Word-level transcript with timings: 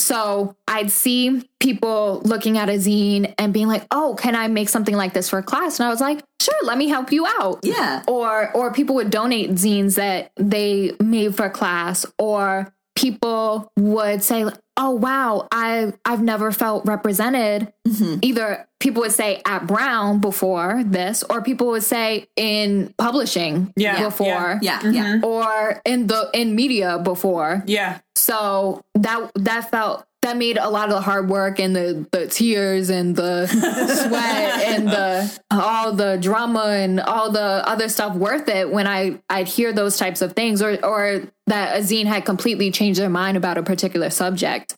So 0.00 0.56
I'd 0.66 0.90
see 0.90 1.48
people 1.60 2.20
looking 2.24 2.58
at 2.58 2.68
a 2.68 2.72
zine 2.72 3.34
and 3.38 3.52
being 3.52 3.68
like, 3.68 3.86
"Oh, 3.90 4.16
can 4.18 4.34
I 4.34 4.48
make 4.48 4.68
something 4.68 4.96
like 4.96 5.12
this 5.12 5.28
for 5.28 5.38
a 5.38 5.42
class?" 5.42 5.78
And 5.78 5.86
I 5.86 5.90
was 5.90 6.00
like, 6.00 6.22
"Sure, 6.40 6.54
let 6.62 6.78
me 6.78 6.88
help 6.88 7.12
you 7.12 7.26
out." 7.26 7.60
Yeah. 7.62 8.02
Or 8.06 8.50
or 8.52 8.72
people 8.72 8.94
would 8.96 9.10
donate 9.10 9.50
zines 9.52 9.96
that 9.96 10.30
they 10.36 10.92
made 11.00 11.34
for 11.34 11.50
class 11.50 12.06
or 12.18 12.72
people 12.98 13.70
would 13.78 14.22
say, 14.24 14.44
"Oh 14.78 14.92
wow, 14.92 15.46
I 15.52 15.92
I've 16.04 16.22
never 16.22 16.52
felt 16.52 16.86
represented." 16.86 17.72
Mhm. 17.86 18.20
Either 18.22 18.66
people 18.80 19.02
would 19.02 19.12
say 19.12 19.42
at 19.44 19.66
Brown 19.66 20.20
before 20.20 20.82
this 20.86 21.24
or 21.28 21.42
people 21.42 21.66
would 21.68 21.82
say 21.82 22.26
in 22.36 22.94
publishing 22.96 23.72
Yeah, 23.76 24.02
before 24.04 24.58
Yeah. 24.62 24.80
Yeah. 24.88 25.18
or 25.22 25.80
in 25.84 26.06
the 26.06 26.30
in 26.32 26.54
media 26.54 26.98
before. 26.98 27.62
Yeah. 27.66 27.98
So 28.14 28.80
that 28.94 29.30
that 29.34 29.70
felt 29.70 30.04
that 30.22 30.36
made 30.36 30.58
a 30.58 30.68
lot 30.68 30.88
of 30.88 30.94
the 30.94 31.00
hard 31.00 31.28
work 31.28 31.60
and 31.60 31.74
the 31.74 32.06
the 32.12 32.26
tears 32.26 32.90
and 32.90 33.14
the 33.14 33.46
sweat 33.46 34.62
and 34.62 34.88
the 34.88 35.40
all 35.50 35.92
the 35.92 36.18
drama 36.20 36.64
and 36.66 37.00
all 37.00 37.30
the 37.30 37.40
other 37.40 37.88
stuff 37.88 38.16
worth 38.16 38.48
it 38.48 38.70
when 38.70 38.86
I 38.86 39.20
I'd 39.30 39.48
hear 39.48 39.72
those 39.72 39.96
types 39.96 40.20
of 40.22 40.32
things 40.32 40.60
or 40.60 40.84
or 40.84 41.22
that 41.46 41.76
a 41.76 41.80
zine 41.80 42.06
had 42.06 42.24
completely 42.24 42.70
changed 42.70 43.00
their 43.00 43.08
mind 43.08 43.36
about 43.36 43.58
a 43.58 43.62
particular 43.62 44.10
subject. 44.10 44.74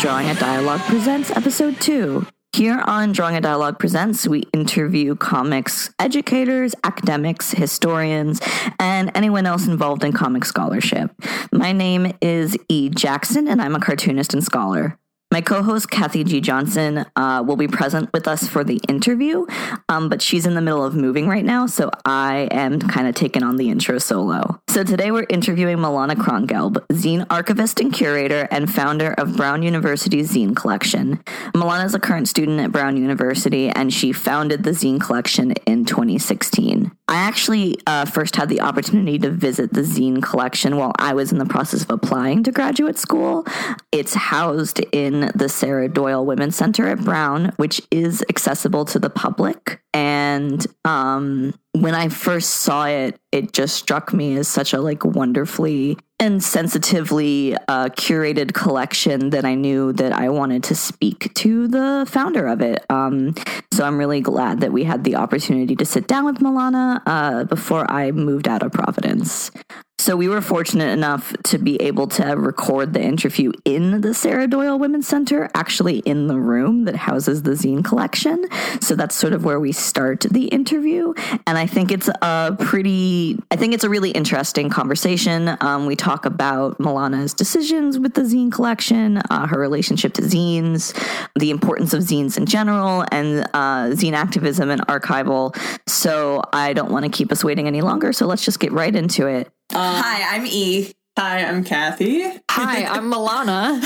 Drawing 0.00 0.30
a 0.30 0.34
Dialogue 0.34 0.80
Presents 0.80 1.30
Episode 1.30 1.78
2. 1.80 2.26
Here 2.54 2.82
on 2.86 3.12
Drawing 3.12 3.36
a 3.36 3.40
Dialogue 3.40 3.78
Presents, 3.78 4.26
we 4.26 4.40
interview 4.52 5.14
comics 5.16 5.92
educators, 5.98 6.74
academics, 6.82 7.50
historians, 7.50 8.40
and 8.78 9.10
anyone 9.14 9.44
else 9.44 9.66
involved 9.66 10.02
in 10.02 10.12
comic 10.12 10.44
scholarship. 10.44 11.10
My 11.52 11.72
name 11.72 12.12
is 12.22 12.56
E. 12.68 12.88
Jackson, 12.88 13.46
and 13.48 13.60
I'm 13.60 13.74
a 13.74 13.80
cartoonist 13.80 14.32
and 14.32 14.42
scholar. 14.42 14.98
My 15.32 15.40
co 15.40 15.62
host, 15.62 15.90
Kathy 15.90 16.24
G. 16.24 16.42
Johnson, 16.42 17.06
uh, 17.16 17.42
will 17.46 17.56
be 17.56 17.66
present 17.66 18.12
with 18.12 18.28
us 18.28 18.46
for 18.46 18.64
the 18.64 18.78
interview, 18.86 19.46
um, 19.88 20.10
but 20.10 20.20
she's 20.20 20.44
in 20.44 20.54
the 20.54 20.60
middle 20.60 20.84
of 20.84 20.94
moving 20.94 21.26
right 21.26 21.42
now, 21.42 21.64
so 21.64 21.90
I 22.04 22.48
am 22.50 22.78
kind 22.78 23.08
of 23.08 23.14
taking 23.14 23.42
on 23.42 23.56
the 23.56 23.70
intro 23.70 23.96
solo. 23.96 24.60
So 24.68 24.84
today 24.84 25.10
we're 25.10 25.24
interviewing 25.30 25.78
Milana 25.78 26.16
Krongelb, 26.16 26.86
zine 26.92 27.24
archivist 27.30 27.80
and 27.80 27.90
curator 27.90 28.46
and 28.50 28.70
founder 28.70 29.14
of 29.14 29.34
Brown 29.34 29.62
University's 29.62 30.30
zine 30.30 30.54
collection. 30.54 31.16
Milana 31.54 31.86
is 31.86 31.94
a 31.94 31.98
current 31.98 32.28
student 32.28 32.60
at 32.60 32.70
Brown 32.70 32.98
University, 32.98 33.70
and 33.70 33.90
she 33.90 34.12
founded 34.12 34.64
the 34.64 34.72
zine 34.72 35.00
collection 35.00 35.52
in 35.66 35.86
2016. 35.86 36.92
I 37.08 37.16
actually 37.16 37.78
uh, 37.86 38.04
first 38.04 38.36
had 38.36 38.48
the 38.48 38.60
opportunity 38.60 39.18
to 39.18 39.30
visit 39.30 39.72
the 39.72 39.82
zine 39.82 40.22
collection 40.22 40.76
while 40.76 40.92
I 40.98 41.14
was 41.14 41.32
in 41.32 41.38
the 41.38 41.44
process 41.44 41.82
of 41.82 41.90
applying 41.90 42.44
to 42.44 42.52
graduate 42.52 42.96
school. 42.96 43.44
It's 43.90 44.14
housed 44.14 44.80
in 44.92 45.30
the 45.34 45.48
Sarah 45.48 45.88
Doyle 45.88 46.24
Women's 46.24 46.56
Center 46.56 46.88
at 46.88 47.00
Brown, 47.00 47.52
which 47.56 47.82
is 47.90 48.24
accessible 48.28 48.84
to 48.86 48.98
the 48.98 49.10
public. 49.10 49.81
And 49.94 50.66
um, 50.84 51.54
when 51.72 51.94
I 51.94 52.08
first 52.08 52.50
saw 52.50 52.86
it, 52.86 53.18
it 53.30 53.52
just 53.52 53.76
struck 53.76 54.12
me 54.12 54.36
as 54.36 54.48
such 54.48 54.72
a 54.72 54.80
like 54.80 55.04
wonderfully 55.04 55.98
and 56.18 56.42
sensitively 56.42 57.56
uh, 57.68 57.88
curated 57.90 58.54
collection 58.54 59.30
that 59.30 59.44
I 59.44 59.54
knew 59.54 59.92
that 59.94 60.12
I 60.12 60.28
wanted 60.28 60.62
to 60.64 60.74
speak 60.74 61.34
to 61.34 61.68
the 61.68 62.06
founder 62.08 62.46
of 62.46 62.60
it. 62.60 62.84
Um, 62.88 63.34
so 63.72 63.84
I'm 63.84 63.98
really 63.98 64.20
glad 64.20 64.60
that 64.60 64.72
we 64.72 64.84
had 64.84 65.04
the 65.04 65.16
opportunity 65.16 65.74
to 65.76 65.84
sit 65.84 66.06
down 66.06 66.24
with 66.24 66.36
Milana 66.36 67.02
uh, 67.06 67.44
before 67.44 67.90
I 67.90 68.12
moved 68.12 68.48
out 68.48 68.62
of 68.62 68.72
Providence. 68.72 69.50
So 69.98 70.16
we 70.16 70.28
were 70.28 70.40
fortunate 70.40 70.90
enough 70.90 71.32
to 71.44 71.58
be 71.58 71.80
able 71.80 72.08
to 72.08 72.24
record 72.34 72.92
the 72.92 73.00
interview 73.00 73.52
in 73.64 74.00
the 74.00 74.14
Sarah 74.14 74.48
Doyle 74.48 74.76
Women's 74.76 75.06
Center, 75.06 75.48
actually 75.54 75.98
in 75.98 76.26
the 76.26 76.40
room 76.40 76.86
that 76.86 76.96
houses 76.96 77.44
the 77.44 77.52
zine 77.52 77.84
collection. 77.84 78.44
So 78.80 78.96
that's 78.96 79.14
sort 79.14 79.32
of 79.32 79.44
where 79.44 79.60
we 79.60 79.70
start 79.70 80.22
the 80.28 80.46
interview. 80.46 81.14
And 81.46 81.56
I 81.56 81.66
think 81.66 81.92
it's 81.92 82.08
a 82.20 82.56
pretty, 82.58 83.38
I 83.52 83.56
think 83.56 83.74
it's 83.74 83.84
a 83.84 83.88
really 83.88 84.10
interesting 84.10 84.70
conversation. 84.70 85.56
Um, 85.60 85.86
we 85.86 85.94
talk 85.94 86.26
about 86.26 86.78
Milana's 86.78 87.32
decisions 87.32 87.96
with 87.96 88.14
the 88.14 88.22
zine 88.22 88.50
collection, 88.50 89.18
uh, 89.30 89.46
her 89.46 89.60
relationship 89.60 90.14
to 90.14 90.22
zines, 90.22 90.98
the 91.38 91.50
importance 91.50 91.94
of 91.94 92.02
zines 92.02 92.36
in 92.36 92.46
general, 92.46 93.04
and 93.12 93.44
uh, 93.54 93.94
zine 93.94 94.14
activism 94.14 94.68
and 94.68 94.84
archival. 94.88 95.56
So 95.88 96.42
I 96.52 96.72
don't 96.72 96.90
want 96.90 97.04
to 97.04 97.10
keep 97.10 97.30
us 97.30 97.44
waiting 97.44 97.68
any 97.68 97.82
longer. 97.82 98.12
So 98.12 98.26
let's 98.26 98.44
just 98.44 98.58
get 98.58 98.72
right 98.72 98.94
into 98.94 99.28
it. 99.28 99.48
Hi, 99.74 100.36
I'm 100.36 100.46
E. 100.46 100.92
Hi, 101.18 101.44
I'm 101.44 101.64
Kathy. 101.64 102.22
Hi, 102.50 102.84
I'm 102.90 103.10
Milana. 103.10 103.80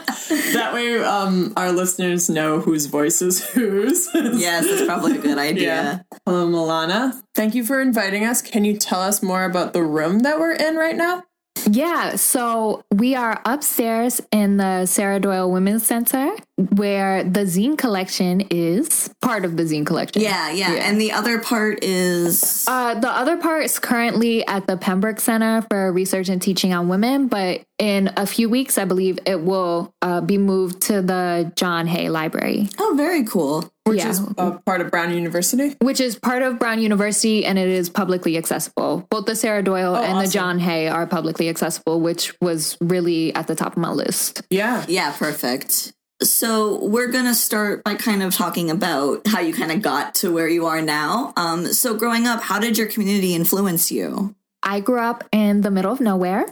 That 0.52 0.74
way, 0.74 0.96
um, 1.02 1.52
our 1.56 1.72
listeners 1.72 2.28
know 2.28 2.60
whose 2.60 2.86
voice 2.86 3.22
is 3.22 3.44
whose. 3.50 4.08
Yes, 4.14 4.66
that's 4.66 4.84
probably 4.84 5.16
a 5.16 5.20
good 5.20 5.38
idea. 5.38 5.66
Yeah. 5.66 6.18
Hello, 6.26 6.46
Milana. 6.48 7.20
Thank 7.34 7.54
you 7.54 7.64
for 7.64 7.80
inviting 7.80 8.24
us. 8.24 8.40
Can 8.42 8.64
you 8.64 8.76
tell 8.76 9.00
us 9.00 9.22
more 9.22 9.44
about 9.44 9.72
the 9.72 9.82
room 9.82 10.20
that 10.20 10.38
we're 10.38 10.52
in 10.52 10.76
right 10.76 10.96
now? 10.96 11.24
Yeah, 11.72 12.16
so 12.16 12.84
we 12.92 13.14
are 13.14 13.40
upstairs 13.44 14.20
in 14.32 14.56
the 14.56 14.86
Sarah 14.86 15.20
Doyle 15.20 15.50
Women's 15.50 15.86
Center 15.86 16.34
where 16.74 17.24
the 17.24 17.40
zine 17.40 17.78
collection 17.78 18.42
is 18.50 19.08
part 19.22 19.44
of 19.44 19.56
the 19.56 19.62
zine 19.62 19.86
collection. 19.86 20.20
Yeah, 20.20 20.50
yeah. 20.50 20.72
And 20.72 21.00
the 21.00 21.12
other 21.12 21.38
part 21.38 21.82
is 21.82 22.64
Uh, 22.68 22.94
the 22.94 23.08
other 23.08 23.36
part 23.36 23.64
is 23.64 23.78
currently 23.78 24.46
at 24.46 24.66
the 24.66 24.76
Pembroke 24.76 25.20
Center 25.20 25.62
for 25.70 25.92
Research 25.92 26.28
and 26.28 26.42
Teaching 26.42 26.74
on 26.74 26.88
Women, 26.88 27.28
but 27.28 27.62
in 27.78 28.10
a 28.16 28.26
few 28.26 28.50
weeks, 28.50 28.76
I 28.76 28.84
believe 28.84 29.18
it 29.24 29.40
will 29.40 29.94
uh, 30.02 30.20
be 30.20 30.36
moved 30.38 30.82
to 30.82 31.00
the 31.00 31.50
John 31.56 31.86
Hay 31.86 32.10
Library, 32.10 32.68
oh, 32.78 32.94
very 32.96 33.24
cool. 33.24 33.70
Which 33.90 33.98
Yeah. 33.98 34.10
is 34.10 34.20
uh, 34.38 34.52
part 34.64 34.80
of 34.80 34.90
Brown 34.90 35.12
University. 35.14 35.76
which 35.80 36.00
is 36.00 36.18
part 36.18 36.42
of 36.42 36.58
Brown 36.58 36.80
University 36.80 37.44
and 37.44 37.58
it 37.58 37.68
is 37.68 37.90
publicly 37.90 38.36
accessible. 38.38 39.06
Both 39.10 39.26
the 39.26 39.36
Sarah 39.36 39.62
Doyle 39.62 39.94
and 39.96 40.26
the. 40.26 40.30
John 40.30 40.58
Hay 40.58 40.88
are 40.88 41.06
publicly 41.06 41.48
accessible, 41.48 42.00
which 42.00 42.34
was 42.40 42.76
really 42.80 43.34
at 43.34 43.46
the 43.46 43.54
top 43.54 43.72
of 43.72 43.78
my 43.78 43.90
list. 43.90 44.42
Yeah. 44.50 44.84
Yeah, 44.88 45.12
perfect. 45.12 45.92
So 46.22 46.84
we're 46.84 47.08
gonna 47.08 47.34
start 47.34 47.82
by 47.82 47.94
kind 47.94 48.22
of 48.22 48.34
talking 48.34 48.70
about 48.70 49.26
how 49.26 49.40
you 49.40 49.54
kind 49.54 49.72
of 49.72 49.80
got 49.82 50.14
to 50.16 50.30
where 50.32 50.48
you 50.48 50.66
are 50.66 50.82
now. 50.82 51.32
Um, 51.36 51.66
so 51.72 51.94
growing 51.96 52.26
up, 52.26 52.42
how 52.42 52.58
did 52.58 52.76
your 52.76 52.88
community 52.88 53.34
influence 53.34 53.90
you? 53.90 54.34
I 54.62 54.80
grew 54.80 55.00
up 55.00 55.24
in 55.32 55.62
the 55.62 55.70
middle 55.70 55.90
of 55.90 56.00
nowhere. 56.00 56.44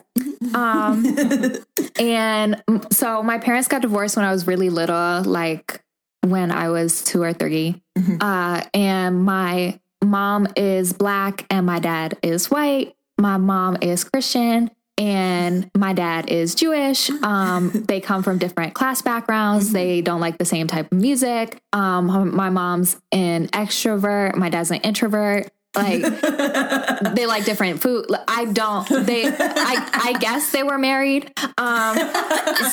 Um, 0.54 1.04
and 2.00 2.62
so 2.90 3.22
my 3.22 3.36
parents 3.36 3.68
got 3.68 3.82
divorced 3.82 4.16
when 4.16 4.24
I 4.24 4.32
was 4.32 4.46
really 4.46 4.70
little, 4.70 5.22
like 5.24 5.82
when 6.30 6.50
I 6.50 6.68
was 6.70 7.02
two 7.04 7.22
or 7.22 7.32
3 7.32 7.80
Uh, 8.20 8.62
and 8.74 9.24
my 9.24 9.78
mom 10.02 10.46
is 10.56 10.92
black 10.92 11.44
and 11.50 11.66
my 11.66 11.78
dad 11.78 12.16
is 12.22 12.50
white. 12.50 12.94
My 13.18 13.36
mom 13.36 13.76
is 13.80 14.04
Christian 14.04 14.70
and 14.96 15.70
my 15.76 15.92
dad 15.92 16.28
is 16.28 16.54
Jewish. 16.54 17.10
Um, 17.22 17.70
they 17.88 18.00
come 18.00 18.22
from 18.22 18.38
different 18.38 18.74
class 18.74 19.02
backgrounds. 19.02 19.72
They 19.72 20.00
don't 20.00 20.20
like 20.20 20.38
the 20.38 20.44
same 20.44 20.66
type 20.66 20.90
of 20.92 20.98
music. 20.98 21.60
Um, 21.72 22.34
my 22.34 22.48
mom's 22.50 22.96
an 23.12 23.48
extrovert. 23.48 24.34
My 24.36 24.48
dad's 24.48 24.70
an 24.70 24.78
introvert. 24.78 25.50
Like 25.76 26.00
they 27.14 27.26
like 27.26 27.44
different 27.44 27.82
food. 27.82 28.06
I 28.26 28.46
don't. 28.46 28.88
They. 28.88 29.26
I. 29.26 29.90
I 29.92 30.12
guess 30.18 30.50
they 30.52 30.62
were 30.62 30.78
married. 30.78 31.32
Um. 31.58 31.98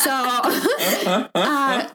So. 0.06 1.28
Uh, 1.36 1.88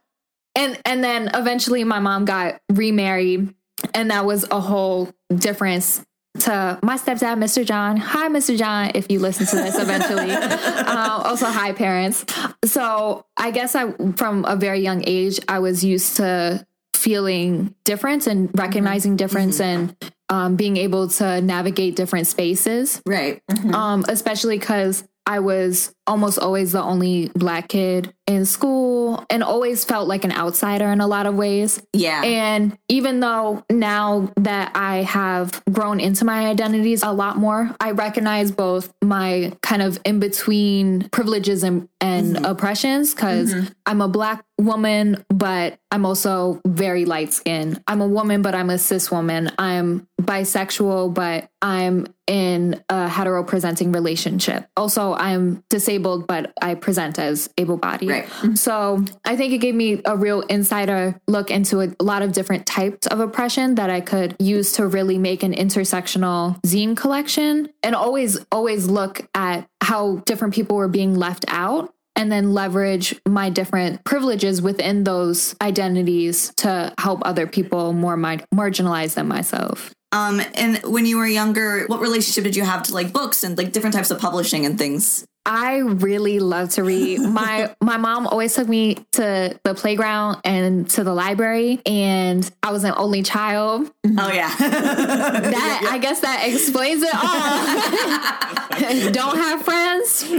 and 0.61 0.79
and 0.85 1.03
then 1.03 1.31
eventually 1.35 1.85
my 1.85 1.99
mom 1.99 2.25
got 2.25 2.61
remarried, 2.71 3.55
and 3.95 4.11
that 4.11 4.25
was 4.25 4.47
a 4.51 4.61
whole 4.61 5.11
difference 5.35 6.05
to 6.41 6.79
my 6.83 6.97
stepdad, 6.97 7.39
Mr. 7.39 7.65
John. 7.67 7.97
Hi, 7.97 8.29
Mr. 8.29 8.57
John, 8.57 8.93
if 8.95 9.11
you 9.11 9.19
listen 9.19 9.47
to 9.47 9.57
this 9.57 9.79
eventually. 9.79 10.31
uh, 10.31 11.23
also, 11.25 11.47
hi, 11.47 11.73
parents. 11.73 12.25
So 12.65 13.27
I 13.37 13.51
guess 13.51 13.75
I, 13.75 13.93
from 14.17 14.45
a 14.45 14.55
very 14.55 14.81
young 14.81 15.03
age, 15.07 15.41
I 15.49 15.59
was 15.59 15.83
used 15.85 16.17
to 16.19 16.65
feeling 16.95 17.75
difference 17.85 18.27
and 18.27 18.49
recognizing 18.57 19.17
difference 19.17 19.59
and 19.61 19.97
um, 20.29 20.55
being 20.55 20.77
able 20.77 21.09
to 21.09 21.41
navigate 21.41 21.97
different 21.97 22.27
spaces, 22.29 23.03
Right. 23.07 23.43
um, 23.73 24.05
especially 24.09 24.59
because 24.59 25.03
I 25.27 25.41
was 25.41 25.93
almost 26.11 26.41
always 26.41 26.73
the 26.73 26.83
only 26.83 27.31
black 27.37 27.69
kid 27.69 28.13
in 28.27 28.45
school 28.45 29.25
and 29.31 29.43
always 29.43 29.85
felt 29.85 30.09
like 30.09 30.25
an 30.25 30.33
outsider 30.33 30.87
in 30.87 31.01
a 31.01 31.07
lot 31.07 31.27
of 31.27 31.35
ways. 31.37 31.81
Yeah. 31.93 32.23
And 32.23 32.77
even 32.89 33.21
though 33.21 33.65
now 33.71 34.33
that 34.37 34.73
I 34.75 34.99
have 34.99 35.63
grown 35.71 36.01
into 36.01 36.25
my 36.25 36.47
identities 36.47 37.03
a 37.03 37.13
lot 37.13 37.37
more, 37.37 37.75
I 37.81 37.93
recognize 37.93 38.51
both 38.51 38.93
my 39.03 39.53
kind 39.63 39.83
of 39.83 40.01
in 40.05 40.21
between 40.21 41.09
privileges 41.11 41.63
and, 41.63 41.89
and 42.01 42.37
mm-hmm. 42.37 42.45
oppressions 42.45 43.15
because 43.15 43.55
mm-hmm. 43.55 43.73
I'm 43.87 44.01
a 44.01 44.09
black 44.09 44.45
woman, 44.61 45.25
but 45.29 45.79
I'm 45.91 46.05
also 46.05 46.61
very 46.67 47.05
light 47.05 47.33
skinned. 47.33 47.83
I'm 47.87 48.01
a 48.01 48.07
woman, 48.07 48.43
but 48.43 48.55
I'm 48.55 48.71
a 48.71 48.79
cis 48.79 49.11
woman. 49.11 49.51
I'm 49.59 50.07
bisexual, 50.21 51.15
but 51.15 51.49
I'm 51.63 52.07
in 52.27 52.83
a 52.89 53.09
hetero 53.09 53.43
presenting 53.43 53.91
relationship. 53.91 54.69
Also, 54.77 55.15
I'm 55.15 55.65
disabled, 55.69 56.00
but 56.01 56.53
I 56.61 56.75
present 56.75 57.19
as 57.19 57.49
able 57.59 57.77
bodied. 57.77 58.11
Right. 58.11 58.59
So 58.59 59.05
I 59.25 59.37
think 59.37 59.53
it 59.53 59.59
gave 59.59 59.75
me 59.75 60.03
a 60.05 60.17
real 60.17 60.41
insider 60.43 61.21
look 61.29 61.51
into 61.51 61.81
a 61.81 61.95
lot 62.03 62.23
of 62.23 62.33
different 62.33 62.67
types 62.67 63.07
of 63.07 63.21
oppression 63.21 63.77
that 63.77 63.91
I 63.91 64.01
could 64.01 64.37
use 64.39 64.73
to 64.73 64.87
really 64.87 65.19
make 65.19 65.43
an 65.43 65.55
intersectional 65.55 66.61
zine 66.63 66.97
collection 66.97 67.69
and 67.83 67.95
always, 67.95 68.39
always 68.51 68.89
look 68.89 69.29
at 69.35 69.67
how 69.83 70.17
different 70.27 70.55
people 70.55 70.77
were 70.77 70.89
being 70.89 71.15
left 71.15 71.45
out 71.49 71.93
and 72.17 72.31
then 72.31 72.53
leverage 72.53 73.19
my 73.27 73.49
different 73.49 74.05
privileges 74.05 74.61
within 74.61 75.05
those 75.05 75.55
identities 75.63 76.53
to 76.57 76.93
help 76.99 77.23
other 77.25 77.47
people 77.47 77.93
more 77.93 78.17
mar- 78.17 78.45
marginalized 78.55 79.15
than 79.15 79.29
myself. 79.29 79.95
Um, 80.13 80.43
and 80.55 80.79
when 80.83 81.07
you 81.07 81.19
were 81.19 81.27
younger, 81.27 81.87
what 81.87 82.01
relationship 82.01 82.45
did 82.45 82.57
you 82.57 82.65
have 82.65 82.83
to 82.85 82.95
like 82.95 83.13
books 83.13 83.45
and 83.45 83.57
like 83.57 83.73
different 83.73 83.95
types 83.95 84.11
of 84.11 84.21
publishing 84.21 84.67
and 84.67 84.77
things? 84.77 85.25
I 85.47 85.79
really 85.79 86.39
love 86.39 86.71
to 86.71 86.85
read. 86.85 87.21
My 87.41 87.75
my 87.81 87.97
mom 87.97 88.27
always 88.27 88.55
took 88.55 88.69
me 88.69 88.97
to 89.13 89.59
the 89.65 89.75
playground 89.75 90.41
and 90.45 90.89
to 90.91 91.05
the 91.05 91.15
library, 91.15 91.81
and 91.87 92.49
I 92.63 92.73
was 92.73 92.85
an 92.85 92.95
only 92.97 93.23
child. 93.23 93.91
Oh 94.19 94.33
yeah. 94.33 94.55
That 95.51 95.89
I 95.91 95.99
guess 95.99 96.21
that 96.21 96.47
explains 96.47 97.03
it 97.03 97.15
all. 97.15 99.11
Don't 99.13 99.37
have 99.37 99.63
friends? 99.63 100.31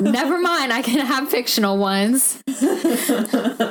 Never 0.00 0.38
mind. 0.40 0.72
I 0.72 0.82
can 0.82 1.04
have 1.04 1.28
fictional 1.28 1.78
ones. 1.78 2.42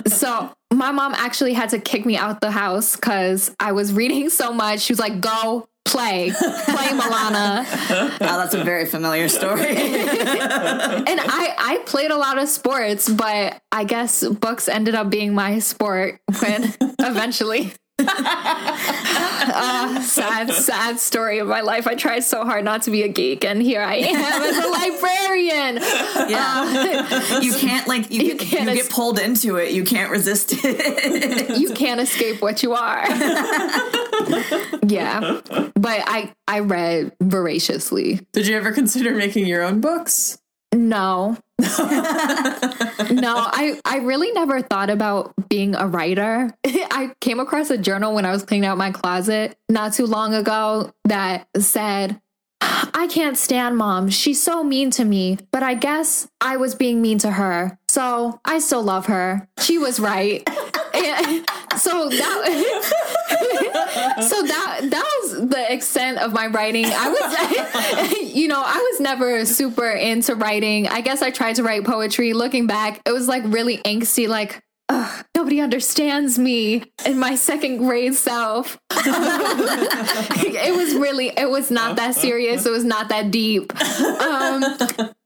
so 0.07 0.51
my 0.73 0.91
mom 0.91 1.13
actually 1.15 1.53
had 1.53 1.69
to 1.69 1.79
kick 1.79 2.05
me 2.05 2.17
out 2.17 2.41
the 2.41 2.51
house 2.51 2.95
because 2.95 3.55
I 3.59 3.71
was 3.71 3.93
reading 3.93 4.29
so 4.29 4.53
much. 4.53 4.81
She 4.81 4.93
was 4.93 4.99
like, 4.99 5.21
"Go." 5.21 5.67
Play, 5.91 6.31
play, 6.31 6.87
Milana. 6.89 7.65
oh, 7.89 8.17
that's 8.19 8.53
a 8.53 8.63
very 8.63 8.85
familiar 8.85 9.27
story. 9.27 9.67
and 9.75 11.19
I 11.19 11.55
I 11.57 11.81
played 11.85 12.11
a 12.11 12.17
lot 12.17 12.37
of 12.37 12.47
sports, 12.47 13.09
but 13.09 13.61
I 13.71 13.83
guess 13.83 14.27
books 14.27 14.67
ended 14.67 14.95
up 14.95 15.09
being 15.09 15.33
my 15.33 15.59
sport 15.59 16.21
when 16.39 16.73
eventually. 16.99 17.73
Uh, 18.07 20.01
sad, 20.01 20.51
sad 20.51 20.99
story 20.99 21.39
of 21.39 21.47
my 21.47 21.61
life. 21.61 21.87
I 21.87 21.95
tried 21.95 22.23
so 22.23 22.43
hard 22.45 22.63
not 22.65 22.83
to 22.83 22.91
be 22.91 23.03
a 23.03 23.07
geek, 23.07 23.43
and 23.45 23.61
here 23.61 23.81
I 23.81 23.95
am 23.95 24.15
as 24.43 24.57
a 24.57 24.67
librarian. 24.69 25.77
yeah. 26.29 27.39
you 27.41 27.53
can't 27.53 27.87
like 27.87 28.11
you, 28.11 28.21
You 28.21 28.35
get, 28.37 28.47
can't 28.47 28.63
you 28.65 28.69
es- 28.79 28.83
get 28.87 28.91
pulled 28.91 29.19
into 29.19 29.55
it. 29.57 29.71
You 29.71 29.83
can't 29.83 30.11
resist 30.11 30.53
it. 30.53 31.57
You 31.59 31.73
can't 31.73 31.99
escape 32.01 32.41
what 32.41 32.63
you 32.63 32.73
are. 32.73 33.05
yeah, 34.85 35.41
but 35.75 36.01
I 36.07 36.31
I 36.47 36.59
read 36.59 37.11
voraciously. 37.21 38.19
Did 38.33 38.47
you 38.47 38.55
ever 38.57 38.71
consider 38.71 39.15
making 39.15 39.45
your 39.47 39.63
own 39.63 39.81
books? 39.81 40.37
No. 40.73 41.37
no, 41.59 41.67
I, 43.35 43.79
I 43.85 43.99
really 44.03 44.31
never 44.31 44.61
thought 44.61 44.89
about 44.89 45.33
being 45.49 45.75
a 45.75 45.87
writer. 45.87 46.55
I 46.65 47.11
came 47.21 47.39
across 47.39 47.69
a 47.69 47.77
journal 47.77 48.13
when 48.13 48.25
I 48.25 48.31
was 48.31 48.43
cleaning 48.43 48.67
out 48.67 48.77
my 48.77 48.91
closet 48.91 49.57
not 49.67 49.93
too 49.93 50.05
long 50.05 50.33
ago 50.33 50.91
that 51.05 51.47
said, 51.57 52.21
I 52.61 53.07
can't 53.09 53.37
stand 53.37 53.77
mom. 53.77 54.09
She's 54.09 54.41
so 54.41 54.63
mean 54.63 54.91
to 54.91 55.05
me, 55.05 55.37
but 55.51 55.63
I 55.63 55.73
guess 55.73 56.27
I 56.41 56.57
was 56.57 56.75
being 56.75 57.01
mean 57.01 57.17
to 57.19 57.31
her. 57.31 57.79
So 57.87 58.39
I 58.45 58.59
still 58.59 58.83
love 58.83 59.07
her. 59.07 59.47
She 59.59 59.77
was 59.77 59.99
right. 59.99 60.47
So 61.79 62.09
that 62.09 62.45
so 64.27 64.43
that 64.43 64.79
that 64.89 65.19
was 65.21 65.49
the 65.49 65.73
extent 65.73 66.17
of 66.17 66.33
my 66.33 66.47
writing. 66.47 66.85
I 66.85 67.09
was 67.09 68.11
you 68.35 68.47
know, 68.49 68.61
I 68.61 68.75
was 68.91 68.99
never 68.99 69.45
super 69.45 69.89
into 69.89 70.35
writing. 70.35 70.87
I 70.87 70.99
guess 71.01 71.21
I 71.21 71.29
tried 71.31 71.55
to 71.55 71.63
write 71.63 71.85
poetry. 71.85 72.33
Looking 72.33 72.67
back, 72.67 73.01
it 73.05 73.13
was 73.13 73.29
like 73.29 73.43
really 73.45 73.77
angsty 73.77 74.27
like 74.27 74.61
Ugh, 74.91 75.25
nobody 75.35 75.61
understands 75.61 76.39
me 76.39 76.83
and 77.05 77.19
my 77.19 77.35
second 77.35 77.77
grade 77.77 78.15
self. 78.15 78.79
it 78.91 80.75
was 80.75 80.95
really, 80.95 81.27
it 81.27 81.47
was 81.47 81.69
not 81.69 81.95
that 81.97 82.15
serious. 82.15 82.65
It 82.65 82.71
was 82.71 82.83
not 82.83 83.09
that 83.09 83.29
deep. 83.29 83.71
Um, 84.01 84.65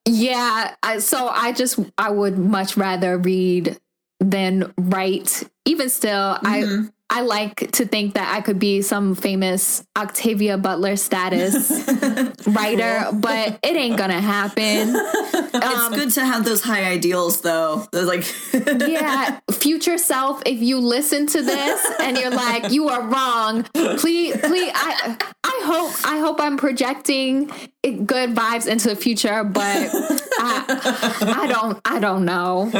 yeah. 0.05 0.75
I, 0.83 0.99
so 0.99 1.29
I 1.29 1.53
just, 1.53 1.79
I 1.97 2.09
would 2.11 2.37
much 2.37 2.75
rather 2.75 3.17
read 3.17 3.79
than 4.23 4.73
write. 4.77 5.43
Even 5.65 5.89
still, 5.89 6.37
I, 6.41 6.61
mm-hmm. 6.61 6.85
I 7.15 7.21
like 7.21 7.71
to 7.74 7.86
think 7.86 8.15
that 8.15 8.33
I 8.33 8.42
could 8.42 8.57
be 8.57 8.81
some 8.81 9.13
famous 9.13 9.86
Octavia 9.95 10.57
Butler 10.57 10.95
status 10.95 11.69
writer, 12.48 13.06
but 13.13 13.60
it 13.62 13.75
ain't 13.75 14.00
gonna 14.00 14.19
happen. 14.19 14.95
it's 14.95 15.54
um, 15.54 15.94
good 15.94 16.10
to 16.13 16.25
have 16.25 16.44
those 16.44 16.63
high 16.63 16.86
ideals, 16.86 17.42
though. 17.42 17.88
Like, 17.94 18.25
yeah, 18.54 19.39
future 19.51 20.00
self, 20.00 20.42
if 20.48 20.60
you 20.60 20.80
listen 20.80 21.27
to 21.27 21.44
this 21.44 22.00
and 22.00 22.18
you're 22.18 22.31
like, 22.31 22.71
you 22.71 22.89
are 22.89 23.04
wrong, 23.04 23.62
please, 24.00 24.36
please, 24.38 24.71
I, 24.74 25.16
I 25.44 25.62
hope, 25.66 25.94
I 26.04 26.18
hope 26.18 26.42
I'm 26.42 26.57
projecting 26.57 27.45
good 27.83 28.33
vibes 28.33 28.66
into 28.66 28.89
the 28.89 28.95
future, 28.95 29.44
but 29.44 29.92
I, 30.39 31.21
I 31.21 31.45
don't, 31.45 31.80
I 31.86 32.00
don't 32.00 32.25
know. 32.25 32.71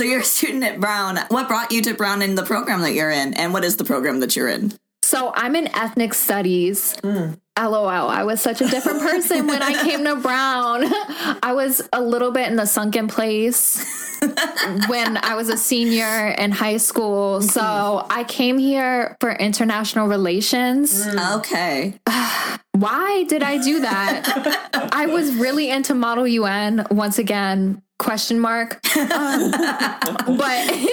So 0.00 0.06
you're 0.06 0.20
a 0.20 0.24
student 0.24 0.64
at 0.64 0.80
Brown. 0.80 1.18
What 1.28 1.46
brought 1.46 1.72
you 1.72 1.82
to 1.82 1.92
Brown 1.92 2.22
in 2.22 2.34
the 2.34 2.42
program 2.42 2.80
that 2.80 2.94
you're 2.94 3.10
in, 3.10 3.34
and 3.34 3.52
what 3.52 3.64
is 3.64 3.76
the 3.76 3.84
program 3.84 4.20
that 4.20 4.34
you're 4.34 4.48
in? 4.48 4.72
So 5.02 5.30
I'm 5.34 5.54
in 5.54 5.66
ethnic 5.76 6.14
studies. 6.14 6.98
Hmm. 7.00 7.32
LOL. 7.58 8.08
I 8.08 8.22
was 8.22 8.40
such 8.40 8.62
a 8.62 8.68
different 8.68 9.00
person 9.00 9.46
when 9.46 9.62
I 9.62 9.74
came 9.82 10.02
to 10.04 10.16
Brown. 10.16 10.84
I 11.42 11.52
was 11.52 11.86
a 11.92 12.00
little 12.00 12.30
bit 12.30 12.48
in 12.48 12.56
the 12.56 12.64
sunken 12.64 13.08
place 13.08 13.84
when 14.86 15.18
I 15.18 15.34
was 15.34 15.50
a 15.50 15.58
senior 15.58 16.28
in 16.28 16.50
high 16.50 16.78
school. 16.78 17.42
So 17.42 17.60
mm-hmm. 17.60 18.06
I 18.10 18.24
came 18.24 18.56
here 18.56 19.18
for 19.20 19.32
international 19.32 20.08
relations. 20.08 21.06
Mm. 21.06 21.38
Okay. 21.40 21.94
Why 22.72 23.24
did 23.24 23.42
I 23.42 23.58
do 23.58 23.80
that? 23.80 24.70
I 24.94 25.04
was 25.04 25.34
really 25.34 25.68
into 25.68 25.94
Model 25.94 26.26
UN 26.26 26.86
once 26.90 27.18
again. 27.18 27.82
Question 28.00 28.40
mark. 28.40 28.80
Um, 28.96 29.50
but 30.38 30.86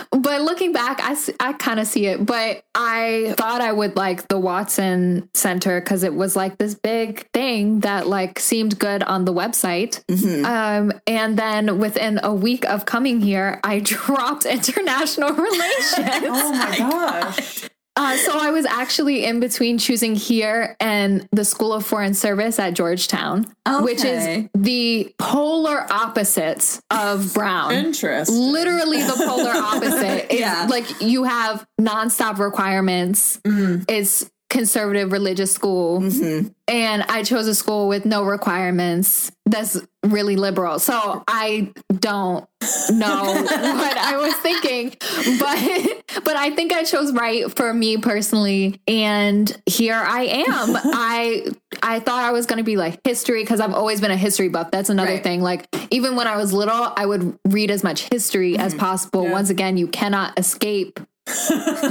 but 0.10 0.40
looking 0.42 0.72
back, 0.72 0.98
i, 1.00 1.16
I 1.38 1.52
kind 1.52 1.78
of 1.78 1.86
see 1.86 2.06
it. 2.06 2.26
But 2.26 2.64
I 2.74 3.34
thought 3.38 3.60
I 3.60 3.70
would 3.70 3.94
like 3.94 4.26
the 4.26 4.40
Watson 4.40 5.30
Center 5.34 5.80
because 5.80 6.02
it 6.02 6.14
was 6.14 6.34
like 6.34 6.58
this 6.58 6.74
big 6.74 7.28
thing 7.30 7.80
that 7.80 8.08
like 8.08 8.40
seemed 8.40 8.76
good 8.80 9.04
on 9.04 9.24
the 9.24 9.32
website. 9.32 10.02
Um, 10.44 10.92
and 11.06 11.38
then 11.38 11.78
within 11.78 12.18
a 12.24 12.34
week 12.34 12.64
of 12.64 12.86
coming 12.86 13.20
here, 13.20 13.60
I 13.62 13.78
dropped 13.84 14.44
international 14.44 15.32
relations. 15.32 16.24
Oh 16.24 16.52
my 16.52 16.76
gosh. 16.76 17.68
Uh, 17.94 18.16
so 18.16 18.38
I 18.38 18.50
was 18.50 18.64
actually 18.64 19.24
in 19.24 19.38
between 19.38 19.76
choosing 19.76 20.14
here 20.14 20.76
and 20.80 21.28
the 21.30 21.44
School 21.44 21.74
of 21.74 21.84
Foreign 21.84 22.14
Service 22.14 22.58
at 22.58 22.72
Georgetown, 22.72 23.46
which 23.80 24.02
is 24.04 24.48
the 24.54 25.14
polar 25.18 25.86
opposites 25.92 26.80
of 26.90 27.34
Brown. 27.34 27.72
Interesting. 27.72 28.34
Literally 28.52 29.02
the 29.02 29.22
polar 29.26 29.52
opposite. 29.52 30.32
Yeah. 30.42 30.66
like 30.70 31.02
you 31.02 31.24
have 31.24 31.66
nonstop 31.80 32.38
requirements. 32.38 33.38
It's 33.44 34.30
conservative 34.52 35.12
religious 35.12 35.50
school. 35.50 36.00
Mm-hmm. 36.00 36.48
And 36.68 37.02
I 37.08 37.22
chose 37.22 37.48
a 37.48 37.54
school 37.54 37.88
with 37.88 38.04
no 38.04 38.22
requirements 38.22 39.32
that's 39.46 39.80
really 40.04 40.36
liberal. 40.36 40.78
So 40.78 41.24
I 41.26 41.72
don't 41.92 42.46
know 42.90 43.24
what 43.44 43.96
I 43.96 44.16
was 44.18 44.34
thinking. 44.36 44.94
But 45.38 46.24
but 46.24 46.36
I 46.36 46.50
think 46.54 46.72
I 46.72 46.84
chose 46.84 47.12
right 47.12 47.54
for 47.56 47.72
me 47.72 47.96
personally. 47.96 48.80
And 48.86 49.50
here 49.66 49.94
I 49.94 50.44
am. 50.46 50.46
I 50.48 51.46
I 51.82 52.00
thought 52.00 52.24
I 52.24 52.32
was 52.32 52.46
gonna 52.46 52.62
be 52.62 52.76
like 52.76 53.00
history 53.04 53.42
because 53.42 53.60
I've 53.60 53.74
always 53.74 54.00
been 54.00 54.10
a 54.10 54.16
history 54.16 54.48
buff. 54.48 54.70
That's 54.70 54.90
another 54.90 55.12
Right. 55.12 55.22
thing. 55.22 55.42
Like 55.42 55.66
even 55.90 56.14
when 56.14 56.26
I 56.26 56.36
was 56.36 56.52
little, 56.52 56.92
I 56.96 57.06
would 57.06 57.38
read 57.48 57.70
as 57.70 57.82
much 57.82 58.08
history 58.10 58.56
as 58.58 58.72
mm-hmm. 58.72 58.80
possible. 58.80 59.28
Once 59.28 59.50
again, 59.50 59.76
you 59.76 59.88
cannot 59.88 60.38
escape 60.38 61.00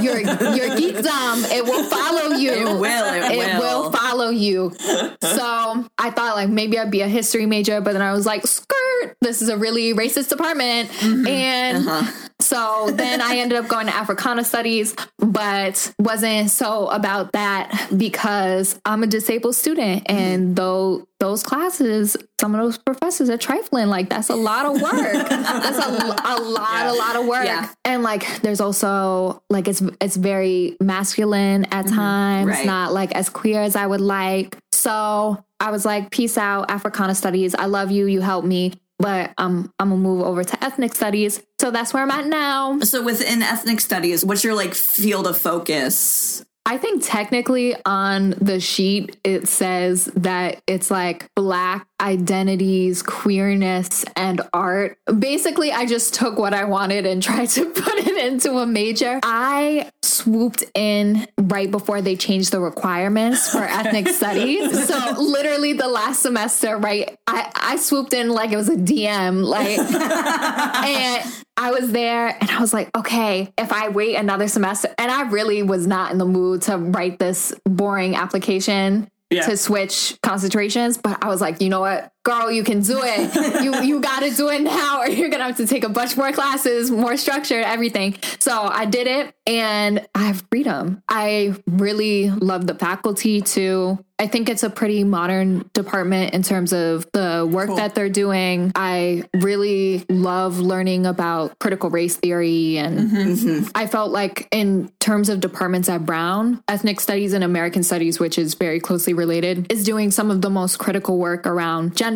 your 0.02 0.18
your 0.18 0.68
geekdom, 0.76 1.50
it 1.50 1.64
will 1.64 1.84
follow 1.84 2.36
you. 2.36 2.52
It 2.52 2.64
will. 2.64 3.14
It, 3.14 3.32
It 3.32 3.58
will 3.58 3.90
follow 3.90 4.30
you. 4.30 4.72
So 5.20 5.86
I 5.98 6.10
thought 6.10 6.36
like 6.36 6.48
maybe 6.48 6.78
I'd 6.78 6.90
be 6.90 7.02
a 7.02 7.08
history 7.08 7.46
major, 7.46 7.80
but 7.80 7.92
then 7.92 8.02
I 8.02 8.12
was 8.12 8.26
like, 8.26 8.46
skirt, 8.46 9.16
this 9.20 9.42
is 9.42 9.48
a 9.48 9.56
really 9.56 9.94
racist 9.94 10.28
department. 10.28 10.90
Mm-hmm. 10.90 11.26
And 11.26 11.88
uh-huh. 11.88 12.28
so 12.40 12.90
then 12.92 13.20
I 13.20 13.38
ended 13.38 13.58
up 13.58 13.68
going 13.68 13.86
to 13.86 13.94
Africana 13.94 14.44
studies, 14.44 14.94
but 15.18 15.92
wasn't 15.98 16.50
so 16.50 16.88
about 16.88 17.32
that 17.32 17.88
because 17.96 18.80
I'm 18.84 19.02
a 19.02 19.06
disabled 19.06 19.54
student 19.54 20.04
and 20.06 20.44
mm-hmm. 20.44 20.54
though 20.54 21.06
those 21.22 21.44
classes, 21.44 22.16
some 22.40 22.52
of 22.52 22.60
those 22.60 22.78
professors 22.78 23.30
are 23.30 23.38
trifling. 23.38 23.86
Like 23.86 24.08
that's 24.08 24.28
a 24.28 24.34
lot 24.34 24.66
of 24.66 24.82
work. 24.82 25.28
that's 25.28 25.78
a, 25.78 25.90
a 25.90 26.36
lot, 26.42 26.86
a 26.86 26.92
lot 26.94 27.14
of 27.14 27.26
work. 27.26 27.44
Yeah. 27.44 27.68
And 27.84 28.02
like 28.02 28.42
there's 28.42 28.60
also 28.60 29.31
like 29.50 29.68
it's 29.68 29.82
it's 30.00 30.16
very 30.16 30.76
masculine 30.80 31.64
at 31.72 31.86
times, 31.86 32.48
Right. 32.48 32.66
not 32.66 32.92
like 32.92 33.12
as 33.14 33.28
queer 33.28 33.62
as 33.62 33.76
I 33.76 33.86
would 33.86 34.00
like. 34.00 34.56
So 34.72 35.42
I 35.60 35.70
was 35.70 35.84
like, 35.84 36.10
peace 36.10 36.36
out, 36.38 36.70
Africana 36.70 37.14
studies. 37.14 37.54
I 37.54 37.66
love 37.66 37.90
you. 37.90 38.06
You 38.06 38.20
help 38.20 38.44
me. 38.44 38.72
But 38.98 39.32
um, 39.38 39.72
I'm 39.80 39.88
gonna 39.90 40.00
move 40.00 40.22
over 40.24 40.44
to 40.44 40.64
ethnic 40.64 40.94
studies. 40.94 41.42
So 41.60 41.70
that's 41.70 41.92
where 41.92 42.02
I'm 42.02 42.10
at 42.10 42.26
now. 42.26 42.78
So 42.80 43.02
within 43.02 43.42
ethnic 43.42 43.80
studies, 43.80 44.24
what's 44.24 44.44
your 44.44 44.54
like 44.54 44.74
field 44.74 45.26
of 45.26 45.36
focus? 45.38 46.44
I 46.64 46.78
think 46.78 47.02
technically 47.04 47.74
on 47.84 48.30
the 48.40 48.60
sheet 48.60 49.16
it 49.24 49.48
says 49.48 50.04
that 50.14 50.62
it's 50.68 50.90
like 50.92 51.28
black 51.34 51.88
identities, 52.02 53.02
queerness, 53.02 54.04
and 54.16 54.40
art. 54.52 54.98
Basically, 55.18 55.72
I 55.72 55.86
just 55.86 56.14
took 56.14 56.36
what 56.36 56.52
I 56.52 56.64
wanted 56.64 57.06
and 57.06 57.22
tried 57.22 57.48
to 57.50 57.66
put 57.70 57.94
it 57.94 58.26
into 58.26 58.58
a 58.58 58.66
major. 58.66 59.20
I 59.22 59.90
swooped 60.02 60.64
in 60.74 61.26
right 61.40 61.70
before 61.70 62.02
they 62.02 62.16
changed 62.16 62.52
the 62.52 62.60
requirements 62.60 63.50
for 63.50 63.58
ethnic 63.62 64.08
studies. 64.08 64.86
So 64.88 65.14
literally 65.18 65.72
the 65.72 65.88
last 65.88 66.22
semester, 66.22 66.76
right, 66.76 67.16
I, 67.26 67.50
I 67.54 67.76
swooped 67.76 68.12
in 68.12 68.28
like 68.30 68.52
it 68.52 68.56
was 68.56 68.68
a 68.68 68.76
DM, 68.76 69.44
like 69.44 69.78
and 69.78 71.32
I 71.56 71.70
was 71.70 71.92
there 71.92 72.28
and 72.28 72.50
I 72.50 72.60
was 72.60 72.72
like, 72.72 72.90
okay, 72.96 73.52
if 73.56 73.72
I 73.72 73.88
wait 73.88 74.16
another 74.16 74.48
semester, 74.48 74.92
and 74.98 75.10
I 75.10 75.28
really 75.30 75.62
was 75.62 75.86
not 75.86 76.12
in 76.12 76.18
the 76.18 76.24
mood 76.24 76.62
to 76.62 76.76
write 76.76 77.18
this 77.18 77.54
boring 77.64 78.16
application 78.16 79.08
Yeah. 79.34 79.46
to 79.46 79.56
switch 79.56 80.16
concentrations, 80.22 80.98
but 80.98 81.22
I 81.24 81.28
was 81.28 81.40
like, 81.40 81.60
you 81.60 81.68
know 81.68 81.80
what, 81.80 82.11
girl, 82.24 82.50
you 82.50 82.64
can 82.64 82.82
do 82.82 83.00
it. 83.02 83.62
you 83.62 83.74
you 83.82 84.00
got 84.00 84.20
to 84.20 84.30
do 84.30 84.48
it 84.48 84.62
now, 84.62 85.00
or 85.00 85.08
you're 85.08 85.30
gonna 85.30 85.44
have 85.44 85.56
to 85.56 85.66
take 85.66 85.84
a 85.84 85.88
bunch 85.88 86.16
more 86.16 86.32
classes, 86.32 86.90
more 86.90 87.16
structured, 87.16 87.64
everything. 87.64 88.16
So 88.38 88.52
I 88.52 88.84
did 88.84 89.06
it, 89.06 89.34
and 89.46 90.06
I 90.14 90.24
have 90.24 90.44
freedom. 90.50 91.02
I 91.08 91.54
really 91.66 92.30
love 92.30 92.66
the 92.66 92.74
faculty 92.74 93.40
too. 93.40 93.98
I 94.22 94.28
think 94.28 94.48
it's 94.48 94.62
a 94.62 94.70
pretty 94.70 95.02
modern 95.02 95.68
department 95.74 96.32
in 96.32 96.44
terms 96.44 96.72
of 96.72 97.10
the 97.10 97.48
work 97.50 97.66
Cool. 97.66 97.76
that 97.76 97.96
they're 97.96 98.08
doing. 98.08 98.70
I 98.76 99.24
really 99.34 100.04
love 100.08 100.60
learning 100.60 101.06
about 101.06 101.58
critical 101.58 101.90
race 101.90 102.14
theory. 102.14 102.78
And 102.78 103.00
mm-hmm. 103.00 103.16
Mm-hmm. 103.16 103.68
I 103.74 103.88
felt 103.88 104.12
like, 104.12 104.46
in 104.52 104.92
terms 105.00 105.28
of 105.28 105.40
departments 105.40 105.88
at 105.88 106.06
Brown, 106.06 106.62
ethnic 106.68 107.00
studies 107.00 107.32
and 107.32 107.42
American 107.42 107.82
studies, 107.82 108.20
which 108.20 108.38
is 108.38 108.54
very 108.54 108.78
closely 108.78 109.12
related, 109.12 109.66
is 109.72 109.82
doing 109.82 110.12
some 110.12 110.30
of 110.30 110.40
the 110.40 110.50
most 110.50 110.78
critical 110.78 111.18
work 111.18 111.44
around 111.44 111.96
gender, 111.96 112.11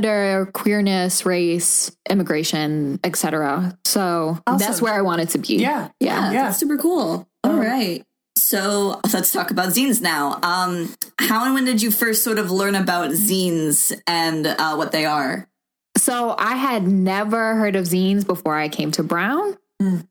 queerness, 0.52 1.24
race, 1.26 1.96
immigration, 2.08 3.00
etc. 3.04 3.78
So 3.84 4.38
that's 4.46 4.82
where 4.82 4.94
I 4.94 5.02
wanted 5.02 5.30
to 5.30 5.38
be. 5.38 5.56
Yeah. 5.56 5.88
Yeah. 6.00 6.32
Yeah. 6.32 6.44
That's 6.44 6.58
super 6.58 6.76
cool. 6.78 7.28
All 7.44 7.56
right. 7.56 8.04
So 8.36 9.00
let's 9.12 9.32
talk 9.32 9.50
about 9.50 9.70
zines 9.70 10.00
now. 10.00 10.38
Um, 10.42 10.94
how 11.18 11.44
and 11.44 11.54
when 11.54 11.64
did 11.64 11.82
you 11.82 11.90
first 11.90 12.22
sort 12.22 12.38
of 12.38 12.50
learn 12.50 12.74
about 12.74 13.10
zines 13.10 13.98
and 14.06 14.46
uh, 14.46 14.74
what 14.74 14.92
they 14.92 15.04
are? 15.04 15.48
So 15.96 16.34
I 16.38 16.54
had 16.56 16.86
never 16.86 17.56
heard 17.56 17.74
of 17.76 17.86
zines 17.86 18.26
before 18.26 18.54
I 18.54 18.68
came 18.68 18.90
to 18.92 19.02
Brown. 19.02 19.56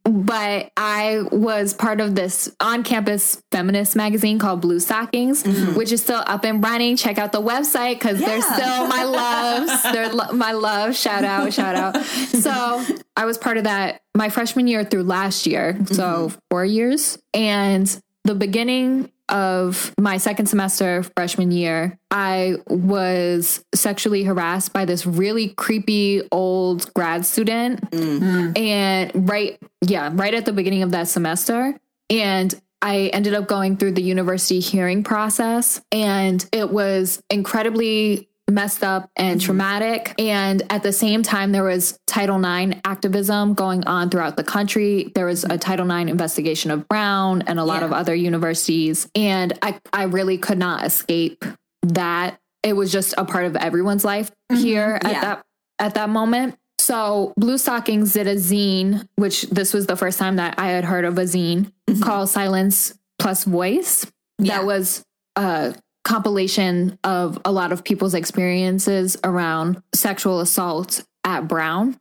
But 0.03 0.71
I 0.77 1.23
was 1.31 1.73
part 1.73 1.99
of 1.99 2.13
this 2.13 2.51
on 2.59 2.83
campus 2.83 3.41
feminist 3.51 3.95
magazine 3.95 4.37
called 4.37 4.61
Blue 4.61 4.79
Stockings, 4.79 5.43
mm-hmm. 5.43 5.75
which 5.75 5.91
is 5.91 6.03
still 6.03 6.23
up 6.27 6.43
and 6.45 6.63
running. 6.63 6.95
Check 6.97 7.17
out 7.17 7.31
the 7.31 7.41
website 7.41 7.95
because 7.95 8.19
they're 8.19 8.37
Yeah. 8.37 8.53
still 8.53 8.87
my 8.87 9.03
loves. 9.03 9.83
They're 9.83 10.13
lo- 10.13 10.33
my 10.33 10.51
love. 10.51 10.95
Shout 10.95 11.23
out, 11.23 11.51
shout 11.53 11.75
out. 11.75 11.97
So 12.05 12.85
I 13.15 13.25
was 13.25 13.37
part 13.37 13.57
of 13.57 13.63
that 13.63 14.01
my 14.15 14.29
freshman 14.29 14.67
year 14.67 14.83
through 14.85 15.03
last 15.03 15.47
year. 15.47 15.77
So 15.87 16.27
mm-hmm. 16.29 16.39
four 16.51 16.63
years. 16.65 17.17
And 17.33 18.01
the 18.23 18.35
beginning 18.35 19.11
of 19.29 19.93
my 19.99 20.17
second 20.17 20.45
semester 20.47 21.03
freshman 21.15 21.51
year, 21.51 21.97
I 22.11 22.55
was 22.67 23.63
sexually 23.73 24.23
harassed 24.23 24.73
by 24.73 24.85
this 24.85 25.05
really 25.05 25.49
creepy 25.49 26.21
old 26.31 26.93
grad 26.93 27.25
student. 27.25 27.89
Mm-hmm. 27.91 28.57
And 28.57 29.29
right, 29.29 29.59
yeah, 29.81 30.11
right 30.13 30.33
at 30.33 30.45
the 30.45 30.53
beginning 30.53 30.83
of 30.83 30.91
that 30.91 31.07
semester. 31.07 31.79
And 32.09 32.53
I 32.81 33.09
ended 33.13 33.33
up 33.33 33.47
going 33.47 33.77
through 33.77 33.93
the 33.93 34.03
university 34.03 34.59
hearing 34.59 35.03
process, 35.03 35.81
and 35.91 36.45
it 36.51 36.69
was 36.69 37.19
incredibly 37.31 38.29
messed 38.49 38.83
up 38.83 39.09
and 39.15 39.39
mm-hmm. 39.39 39.45
traumatic. 39.45 40.13
And 40.19 40.61
at 40.69 40.83
the 40.83 40.93
same 40.93 41.23
time, 41.23 41.51
there 41.51 41.63
was 41.63 41.99
Title 42.05 42.43
IX 42.43 42.79
activism 42.85 43.53
going 43.53 43.85
on 43.85 44.09
throughout 44.09 44.37
the 44.37 44.43
country. 44.43 45.11
There 45.15 45.25
was 45.25 45.43
a 45.43 45.57
Title 45.57 45.89
IX 45.89 46.09
investigation 46.09 46.71
of 46.71 46.87
Brown 46.87 47.41
and 47.43 47.59
a 47.59 47.63
lot 47.63 47.81
Yeah. 47.81 47.85
of 47.85 47.93
other 47.93 48.13
universities. 48.13 49.09
And 49.15 49.57
I, 49.61 49.79
I 49.91 50.03
really 50.03 50.37
could 50.37 50.59
not 50.59 50.85
escape 50.85 51.43
that. 51.83 52.39
It 52.63 52.73
was 52.73 52.91
just 52.91 53.13
a 53.17 53.25
part 53.25 53.45
of 53.45 53.55
everyone's 53.55 54.03
life 54.03 54.31
mm-hmm. 54.51 54.61
here 54.61 54.99
at 55.03 55.11
Yeah. 55.11 55.21
that 55.21 55.45
at 55.77 55.93
that 55.95 56.09
moment. 56.09 56.57
So 56.79 57.33
Blue 57.35 57.57
Stockings 57.57 58.13
did 58.13 58.27
a 58.27 58.35
zine, 58.35 59.07
which 59.15 59.43
this 59.43 59.73
was 59.73 59.87
the 59.87 59.95
first 59.95 60.19
time 60.19 60.35
that 60.35 60.59
I 60.59 60.67
had 60.67 60.85
heard 60.85 61.05
of 61.05 61.17
a 61.17 61.23
zine 61.23 61.71
mm-hmm. 61.89 62.01
called 62.01 62.29
Silence 62.29 62.97
Plus 63.19 63.43
Voice. 63.43 64.05
Yeah. 64.37 64.57
That 64.59 64.65
was 64.65 65.03
a 65.35 65.75
compilation 66.05 66.97
of 67.03 67.37
a 67.43 67.51
lot 67.51 67.73
of 67.73 67.83
people's 67.83 68.13
experiences 68.13 69.17
around 69.23 69.81
sexual 69.93 70.39
assault 70.39 71.03
at 71.25 71.47
Brown. 71.47 71.99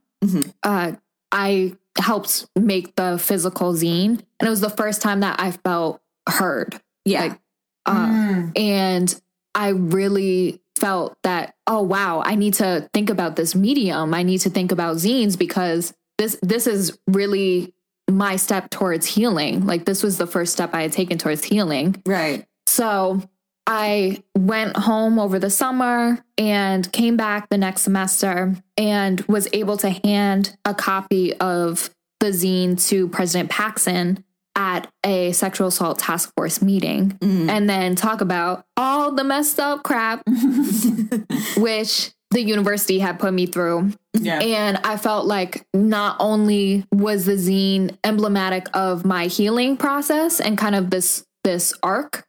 Uh, 0.63 0.93
I 1.33 1.75
helped 1.99 2.47
make 2.57 2.95
the 2.97 3.19
physical 3.19 3.73
zine, 3.73 4.21
and 4.39 4.47
it 4.47 4.49
was 4.49 4.61
the 4.61 4.71
first 4.71 5.03
time 5.03 5.21
that 5.21 5.41
I 5.41 5.51
felt 5.51 6.01
heard. 6.29 6.81
Yeah. 7.05 7.23
Like, 7.23 7.41
uh, 7.87 8.47
and 8.57 9.21
I 9.55 9.69
really 9.69 10.61
felt 10.79 11.17
that, 11.23 11.55
oh 11.67 11.83
wow, 11.83 12.23
I 12.25 12.35
need 12.35 12.55
to 12.55 12.89
think 12.93 13.11
about 13.11 13.37
this 13.37 13.55
medium. 13.55 14.15
I 14.15 14.23
need 14.23 14.39
to 14.39 14.51
think 14.51 14.73
about 14.73 14.97
zines 14.97 15.39
because 15.39 15.93
this 16.19 16.39
this 16.43 16.67
is 16.67 16.99
really 17.07 17.75
my 18.11 18.37
step 18.37 18.71
towards 18.71 19.07
healing. 19.07 19.67
Like 19.67 19.85
this 19.85 20.03
was 20.03 20.19
the 20.19 20.27
first 20.27 20.53
step 20.53 20.75
I 20.75 20.83
had 20.83 20.93
taken 20.93 21.19
towards 21.19 21.45
healing. 21.45 22.03
right. 22.07 22.47
So 22.67 23.23
I 23.67 24.23
went 24.37 24.77
home 24.77 25.19
over 25.19 25.39
the 25.39 25.51
summer 25.51 26.19
and 26.37 26.91
came 26.93 27.17
back 27.17 27.49
the 27.49 27.59
next 27.59 27.83
semester 27.83 28.55
and 28.77 29.21
was 29.23 29.49
able 29.53 29.77
to 29.79 29.91
hand 29.91 30.57
a 30.65 30.75
copy 30.75 31.35
of 31.35 31.91
the 32.21 32.27
zine 32.27 32.83
to 32.89 33.09
President 33.09 33.51
Paxson 33.51 34.25
at 34.57 34.91
a 35.05 35.33
sexual 35.33 35.69
assault 35.69 35.99
task 35.99 36.33
force 36.37 36.63
meeting 36.63 37.11
mm-hmm. 37.11 37.51
and 37.51 37.69
then 37.69 37.97
talk 37.97 38.21
about 38.21 38.65
all 38.77 39.13
the 39.13 39.25
messed 39.25 39.59
up 39.59 39.83
crap 39.83 40.23
which 41.57 42.13
the 42.31 42.43
university 42.43 42.99
had 42.99 43.19
put 43.19 43.33
me 43.33 43.47
through. 43.47 43.93
Yeah. 44.13 44.41
And 44.41 44.79
I 44.85 44.97
felt 44.97 45.27
like 45.27 45.67
not 45.73 46.17
only 46.21 46.85
was 46.93 47.27
the 47.27 47.35
zine 47.35 47.97
emblematic 48.05 48.69
of 48.75 49.05
my 49.05 49.27
healing 49.27 49.77
process 49.77 50.41
and 50.41 50.59
kind 50.59 50.75
of 50.75 50.91
this 50.91 51.25
this 51.45 51.75
arc, 51.83 52.27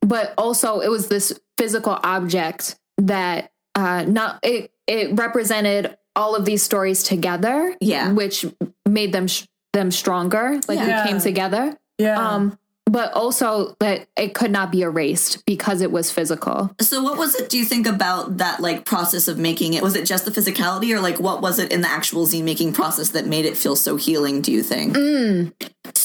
but 0.00 0.34
also 0.38 0.80
it 0.80 0.90
was 0.90 1.08
this 1.08 1.38
physical 1.56 1.98
object 2.04 2.76
that 2.98 3.50
uh 3.74 4.04
not 4.06 4.38
it 4.42 4.70
it 4.86 5.16
represented 5.18 5.96
all 6.16 6.34
of 6.34 6.44
these 6.44 6.62
stories 6.62 7.02
together, 7.04 7.74
Yeah. 7.80 8.10
which 8.12 8.44
made 8.88 9.12
them 9.12 9.28
sh- 9.28 9.44
them 9.72 9.90
stronger, 9.90 10.58
like 10.66 10.78
Yeah. 10.78 11.04
we 11.04 11.10
came 11.10 11.20
together. 11.20 11.76
yeah. 11.98 12.18
Um 12.34 12.58
but 12.90 13.12
also 13.12 13.76
that 13.80 14.06
it 14.16 14.32
could 14.32 14.50
not 14.50 14.72
be 14.72 14.80
erased 14.80 15.44
because 15.44 15.82
it 15.82 15.92
was 15.92 16.10
physical. 16.10 16.70
So 16.80 17.02
what 17.02 17.18
was 17.18 17.34
it 17.34 17.50
do 17.50 17.58
you 17.58 17.66
think 17.66 17.86
about 17.86 18.38
that 18.38 18.60
like 18.60 18.86
process 18.86 19.28
of 19.28 19.36
making 19.38 19.74
it? 19.74 19.82
Was 19.82 19.94
it 19.94 20.06
just 20.06 20.24
the 20.24 20.30
physicality 20.30 20.94
or 20.96 21.00
like 21.00 21.20
what 21.20 21.42
was 21.42 21.58
it 21.58 21.70
in 21.70 21.82
the 21.82 21.88
actual 21.88 22.26
zine 22.26 22.44
making 22.44 22.72
process 22.72 23.10
that 23.10 23.26
made 23.26 23.44
it 23.44 23.58
feel 23.58 23.76
so 23.76 23.96
healing, 23.96 24.40
do 24.40 24.50
you 24.52 24.62
think? 24.62 24.96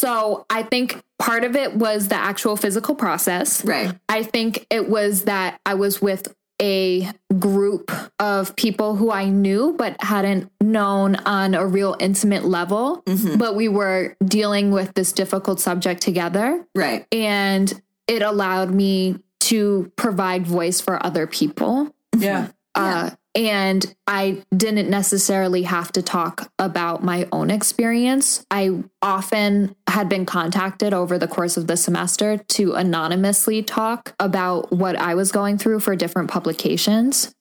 So 0.04 0.46
I 0.50 0.64
think 0.64 1.02
part 1.18 1.46
of 1.46 1.56
it 1.56 1.76
was 1.78 2.10
the 2.10 2.16
actual 2.16 2.58
physical 2.58 2.94
process. 2.94 3.64
Right. 3.64 3.98
I 4.10 4.24
think 4.24 4.68
it 4.70 4.90
was 4.90 5.24
that 5.24 5.62
I 5.66 5.76
was 5.76 6.02
with 6.02 6.36
a 6.62 7.10
group 7.40 7.90
of 8.20 8.54
people 8.58 8.98
who 8.98 9.12
I 9.12 9.30
knew 9.30 9.74
but 9.78 9.96
hadn't 10.02 10.52
known 10.60 11.16
on 11.16 11.56
a 11.56 11.66
real 11.66 11.96
intimate 12.02 12.44
level. 12.44 13.02
Mm-hmm. 13.06 13.38
But 13.38 13.56
we 13.56 13.70
were 13.70 14.18
dealing 14.26 14.72
with 14.72 14.94
this 14.94 15.14
difficult 15.14 15.62
subject 15.62 16.02
together. 16.02 16.68
Right. 16.76 17.08
And 17.14 17.82
it 18.06 18.22
allowed 18.24 18.72
me 18.72 19.20
to 19.42 19.90
provide 19.96 20.46
voice 20.46 20.82
for 20.82 21.04
other 21.06 21.28
people. 21.28 21.96
Yeah. 22.18 22.50
Uh, 22.76 23.12
and 23.36 23.96
I 24.06 24.44
didn't 24.56 24.90
necessarily 24.90 25.64
have 25.64 25.92
to 25.94 26.02
talk 26.04 26.52
about 26.60 27.04
my 27.04 27.28
own 27.32 27.50
experience. 27.50 28.46
I 28.52 28.84
often 29.02 29.76
had 29.88 30.08
been 30.08 30.26
contacted 30.26 30.94
over 30.94 31.18
the 31.18 31.28
course 31.28 31.58
of 31.58 31.66
the 31.66 31.76
semester 31.76 32.38
to 32.38 32.74
anonymously 32.74 33.64
talk 33.64 34.14
about 34.20 34.72
what 34.72 34.96
I 34.96 35.16
was 35.16 35.32
going 35.32 35.58
through 35.58 35.80
for 35.80 35.96
different 35.96 36.30
publications. 36.30 37.34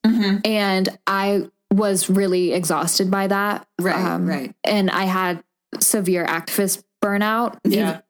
And 0.45 0.89
I 1.05 1.47
was 1.71 2.09
really 2.09 2.53
exhausted 2.53 3.11
by 3.11 3.27
that. 3.27 3.67
Right, 3.79 4.17
right. 4.17 4.55
And 4.63 4.89
I 4.89 5.03
had 5.03 5.43
severe 5.79 6.25
activist 6.25 6.83
burnout. 7.03 7.57
Yeah. 7.63 8.01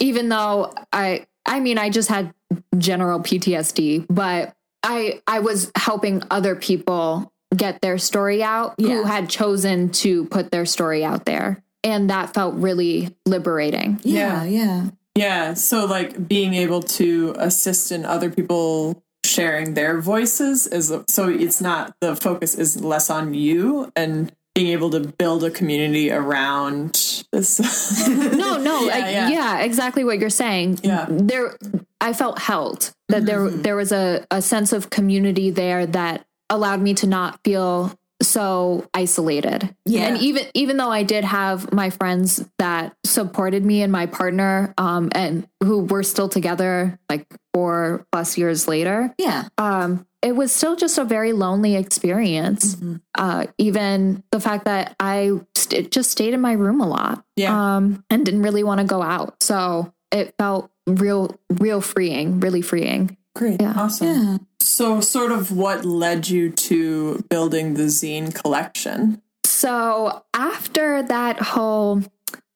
Even 0.00 0.28
though 0.30 0.74
I, 0.92 1.26
I 1.46 1.60
mean, 1.60 1.78
I 1.78 1.90
just 1.90 2.08
had 2.08 2.34
general 2.78 3.20
PTSD, 3.20 4.06
but 4.08 4.54
I 4.84 5.20
I 5.26 5.40
was 5.40 5.72
helping 5.76 6.22
other 6.30 6.54
people 6.54 7.32
get 7.56 7.80
their 7.80 7.98
story 7.98 8.42
out 8.42 8.74
who 8.78 9.04
had 9.04 9.28
chosen 9.28 9.90
to 9.90 10.26
put 10.26 10.50
their 10.50 10.66
story 10.66 11.04
out 11.04 11.24
there. 11.24 11.62
And 11.82 12.10
that 12.10 12.34
felt 12.34 12.54
really 12.54 13.14
liberating. 13.26 14.00
Yeah, 14.02 14.44
yeah. 14.44 14.90
Yeah. 15.14 15.54
So, 15.54 15.84
like, 15.84 16.26
being 16.26 16.54
able 16.54 16.82
to 16.82 17.34
assist 17.38 17.92
in 17.92 18.04
other 18.04 18.30
people 18.30 19.02
sharing 19.24 19.74
their 19.74 20.00
voices 20.00 20.66
is 20.66 20.92
so 21.08 21.28
it's 21.28 21.60
not 21.60 21.94
the 22.00 22.14
focus 22.14 22.54
is 22.54 22.82
less 22.82 23.08
on 23.08 23.32
you 23.32 23.90
and 23.96 24.32
being 24.54 24.68
able 24.68 24.90
to 24.90 25.00
build 25.00 25.42
a 25.44 25.50
community 25.50 26.10
around 26.12 27.24
this. 27.32 28.06
No, 28.08 28.56
no, 28.56 28.80
Yeah, 28.86 28.94
I- 28.94 29.10
yeah. 29.10 29.28
yeah. 29.28 29.58
exactly 29.60 30.04
what 30.04 30.18
you're 30.18 30.30
saying. 30.30 30.78
Yeah. 30.82 31.06
There 31.08 31.56
I 32.00 32.12
felt 32.12 32.38
held 32.38 32.92
that 33.08 33.26
there 33.26 33.48
there 33.50 33.76
was 33.76 33.92
a, 33.92 34.24
a 34.30 34.40
sense 34.42 34.72
of 34.72 34.90
community 34.90 35.50
there 35.50 35.86
that 35.86 36.24
allowed 36.50 36.80
me 36.80 36.94
to 36.94 37.06
not 37.06 37.40
feel 37.44 37.92
so 38.22 38.86
isolated. 38.94 39.74
Yeah. 39.86 40.06
And 40.06 40.18
even 40.18 40.44
even 40.54 40.76
though 40.76 40.90
I 40.90 41.02
did 41.02 41.24
have 41.24 41.72
my 41.72 41.90
friends 41.90 42.44
that 42.58 42.94
supported 43.04 43.64
me 43.64 43.82
and 43.82 43.90
my 43.90 44.06
partner, 44.06 44.72
um, 44.78 45.10
and 45.14 45.48
who 45.62 45.84
were 45.84 46.02
still 46.04 46.28
together 46.28 46.98
like 47.10 47.26
four 47.52 48.06
plus 48.12 48.38
years 48.38 48.68
later, 48.68 49.12
Yeah. 49.18 49.48
um, 49.58 50.06
it 50.24 50.34
was 50.34 50.50
still 50.50 50.74
just 50.74 50.96
a 50.98 51.04
very 51.04 51.32
lonely 51.32 51.76
experience. 51.76 52.76
Uh, 53.14 53.46
even 53.58 54.24
the 54.32 54.40
fact 54.40 54.64
that 54.64 54.96
I 54.98 55.32
st- 55.54 55.90
just 55.92 56.10
stayed 56.10 56.34
in 56.34 56.40
my 56.40 56.52
room 56.52 56.80
a 56.80 56.88
lot, 56.88 57.24
Yeah. 57.36 57.76
um, 57.76 58.02
and 58.10 58.24
didn't 58.24 58.42
really 58.42 58.64
want 58.64 58.80
to 58.80 58.86
go 58.86 59.02
out. 59.02 59.42
So 59.42 59.92
it 60.10 60.34
felt 60.38 60.70
real, 60.86 61.38
real 61.50 61.80
freeing, 61.80 62.40
really 62.40 62.62
freeing. 62.62 63.16
Great. 63.36 63.60
Yeah. 63.60 63.74
Awesome. 63.76 64.06
Yeah. 64.08 64.36
So, 64.60 65.00
sort 65.02 65.30
of 65.32 65.52
what 65.52 65.84
led 65.84 66.28
you 66.28 66.50
to 66.50 67.22
building 67.28 67.74
the 67.74 67.84
zine 67.84 68.34
collection? 68.34 69.20
So 69.44 70.24
after 70.32 71.02
that 71.02 71.40
whole 71.40 72.02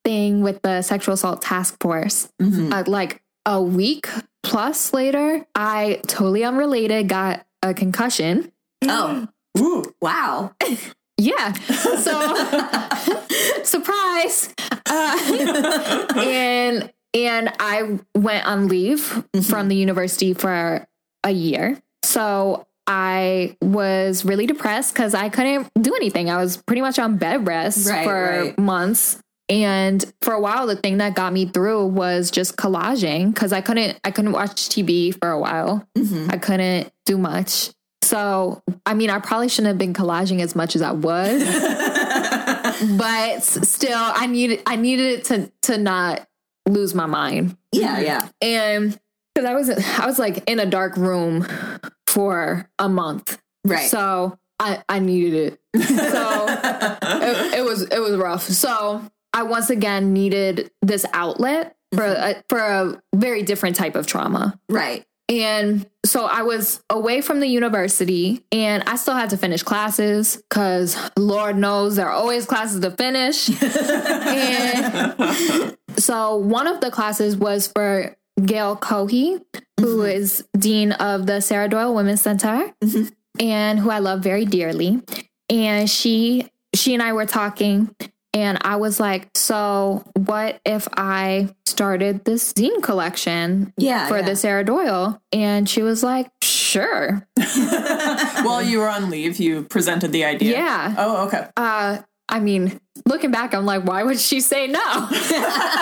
thing 0.03 0.41
with 0.41 0.61
the 0.63 0.81
sexual 0.81 1.13
assault 1.13 1.41
task 1.43 1.77
force, 1.81 2.29
uh, 2.41 2.83
like 2.87 3.21
a 3.45 3.61
week 3.61 4.07
plus 4.41 4.93
later, 4.93 5.45
I 5.53 6.01
totally 6.07 6.43
unrelated 6.43 7.07
got 7.09 7.45
a 7.63 7.73
concussion. 7.73 8.51
Oh, 8.83 9.27
Ooh. 9.57 9.83
wow. 10.01 10.53
Yeah. 11.21 11.51
So 11.51 12.15
surprise. 13.63 14.53
Uh, 14.85 16.07
and 16.15 16.91
and 17.13 17.51
I 17.59 17.99
went 18.15 18.45
on 18.45 18.69
leave 18.69 19.23
from 19.43 19.67
the 19.67 19.75
university 19.75 20.33
for 20.33 20.87
a 21.25 21.31
year. 21.31 21.77
So 22.03 22.67
I 22.87 23.57
was 23.61 24.23
really 24.23 24.45
depressed 24.45 24.93
because 24.93 25.13
I 25.13 25.27
couldn't 25.27 25.69
do 25.81 25.93
anything. 25.95 26.29
I 26.29 26.37
was 26.37 26.55
pretty 26.55 26.81
much 26.81 26.97
on 26.99 27.17
bed 27.17 27.45
rest 27.45 27.89
Right, 27.89 28.05
for 28.05 28.13
right. 28.45 28.57
months. 28.57 29.19
And 29.49 30.05
for 30.21 30.33
a 30.33 30.39
while, 30.39 30.67
the 30.67 30.75
thing 30.75 30.97
that 30.99 31.15
got 31.15 31.33
me 31.33 31.45
through 31.47 31.87
was 31.87 32.29
just 32.29 32.55
collaging 32.55 33.33
because 33.33 33.51
I 33.51 33.61
couldn't 33.61 33.99
I 34.03 34.11
couldn't 34.11 34.31
watch 34.31 34.69
TV 34.69 35.17
for 35.19 35.29
a 35.31 35.39
while. 35.39 35.87
Mm-hmm. 35.97 36.29
I 36.31 36.37
couldn't 36.37 36.91
do 37.05 37.17
much. 37.17 37.71
So 38.03 38.61
I 38.85 38.93
mean, 38.93 39.09
I 39.09 39.19
probably 39.19 39.49
shouldn't 39.49 39.67
have 39.69 39.77
been 39.77 39.93
collaging 39.93 40.39
as 40.41 40.55
much 40.55 40.75
as 40.75 40.81
I 40.81 40.91
was, 40.91 41.43
but 42.97 43.39
still, 43.43 43.97
I 43.99 44.27
needed 44.27 44.61
I 44.65 44.75
needed 44.75 45.19
it 45.19 45.25
to 45.25 45.51
to 45.63 45.77
not 45.77 46.27
lose 46.67 46.93
my 46.93 47.05
mind 47.07 47.57
Yeah, 47.71 47.99
yeah. 47.99 48.27
and 48.41 48.97
because 49.33 49.49
I 49.49 49.53
was 49.55 49.69
I 49.69 50.05
was 50.05 50.19
like 50.19 50.43
in 50.49 50.59
a 50.59 50.65
dark 50.65 50.95
room 50.97 51.45
for 52.07 52.69
a 52.79 52.87
month, 52.89 53.39
Right. 53.65 53.89
so 53.89 54.37
I 54.59 54.83
I 54.87 54.99
needed 54.99 55.53
it. 55.73 55.81
So 55.83 56.45
it, 56.49 57.59
it 57.59 57.63
was 57.65 57.83
it 57.83 57.99
was 57.99 58.15
rough. 58.17 58.43
So 58.43 59.01
I 59.33 59.43
once 59.43 59.69
again 59.69 60.13
needed 60.13 60.71
this 60.81 61.05
outlet 61.13 61.75
for 61.93 62.03
mm-hmm. 62.03 62.39
a, 62.39 62.43
for 62.49 62.59
a 62.59 63.01
very 63.15 63.43
different 63.43 63.75
type 63.75 63.95
of 63.95 64.07
trauma. 64.07 64.59
right. 64.69 65.05
And 65.29 65.87
so 66.07 66.25
I 66.25 66.41
was 66.41 66.81
away 66.89 67.21
from 67.21 67.39
the 67.39 67.45
university 67.45 68.43
and 68.51 68.81
I 68.87 68.95
still 68.95 69.13
had 69.13 69.29
to 69.29 69.37
finish 69.37 69.61
classes 69.61 70.41
because 70.49 70.97
Lord 71.15 71.55
knows 71.55 71.95
there 71.95 72.07
are 72.07 72.11
always 72.11 72.47
classes 72.47 72.79
to 72.79 72.89
finish. 72.89 73.47
and 73.85 75.77
so 75.97 76.35
one 76.35 76.65
of 76.65 76.81
the 76.81 76.89
classes 76.89 77.37
was 77.37 77.67
for 77.67 78.17
Gail 78.43 78.75
Cohee, 78.75 79.39
who 79.79 79.99
mm-hmm. 79.99 80.17
is 80.17 80.43
Dean 80.57 80.93
of 80.93 81.27
the 81.27 81.41
Sarah 81.41 81.67
Doyle 81.67 81.93
Women's 81.93 82.21
Center 82.21 82.73
mm-hmm. 82.83 83.09
and 83.39 83.77
who 83.77 83.91
I 83.91 83.99
love 83.99 84.21
very 84.21 84.45
dearly. 84.45 84.99
And 85.47 85.87
she 85.87 86.49
she 86.73 86.95
and 86.95 87.03
I 87.03 87.13
were 87.13 87.27
talking 87.27 87.95
and 88.33 88.57
I 88.61 88.75
was 88.77 88.99
like, 88.99 89.29
so 89.35 90.03
what 90.15 90.59
if 90.65 90.87
I 90.95 91.49
started 91.65 92.25
this 92.25 92.53
zine 92.53 92.81
collection 92.83 93.73
Yeah. 93.77 94.07
for 94.07 94.17
yeah. 94.19 94.25
the 94.25 94.35
Sarah 94.35 94.63
Doyle? 94.63 95.21
And 95.31 95.67
she 95.69 95.81
was 95.81 96.03
like, 96.03 96.29
sure. 96.43 97.27
While 98.43 98.61
you 98.61 98.79
were 98.79 98.89
on 98.89 99.09
leave, 99.09 99.39
you 99.39 99.63
presented 99.63 100.11
the 100.11 100.25
idea. 100.25 100.51
Yeah. 100.51 100.95
Oh, 100.97 101.25
okay. 101.27 101.47
Uh, 101.57 101.99
I 102.31 102.39
mean, 102.39 102.79
looking 103.07 103.31
back, 103.31 103.55
I'm 103.55 103.65
like, 103.65 103.85
why 103.85 104.03
would 104.03 104.19
she 104.19 104.39
say 104.41 104.67
no? 104.67 104.79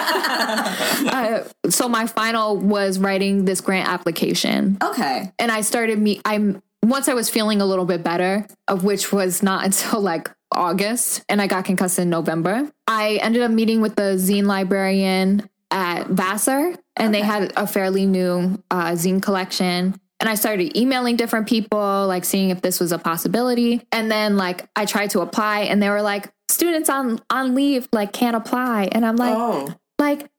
uh, 0.07 1.43
so 1.69 1.89
my 1.89 2.07
final 2.07 2.57
was 2.57 2.99
writing 2.99 3.45
this 3.45 3.61
grant 3.61 3.89
application. 3.89 4.77
Okay. 4.81 5.31
and 5.39 5.51
I 5.51 5.61
started 5.61 5.99
me 5.99 6.21
I'm 6.25 6.61
once 6.83 7.09
I 7.09 7.13
was 7.15 7.29
feeling 7.29 7.59
a 7.59 7.65
little 7.65 7.85
bit 7.85 8.03
better, 8.03 8.45
of 8.67 8.83
which 8.83 9.11
was 9.11 9.43
not 9.43 9.65
until 9.69 9.99
like 9.99 10.29
August, 10.51 11.23
and 11.29 11.41
I 11.41 11.47
got 11.47 11.65
concussed 11.65 11.99
in 11.99 12.09
November. 12.09 12.71
I 12.87 13.19
ended 13.21 13.41
up 13.41 13.51
meeting 13.51 13.81
with 13.81 13.95
the 13.95 14.15
zine 14.17 14.45
librarian 14.45 15.49
at 15.71 16.07
Vassar, 16.07 16.75
and 16.95 17.13
they 17.13 17.21
had 17.21 17.53
a 17.55 17.67
fairly 17.67 18.05
new 18.05 18.61
uh, 18.71 18.91
zine 18.91 19.21
collection. 19.21 19.99
And 20.19 20.27
I 20.27 20.35
started 20.35 20.75
emailing 20.75 21.15
different 21.15 21.47
people, 21.47 22.07
like 22.07 22.25
seeing 22.25 22.49
if 22.49 22.61
this 22.61 22.79
was 22.79 22.91
a 22.91 22.97
possibility. 22.97 23.81
And 23.91 24.09
then 24.09 24.35
like 24.35 24.67
I 24.75 24.85
tried 24.85 25.11
to 25.11 25.21
apply, 25.21 25.61
and 25.61 25.81
they 25.81 25.89
were 25.89 26.01
like, 26.01 26.31
"Students 26.49 26.89
on 26.89 27.19
on 27.29 27.53
leave 27.53 27.87
like 27.91 28.13
can't 28.13 28.35
apply," 28.35 28.89
and 28.91 29.05
I'm 29.05 29.15
like, 29.15 29.35
oh. 29.35 29.75
like 29.99 30.29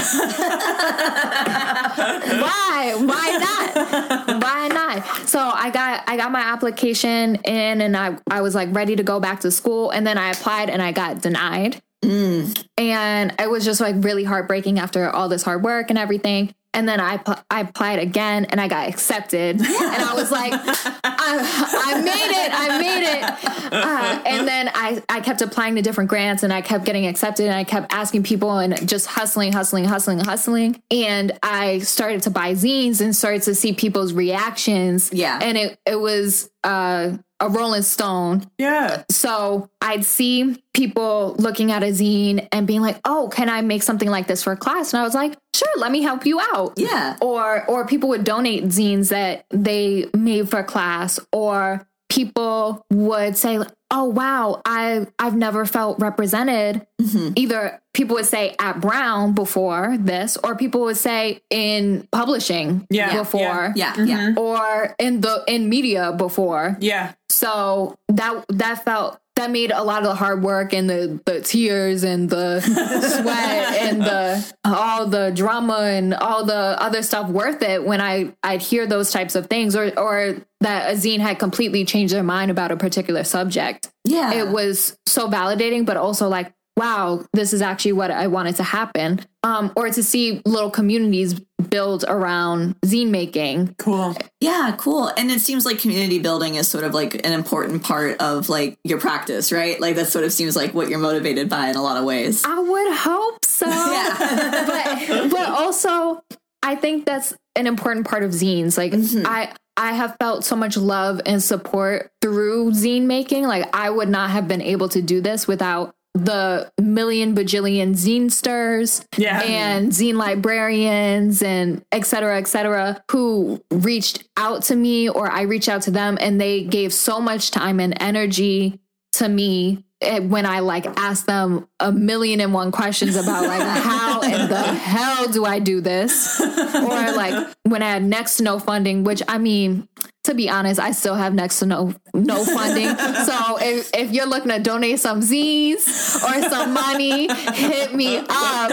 why? 2.39 2.93
Why 2.95 3.38
not? 3.41 4.43
Why 4.43 4.67
not? 4.67 5.28
So 5.28 5.39
i 5.39 5.71
got 5.71 6.04
i 6.08 6.15
got 6.15 6.32
my 6.32 6.41
application 6.41 7.36
in 7.38 7.82
and 7.82 7.97
i 7.97 8.15
i 8.30 8.41
was 8.41 8.54
like 8.54 8.69
ready 8.71 8.95
to 8.95 9.04
go 9.04 9.19
back 9.19 9.39
to 9.39 9.49
school 9.52 9.89
and 9.89 10.06
then 10.06 10.17
i 10.17 10.30
applied 10.30 10.69
and 10.69 10.82
i 10.82 10.91
got 10.91 11.21
denied. 11.21 11.82
Mm. 12.04 12.65
And 12.78 13.34
it 13.39 13.49
was 13.49 13.65
just 13.65 13.82
like 13.82 13.95
really 13.99 14.23
heartbreaking 14.23 14.80
after 14.80 15.10
all 15.10 15.28
this 15.28 15.43
hard 15.43 15.63
work 15.63 15.89
and 15.89 15.97
everything 15.97 16.54
and 16.73 16.88
then 16.88 17.01
I, 17.01 17.19
I 17.49 17.62
applied 17.62 17.99
again 17.99 18.45
and 18.45 18.62
I 18.62 18.67
got 18.67 18.88
accepted. 18.88 19.62
And 19.89 20.03
I 20.03 20.13
was 20.13 20.32
like, 20.32 20.53
I, 20.53 20.93
I 21.03 22.01
made 22.01 22.32
it, 22.32 22.51
I 22.53 22.77
made 22.77 23.03
it. 23.03 23.73
Uh, 23.73 24.21
and 24.25 24.47
then 24.47 24.69
I, 24.73 25.01
I 25.10 25.19
kept 25.21 25.41
applying 25.41 25.75
to 25.75 25.82
different 25.82 26.10
grants 26.10 26.43
and 26.43 26.53
I 26.53 26.62
kept 26.62 26.86
getting 26.86 27.08
accepted 27.08 27.45
and 27.45 27.55
I 27.55 27.63
kept 27.63 27.91
asking 27.91 28.23
people 28.23 28.60
and 28.60 28.88
just 28.88 29.08
hustling, 29.08 29.51
hustling, 29.51 29.86
hustling, 29.86 30.19
hustling. 30.19 30.82
And 30.91 31.32
I 31.41 31.79
started 31.79 32.21
to 32.23 32.29
buy 32.29 32.53
zines 32.53 33.01
and 33.01 33.15
started 33.15 33.41
to 33.43 33.55
see 33.55 33.73
people's 33.73 34.13
reactions. 34.13 35.12
Yeah. 35.12 35.39
And 35.41 35.58
it, 35.58 35.79
it 35.86 35.99
was 35.99 36.51
uh, 36.63 37.17
a 37.39 37.49
Rolling 37.49 37.82
Stone. 37.84 38.49
Yeah. 38.58 39.04
So 39.10 39.69
I'd 39.82 40.06
see 40.06 40.62
people 40.73 41.36
looking 41.39 41.71
at 41.71 41.84
a 41.84 41.88
zine 41.88 42.47
and 42.52 42.67
being 42.67 42.82
like, 42.82 42.99
"Oh, 43.06 43.30
can 43.32 43.49
I 43.49 43.62
make 43.62 43.84
something 43.84 44.10
like 44.10 44.28
this 44.28 44.43
for 44.43 44.54
a 44.54 44.58
class?" 44.58 44.93
And 44.93 45.02
I 45.02 45.04
was 45.04 45.13
like, 45.13 45.38
"Sure, 45.56 45.69
let 45.78 45.91
me 45.91 46.02
help 46.02 46.25
you 46.25 46.39
out." 46.39 46.73
Yeah. 46.78 47.17
Or 47.21 47.65
or 47.69 47.86
people 47.86 48.10
would 48.10 48.23
donate 48.23 48.65
zines 48.65 49.10
that 49.10 49.45
they 49.52 50.10
made 50.13 50.49
for 50.49 50.63
class 50.63 51.19
or 51.32 51.88
people 52.10 52.86
would 52.91 53.38
say 53.38 53.60
oh 53.91 54.04
wow 54.06 54.62
i 54.65 55.06
i've 55.19 55.36
never 55.36 55.65
felt 55.65 55.99
represented 55.99 56.86
mm-hmm. 56.99 57.34
either 57.36 57.80
people 57.93 58.15
would 58.15 58.25
say 58.25 58.56
at 58.60 58.82
brown 58.82 59.34
before 59.34 59.95
this 59.99 60.38
or 60.43 60.56
people 60.56 60.82
would 60.82 60.97
say 60.97 61.39
in 61.49 62.08
publishing 62.12 62.86
Yeah, 62.89 63.15
before 63.15 63.73
Yeah. 63.75 63.95
Yeah. 63.97 64.34
or 64.38 64.95
in 64.99 65.21
the 65.21 65.43
in 65.47 65.69
media 65.69 66.12
before 66.12 66.78
Yeah. 66.80 67.13
So 67.39 67.95
that 68.10 68.43
that 68.49 68.84
felt 68.84 69.17
that 69.38 69.49
made 69.49 69.71
a 69.71 69.82
lot 69.82 70.04
of 70.04 70.10
the 70.10 70.15
hard 70.15 70.43
work 70.43 70.73
and 70.73 70.89
the 70.89 71.21
the 71.23 71.39
tears 71.39 72.04
and 72.04 72.30
the 72.30 72.60
sweat 72.62 73.75
and 73.82 74.02
the 74.02 74.54
all 74.65 75.06
the 75.06 75.32
drama 75.34 75.80
and 75.84 76.13
all 76.13 76.43
the 76.43 76.54
other 76.54 77.02
stuff 77.02 77.30
worth 77.30 77.62
it 77.62 77.86
when 77.86 78.02
I 78.02 78.34
I'd 78.43 78.62
hear 78.62 78.86
those 78.86 79.12
types 79.12 79.36
of 79.36 79.47
things 79.47 79.73
or 79.73 79.97
or 79.97 80.36
that 80.60 80.91
a 80.91 80.97
zine 80.97 81.19
had 81.19 81.39
completely 81.39 81.86
changed 81.86 82.13
their 82.13 82.23
mind 82.23 82.52
about 82.52 82.71
a 82.71 82.75
particular 82.75 83.23
subject. 83.23 83.89
Yeah. 84.04 84.34
It 84.34 84.49
was 84.49 84.97
so 85.06 85.30
validating, 85.30 85.86
but 85.86 85.95
also 85.95 86.28
like, 86.28 86.52
wow, 86.79 87.25
this 87.33 87.51
is 87.51 87.61
actually 87.61 87.91
what 87.91 88.09
I 88.09 88.27
wanted 88.27 88.55
to 88.55 88.63
happen. 88.63 89.19
Um, 89.43 89.71
or 89.75 89.89
to 89.89 90.01
see 90.01 90.41
little 90.45 90.69
communities 90.69 91.39
build 91.69 92.05
around 92.07 92.79
zine 92.81 93.09
making. 93.09 93.75
Cool. 93.77 94.15
Yeah, 94.39 94.75
cool. 94.77 95.07
And 95.17 95.29
it 95.29 95.41
seems 95.41 95.65
like 95.65 95.79
community 95.79 96.19
building 96.19 96.55
is 96.55 96.67
sort 96.67 96.83
of 96.85 96.93
like 96.93 97.15
an 97.25 97.33
important 97.33 97.83
part 97.83 98.19
of 98.21 98.49
like 98.49 98.77
your 98.83 98.99
practice, 98.99 99.51
right? 99.51 99.79
Like 99.79 99.95
that 99.95 100.07
sort 100.07 100.23
of 100.23 100.31
seems 100.31 100.55
like 100.55 100.73
what 100.73 100.89
you're 100.89 100.99
motivated 100.99 101.49
by 101.49 101.67
in 101.67 101.75
a 101.75 101.81
lot 101.81 101.97
of 101.97 102.05
ways. 102.05 102.43
I 102.45 102.59
would 102.59 102.93
hope 102.93 103.45
so. 103.45 103.65
but 105.09 105.31
but 105.31 105.49
also 105.49 106.21
I 106.63 106.75
think 106.75 107.05
that's 107.05 107.33
an 107.55 107.67
important 107.67 108.07
part 108.07 108.23
of 108.23 108.31
zines. 108.31 108.77
Like 108.77 108.93
I 109.25 109.53
I 109.77 109.93
have 109.93 110.17
felt 110.19 110.43
so 110.43 110.55
much 110.55 110.75
love 110.75 111.21
and 111.25 111.41
support 111.41 112.11
through 112.21 112.71
zine 112.71 113.03
making. 113.03 113.47
Like 113.47 113.73
I 113.73 113.89
would 113.89 114.09
not 114.09 114.29
have 114.31 114.47
been 114.47 114.61
able 114.61 114.89
to 114.89 115.01
do 115.01 115.21
this 115.21 115.47
without 115.47 115.95
the 116.15 116.72
million 116.82 117.36
bajillion 117.36 117.91
zinesters 117.91 119.06
Yeah. 119.17 119.41
and 119.43 119.91
zine 119.91 120.15
librarians 120.15 121.41
and 121.43 121.84
et 121.91 122.06
cetera, 122.06 122.38
et 122.38 122.48
cetera, 122.48 123.02
who 123.12 123.63
reached 123.72 124.24
out 124.36 124.63
to 124.63 124.76
me 124.76 125.08
or 125.10 125.30
I 125.32 125.43
reached 125.43 125.69
out 125.69 125.84
to 125.84 125.91
them 125.91 126.17
and 126.19 126.39
they 126.41 126.63
gave 126.63 126.93
so 126.93 127.19
much 127.19 127.52
time 127.52 127.80
and 127.80 127.95
energy 128.02 128.80
to 129.13 129.28
me 129.30 129.84
eh, 130.02 130.19
when 130.19 130.45
I 130.45 130.60
like 130.60 130.86
asked 130.98 131.26
them 131.26 131.67
a 131.80 131.91
million 131.91 132.41
and 132.41 132.54
one 132.54 132.72
questions 132.72 133.15
about 133.15 133.45
like 133.45 133.62
how 133.84 134.22
the 134.49 134.62
hell 134.62 135.27
do 135.27 135.45
I 135.45 135.59
do 135.59 135.81
this? 135.81 136.39
Or 136.41 137.12
like 137.13 137.55
when 137.63 137.81
I 137.81 137.89
had 137.89 138.03
next 138.03 138.38
to 138.38 138.43
no 138.43 138.59
funding, 138.59 139.03
which 139.03 139.21
I 139.27 139.38
mean, 139.38 139.88
to 140.23 140.33
be 140.33 140.49
honest, 140.49 140.79
I 140.79 140.91
still 140.91 141.15
have 141.15 141.33
next 141.33 141.59
to 141.59 141.65
no 141.65 141.93
no 142.13 142.43
funding. 142.43 142.88
so 143.25 143.57
if, 143.62 143.89
if 143.93 144.12
you're 144.12 144.27
looking 144.27 144.51
to 144.51 144.59
donate 144.59 144.99
some 144.99 145.21
Z's 145.21 145.88
or 146.23 146.49
some 146.49 146.73
money, 146.73 147.33
hit 147.53 147.93
me 147.93 148.17
up. 148.17 148.69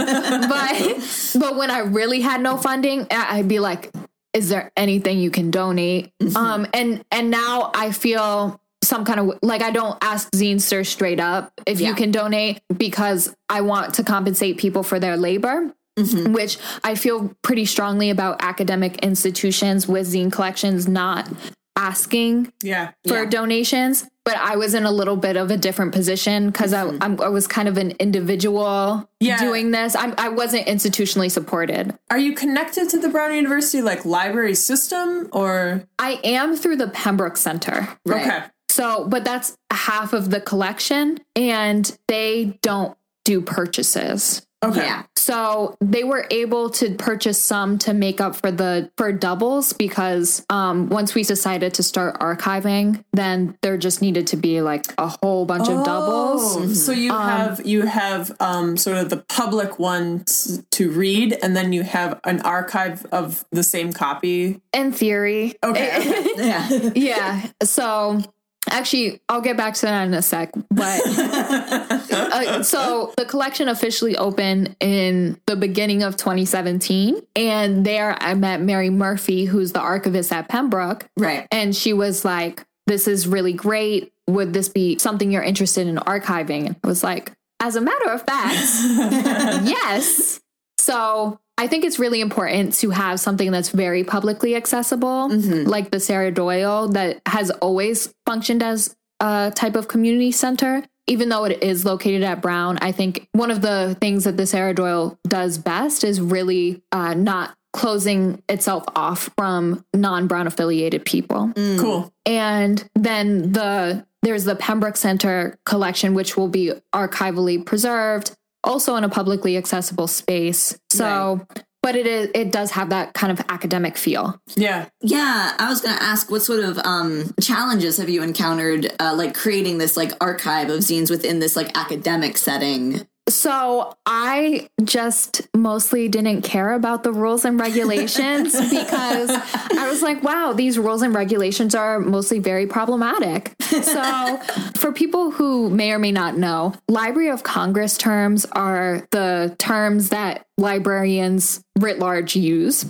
But 0.48 1.32
but 1.38 1.56
when 1.56 1.70
I 1.70 1.80
really 1.80 2.20
had 2.20 2.40
no 2.40 2.56
funding, 2.56 3.06
I'd 3.10 3.48
be 3.48 3.60
like, 3.60 3.90
is 4.32 4.48
there 4.48 4.72
anything 4.76 5.18
you 5.18 5.30
can 5.30 5.50
donate? 5.50 6.12
Um 6.34 6.66
and 6.74 7.04
and 7.10 7.30
now 7.30 7.70
I 7.74 7.92
feel 7.92 8.60
some 8.82 9.04
kind 9.04 9.18
of 9.20 9.38
like 9.42 9.62
I 9.62 9.70
don't 9.70 9.98
ask 10.02 10.30
Zinester 10.32 10.86
straight 10.86 11.20
up 11.20 11.52
if 11.66 11.80
you 11.80 11.94
can 11.94 12.10
donate 12.10 12.60
because 12.76 13.34
I 13.48 13.62
want 13.62 13.94
to 13.94 14.04
compensate 14.04 14.58
people 14.58 14.82
for 14.82 15.00
their 15.00 15.16
labor 15.16 15.72
mm-hmm. 15.98 16.32
which 16.32 16.58
I 16.84 16.94
feel 16.94 17.34
pretty 17.42 17.64
strongly 17.64 18.10
about 18.10 18.42
academic 18.42 18.98
institutions 18.98 19.88
with 19.88 20.06
zine 20.06 20.32
collections 20.32 20.86
not 20.86 21.28
asking 21.76 22.52
Yeah. 22.62 22.92
for 23.06 23.22
Yeah. 23.22 23.28
donations. 23.28 24.06
But 24.24 24.36
I 24.38 24.56
was 24.56 24.74
in 24.74 24.84
a 24.84 24.90
little 24.90 25.14
bit 25.14 25.36
of 25.36 25.52
a 25.52 25.56
different 25.56 25.92
position 25.92 26.46
because 26.50 26.72
I, 26.72 26.82
mm-hmm. 26.84 27.02
I'm- 27.02 27.20
I 27.22 27.28
was 27.28 27.46
kind 27.46 27.68
of 27.68 27.76
an 27.76 27.92
individual 28.00 29.08
Yeah. 29.20 29.38
doing 29.38 29.70
this. 29.70 29.94
I'm, 29.94 30.14
I 30.18 30.30
wasn't 30.30 30.66
institutionally 30.66 31.30
supported. 31.30 31.94
Are 32.10 32.18
you 32.18 32.34
connected 32.34 32.88
to 32.90 32.98
the 32.98 33.08
Brown 33.08 33.34
University 33.34 33.82
like 33.82 34.04
library 34.04 34.54
system 34.54 35.28
or 35.32 35.84
I 35.98 36.18
am 36.24 36.56
through 36.56 36.76
the 36.76 36.88
Pembroke 36.88 37.36
Center. 37.36 37.88
Right. 38.04 38.26
okay? 38.26 38.42
So, 38.76 39.08
but 39.08 39.24
that's 39.24 39.56
half 39.72 40.12
of 40.12 40.28
the 40.28 40.38
collection, 40.38 41.18
and 41.34 41.96
they 42.08 42.58
don't 42.60 42.94
do 43.24 43.40
purchases. 43.40 44.46
Okay. 44.62 44.80
Yeah. 44.80 45.04
So 45.16 45.76
they 45.80 46.04
were 46.04 46.26
able 46.30 46.70
to 46.70 46.94
purchase 46.94 47.38
some 47.38 47.78
to 47.78 47.94
make 47.94 48.20
up 48.20 48.36
for 48.36 48.50
the 48.50 48.90
for 48.98 49.12
doubles 49.12 49.72
because 49.72 50.44
um, 50.50 50.88
once 50.88 51.14
we 51.14 51.22
decided 51.22 51.74
to 51.74 51.82
start 51.82 52.20
archiving, 52.20 53.02
then 53.12 53.56
there 53.62 53.76
just 53.78 54.02
needed 54.02 54.26
to 54.28 54.36
be 54.36 54.60
like 54.60 54.86
a 54.98 55.08
whole 55.22 55.46
bunch 55.46 55.68
of 55.68 55.84
doubles. 55.84 56.56
Oh, 56.56 56.68
So 56.68 56.92
you 56.92 57.12
have 57.12 57.64
you 57.66 57.86
have 57.86 58.34
um, 58.40 58.76
sort 58.76 58.98
of 58.98 59.08
the 59.08 59.18
public 59.28 59.78
ones 59.78 60.62
to 60.72 60.90
read, 60.90 61.38
and 61.42 61.56
then 61.56 61.72
you 61.72 61.82
have 61.82 62.20
an 62.24 62.40
archive 62.42 63.06
of 63.06 63.44
the 63.52 63.62
same 63.62 63.92
copy. 63.92 64.60
In 64.74 64.92
theory, 64.92 65.54
Okay. 65.62 66.24
Yeah. 66.36 66.68
yeah. 66.94 67.46
So 67.62 68.22
actually, 68.70 69.20
I'll 69.28 69.40
get 69.40 69.56
back 69.56 69.74
to 69.74 69.82
that 69.82 70.06
in 70.06 70.14
a 70.14 70.22
sec. 70.22 70.52
But 70.70 71.00
uh, 71.06 72.62
so 72.62 73.12
the 73.16 73.24
collection 73.24 73.68
officially 73.68 74.16
opened 74.16 74.76
in 74.80 75.40
the 75.46 75.56
beginning 75.56 76.02
of 76.02 76.16
2017, 76.16 77.20
and 77.34 77.84
there 77.84 78.16
I 78.20 78.34
met 78.34 78.60
Mary 78.60 78.90
Murphy, 78.90 79.44
who's 79.44 79.72
the 79.72 79.80
archivist 79.80 80.32
at 80.32 80.48
Pembroke. 80.48 81.08
right. 81.16 81.46
And 81.50 81.74
she 81.74 81.92
was 81.92 82.24
like, 82.24 82.64
This 82.86 83.08
is 83.08 83.26
really 83.26 83.52
great. 83.52 84.12
Would 84.28 84.52
this 84.52 84.68
be 84.68 84.98
something 84.98 85.30
you're 85.30 85.42
interested 85.42 85.86
in 85.86 85.96
archiving? 85.96 86.66
And 86.66 86.76
I 86.82 86.86
was 86.86 87.04
like, 87.04 87.32
As 87.60 87.76
a 87.76 87.80
matter 87.80 88.10
of 88.10 88.22
fact, 88.22 88.56
yes. 89.66 90.40
So 90.78 91.40
I 91.58 91.66
think 91.68 91.84
it's 91.84 91.98
really 91.98 92.20
important 92.20 92.74
to 92.74 92.90
have 92.90 93.18
something 93.18 93.50
that's 93.50 93.70
very 93.70 94.04
publicly 94.04 94.54
accessible, 94.54 95.28
like 95.30 95.90
the 95.90 96.00
Sarah 96.00 96.30
Doyle, 96.30 96.88
that 96.88 97.22
has 97.26 97.50
always 97.50 98.12
functioned 98.26 98.62
as 98.62 98.94
a 99.20 99.52
type 99.54 99.74
of 99.74 99.88
community 99.88 100.32
center. 100.32 100.84
Even 101.06 101.28
though 101.28 101.44
it 101.44 101.62
is 101.62 101.84
located 101.84 102.24
at 102.24 102.42
Brown, 102.42 102.78
I 102.82 102.90
think 102.90 103.28
one 103.32 103.50
of 103.52 103.62
the 103.62 103.96
things 104.00 104.24
that 104.24 104.36
the 104.36 104.46
Sarah 104.46 104.74
Doyle 104.74 105.18
does 105.26 105.56
best 105.56 106.02
is 106.02 106.20
really 106.20 106.82
uh, 106.90 107.14
not 107.14 107.56
closing 107.72 108.42
itself 108.48 108.84
off 108.96 109.30
from 109.36 109.84
non-Brown 109.94 110.46
affiliated 110.46 111.04
people. 111.04 111.52
Cool. 111.54 112.12
And 112.24 112.88
then 112.94 113.52
the 113.52 114.04
there's 114.22 114.44
the 114.44 114.56
Pembroke 114.56 114.96
Center 114.96 115.56
collection, 115.64 116.14
which 116.14 116.36
will 116.36 116.48
be 116.48 116.72
archivally 116.92 117.64
preserved, 117.64 118.36
also 118.66 118.96
in 118.96 119.04
a 119.04 119.08
publicly 119.08 119.56
accessible 119.56 120.08
space. 120.08 120.78
So, 120.90 121.46
but 121.82 121.94
it 121.94 122.06
is 122.06 122.30
it 122.34 122.50
does 122.50 122.72
have 122.72 122.90
that 122.90 123.14
kind 123.14 123.30
of 123.30 123.44
academic 123.48 123.96
feel. 123.96 124.40
Yeah. 124.56 124.88
Yeah, 125.00 125.54
I 125.58 125.68
was 125.68 125.80
going 125.80 125.96
to 125.96 126.02
ask 126.02 126.30
what 126.30 126.42
sort 126.42 126.64
of 126.64 126.78
um, 126.78 127.32
challenges 127.40 127.96
have 127.98 128.08
you 128.08 128.22
encountered, 128.22 128.92
uh, 128.98 129.14
like 129.14 129.34
creating 129.34 129.78
this 129.78 129.96
like 129.96 130.12
archive 130.20 130.68
of 130.68 130.80
zines 130.80 131.10
within 131.10 131.38
this 131.38 131.54
like 131.54 131.76
academic 131.78 132.36
setting? 132.36 133.06
So 133.28 133.96
I 134.06 134.68
just 134.84 135.48
mostly 135.52 136.08
didn't 136.08 136.42
care 136.42 136.72
about 136.72 137.02
the 137.02 137.12
rules 137.12 137.44
and 137.44 137.58
regulations 137.58 138.52
because 138.70 139.30
I 139.30 139.88
was 139.90 140.00
like, 140.00 140.22
wow, 140.22 140.52
these 140.52 140.78
rules 140.78 141.02
and 141.02 141.12
regulations 141.12 141.74
are 141.74 141.98
mostly 141.98 142.38
very 142.38 142.66
problematic. 142.66 143.54
So 143.60 144.36
for 144.76 144.92
people 144.92 145.32
who 145.32 145.70
may 145.70 145.90
or 145.90 145.98
may 145.98 146.12
not 146.12 146.36
know, 146.36 146.74
Library 146.88 147.30
of 147.30 147.42
Congress 147.42 147.98
terms 147.98 148.44
are 148.52 149.06
the 149.10 149.56
terms 149.58 150.10
that 150.10 150.45
librarians 150.58 151.62
writ 151.78 151.98
large 151.98 152.34
use, 152.34 152.84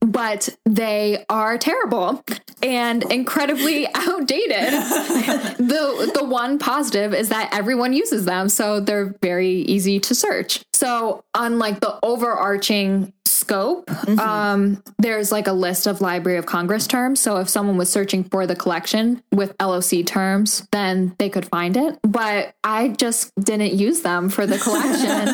but 0.00 0.48
they 0.64 1.24
are 1.28 1.56
terrible 1.56 2.22
and 2.62 3.04
incredibly 3.10 3.86
outdated. 3.94 4.72
the 5.58 6.10
the 6.14 6.24
one 6.24 6.58
positive 6.58 7.14
is 7.14 7.28
that 7.28 7.50
everyone 7.52 7.92
uses 7.92 8.24
them, 8.24 8.48
so 8.48 8.80
they're 8.80 9.14
very 9.22 9.50
easy 9.50 10.00
to 10.00 10.14
search. 10.14 10.64
So 10.72 11.24
unlike 11.34 11.80
the 11.80 11.98
overarching 12.02 13.12
scope, 13.26 13.90
um, 14.20 14.82
there's 14.98 15.30
like 15.30 15.46
a 15.46 15.52
list 15.52 15.86
of 15.86 16.00
Library 16.00 16.38
of 16.38 16.46
Congress 16.46 16.86
terms. 16.86 17.20
So 17.20 17.38
if 17.38 17.48
someone 17.48 17.76
was 17.76 17.90
searching 17.90 18.24
for 18.24 18.46
the 18.46 18.56
collection 18.56 19.22
with 19.32 19.54
LOC 19.60 20.06
terms, 20.06 20.66
then 20.72 21.14
they 21.18 21.28
could 21.28 21.46
find 21.46 21.76
it. 21.76 21.98
But 22.02 22.54
I 22.64 22.88
just 22.88 23.34
didn't 23.36 23.74
use 23.74 24.00
them 24.02 24.28
for 24.30 24.46
the 24.46 24.58
collection. 24.58 25.28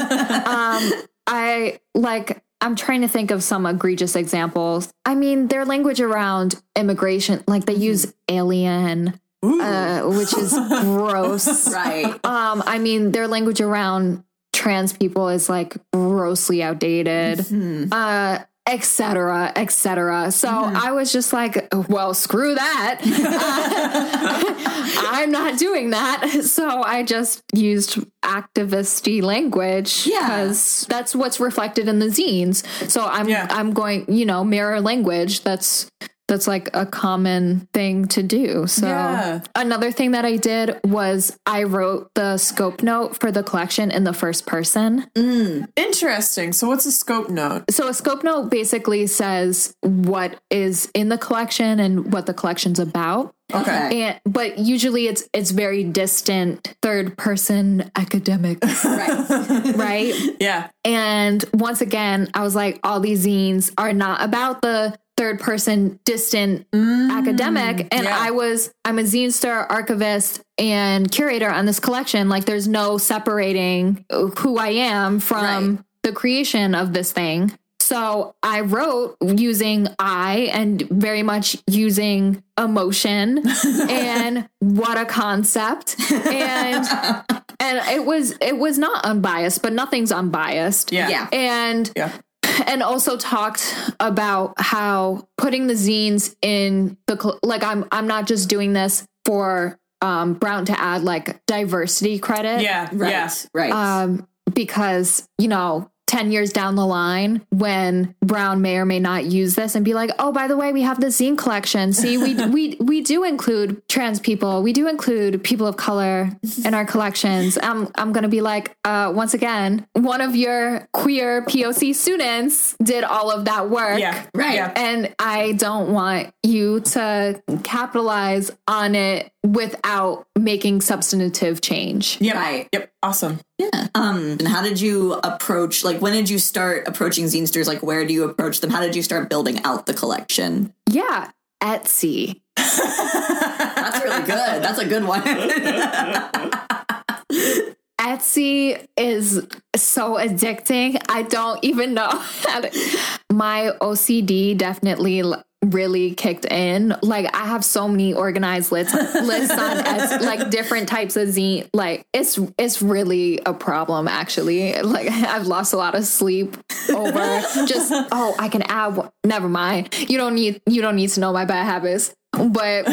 um, 0.47 1.07
I 1.27 1.81
like. 1.95 2.43
I'm 2.63 2.77
trying 2.77 3.01
to 3.01 3.09
think 3.09 3.31
of 3.31 3.43
some 3.43 3.65
egregious 3.65 4.15
examples. 4.15 4.93
I 5.07 5.15
mean, 5.15 5.49
their 5.49 5.65
language 5.65 6.01
around 6.01 6.61
immigration, 6.77 7.43
like 7.47 7.65
they 7.65 7.75
use 7.75 8.13
alien 8.29 9.19
uh, 9.43 10.03
which 10.03 10.37
is 10.37 10.53
gross. 10.83 11.71
Right. 11.71 12.05
Um, 12.25 12.63
I 12.67 12.79
mean, 12.79 13.13
their 13.13 13.29
language 13.29 13.61
around 13.61 14.25
trans 14.53 14.93
people 14.93 15.29
is 15.29 15.49
like 15.49 15.77
grossly 15.93 16.63
outdated. 16.63 17.47
Uh, 17.93 18.41
et 18.71 18.85
cetera, 18.85 19.53
et 19.57 19.71
cetera. 19.73 20.31
So 20.31 20.49
mm-hmm. 20.49 20.77
I 20.77 20.93
was 20.93 21.13
just 21.13 21.33
like, 21.33 21.67
well, 21.89 22.15
screw 22.15 22.55
that. 22.55 23.01
I'm 25.11 25.31
not 25.33 25.59
doing 25.59 25.91
that. 25.91 26.45
So 26.45 26.83
I 26.83 27.03
just 27.03 27.43
used 27.53 27.99
activisty 28.23 29.23
language 29.23 30.07
Yeah. 30.07 30.21
because 30.21 30.87
that's 30.89 31.15
what's 31.15 31.41
reflected 31.41 31.89
in 31.89 31.99
the 31.99 32.07
zines. 32.07 32.65
So 32.89 33.05
I'm 33.05 33.29
Yeah. 33.29 33.49
I'm 33.51 33.73
going, 33.73 34.13
you 34.13 34.25
know, 34.25 34.45
mirror 34.45 34.81
language. 34.81 35.43
That's 35.43 35.91
that's 36.31 36.47
like 36.47 36.71
a 36.75 36.87
common 36.87 37.69
thing 37.75 38.07
to 38.07 38.23
do. 38.23 38.67
So 38.69 38.87
Yeah. 38.87 39.41
another 39.57 39.91
thing 39.91 40.13
that 40.13 40.25
I 40.25 40.37
did 40.37 40.79
was 40.85 41.37
I 41.45 41.65
wrote 41.65 42.09
the 42.15 42.39
scope 42.39 42.83
note 42.83 43.19
for 43.19 43.33
the 43.33 43.43
collection 43.43 43.91
in 43.91 44.05
the 44.05 44.13
first 44.13 44.47
person. 44.47 45.07
Mm, 45.17 45.67
interesting. 45.77 46.53
So 46.53 46.69
what's 46.69 46.87
a 46.87 46.93
scope 46.93 47.29
note? 47.31 47.65
So 47.71 47.89
a 47.89 47.95
scope 47.95 48.23
note 48.23 48.49
basically 48.51 49.07
says 49.09 49.75
what 49.83 50.39
is 50.51 50.89
in 50.95 51.09
the 51.09 51.19
collection 51.19 51.81
and 51.81 52.13
what 52.13 52.27
the 52.27 52.35
collection's 52.35 52.79
about. 52.79 53.35
Okay. 53.53 54.03
And 54.03 54.21
but 54.25 54.59
usually 54.61 55.09
it's 55.09 55.29
it's 55.35 55.51
very 55.51 55.83
distant 55.83 56.77
third 56.83 57.17
person 57.19 57.91
academic, 57.97 58.59
Right. 58.85 59.75
right? 59.75 60.15
Yeah. 60.41 60.69
And 60.85 61.45
once 61.53 61.81
again, 61.81 62.29
I 62.33 62.43
was 62.43 62.55
like, 62.55 62.79
all 62.85 63.01
these 63.01 63.27
zines 63.27 63.73
are 63.77 63.93
not 63.93 64.23
about 64.23 64.63
the 64.63 64.97
third 65.21 65.39
person 65.39 66.01
distant 66.07 66.67
mm. 66.71 67.11
academic. 67.11 67.87
And 67.93 68.05
yeah. 68.05 68.19
I 68.19 68.31
was, 68.31 68.73
I'm 68.87 68.99
a 68.99 69.03
zinester 69.03 69.67
archivist 69.69 70.41
and 70.57 71.13
curator 71.13 71.51
on 71.51 71.67
this 71.67 71.79
collection. 71.79 72.31
Like, 72.31 72.47
there's 72.47 72.67
no 72.67 72.97
separating 72.97 74.07
who 74.11 74.57
I 74.57 74.69
am 74.69 75.21
from 75.21 75.77
Right. 75.77 75.85
the 76.05 76.13
creation 76.13 76.75
of 76.75 76.95
this 76.95 77.13
thing. 77.13 77.53
So 77.81 78.35
I 78.43 78.61
wrote 78.61 79.17
using 79.21 79.89
I 79.99 80.49
and 80.55 80.81
very 80.89 81.23
much 81.23 81.55
using 81.67 82.43
emotion 82.59 83.43
and 83.91 84.49
what 84.61 84.97
a 84.97 85.05
concept. 85.05 85.97
And 86.11 86.87
and 87.61 87.79
it 87.89 88.07
was 88.07 88.33
it 88.41 88.57
was 88.57 88.79
not 88.79 89.05
unbiased, 89.05 89.61
but 89.61 89.75
nothing's 89.75 90.13
unbiased. 90.13 90.93
Yeah. 90.93 91.09
Yeah. 91.11 91.29
And 91.31 91.91
Yeah. 91.95 92.13
and 92.67 92.83
also 92.83 93.17
talked 93.17 93.75
about 93.99 94.55
how 94.59 95.29
putting 95.37 95.67
the 95.67 95.75
zines 95.75 96.35
in 96.43 96.97
the 97.07 97.39
like 97.43 97.63
I'm 97.63 97.87
I'm 97.93 98.07
not 98.07 98.27
just 98.27 98.49
doing 98.49 98.73
this 98.73 99.07
for 99.25 99.79
um 100.01 100.35
Brown 100.35 100.65
to 100.67 100.81
add 100.81 101.03
like 101.03 101.45
diversity 101.47 102.19
credit. 102.19 102.63
Yeah. 102.63 102.89
Right. 102.93 103.11
Yeah. 103.11 103.31
Right. 103.53 103.73
Um 103.73 104.27
because, 104.53 105.29
you 105.39 105.49
know, 105.49 105.90
10 106.11 106.33
years 106.33 106.53
down 106.53 106.75
the 106.75 106.85
line 106.85 107.41
when 107.51 108.17
Brown 108.21 108.61
may 108.61 108.79
or 108.79 108.85
may 108.85 108.99
not 108.99 109.27
use 109.27 109.55
this 109.55 109.77
and 109.77 109.85
be 109.85 109.95
like, 109.95 110.11
"Oh, 110.19 110.33
by 110.33 110.49
the 110.49 110.57
way, 110.57 110.73
we 110.73 110.83
have 110.83 111.01
the 111.01 111.07
zine 111.07 111.39
collection. 111.39 111.93
See, 111.93 112.19
we 112.19 112.35
we 112.49 112.77
we 112.81 113.01
do 113.01 113.23
include 113.23 113.81
trans 113.89 114.19
people. 114.19 114.61
We 114.61 114.73
do 114.73 114.89
include 114.89 115.45
people 115.45 115.69
of 115.69 115.77
color 115.77 116.31
in 116.65 116.75
our 116.75 116.85
collections." 116.85 117.57
I'm 117.63 117.89
I'm 117.95 118.13
going 118.13 118.25
to 118.25 118.29
be 118.29 118.41
like, 118.41 118.77
uh 118.85 119.13
once 119.15 119.35
again, 119.35 119.87
one 119.93 120.21
of 120.21 120.35
your 120.35 120.89
queer 120.93 121.43
POC 121.43 121.95
students 121.95 122.77
did 122.83 123.05
all 123.05 123.31
of 123.31 123.45
that 123.45 123.71
work. 123.71 124.01
Yeah. 124.01 124.27
Right. 124.35 124.55
Yeah. 124.55 124.73
And 124.75 125.15
I 125.21 125.53
don't 125.53 125.93
want 125.93 126.35
you 126.43 126.81
to 126.81 127.41
capitalize 127.63 128.51
on 128.67 128.97
it 128.97 129.31
without 129.47 130.27
making 130.37 130.81
substantive 130.81 131.61
change. 131.61 132.21
Yep. 132.21 132.35
Right. 132.35 132.69
Yep. 132.73 132.93
Awesome. 133.03 133.41
Yeah. 133.57 133.89
Um, 133.95 134.37
and 134.39 134.47
how 134.47 134.63
did 134.63 134.81
you 134.81 135.15
approach, 135.25 135.85
like, 135.85 136.03
when 136.03 136.13
did 136.13 136.29
you 136.29 136.39
start 136.39 136.87
approaching 136.87 137.25
zinesters? 137.25 137.67
Like, 137.67 137.83
where 137.83 138.05
do 138.05 138.13
you 138.13 138.25
approach 138.25 138.61
them? 138.61 138.71
How 138.71 138.81
did 138.81 138.95
you 138.95 139.03
start 139.03 139.31
building 139.31 139.63
out 139.65 139.87
the 139.87 139.95
collection? 139.95 140.75
Yeah, 140.89 141.31
Etsy. 141.63 142.43
That's 142.57 144.05
really 144.05 144.21
good. 144.21 144.63
That's 144.63 144.79
a 144.79 144.87
good 144.87 145.05
one. 145.05 145.23
Etsy 148.01 148.87
is 148.97 149.47
so 149.77 150.17
addicting. 150.17 151.01
I 151.09 151.23
don't 151.23 151.63
even 151.65 151.95
know. 151.95 152.09
How 152.09 152.61
to, 152.61 152.99
my 153.33 153.73
OCD 153.81 154.57
definitely 154.57 155.23
really 155.65 156.15
kicked 156.15 156.47
in. 156.47 156.95
Like 157.03 157.35
I 157.35 157.47
have 157.47 157.65
so 157.65 157.87
many 157.87 158.15
organized 158.15 158.73
lists 158.73 158.95
lists 158.95 159.53
on 159.53 159.77
Etsy, 159.79 160.21
like 160.23 160.51
different 160.51 160.89
types 160.89 161.17
of 161.17 161.29
zine. 161.29 161.69
Like 161.75 162.07
it's 162.13 162.39
it's 162.59 162.81
really 162.81 163.41
a 163.45 163.53
problem 163.53 164.09
actually. 164.09 164.75
Like 164.81 165.09
I've 165.11 165.47
lost 165.47 165.73
a 165.73 165.77
lot 165.77 165.95
of 165.95 166.05
sleep 166.05 166.57
over 166.89 167.43
just 167.67 167.93
oh 168.13 168.35
I 168.39 168.49
can 168.49 168.63
add. 168.63 168.97
one- 168.97 169.11
Never 169.25 169.49
mind. 169.49 169.95
You 170.11 170.17
don't 170.19 170.35
need 170.35 170.61
you 170.67 170.81
don't 170.83 170.97
need 170.97 171.11
to 171.11 171.21
know 171.21 171.33
my 171.33 171.45
bad 171.45 171.65
habits. 171.65 172.15
But 172.33 172.85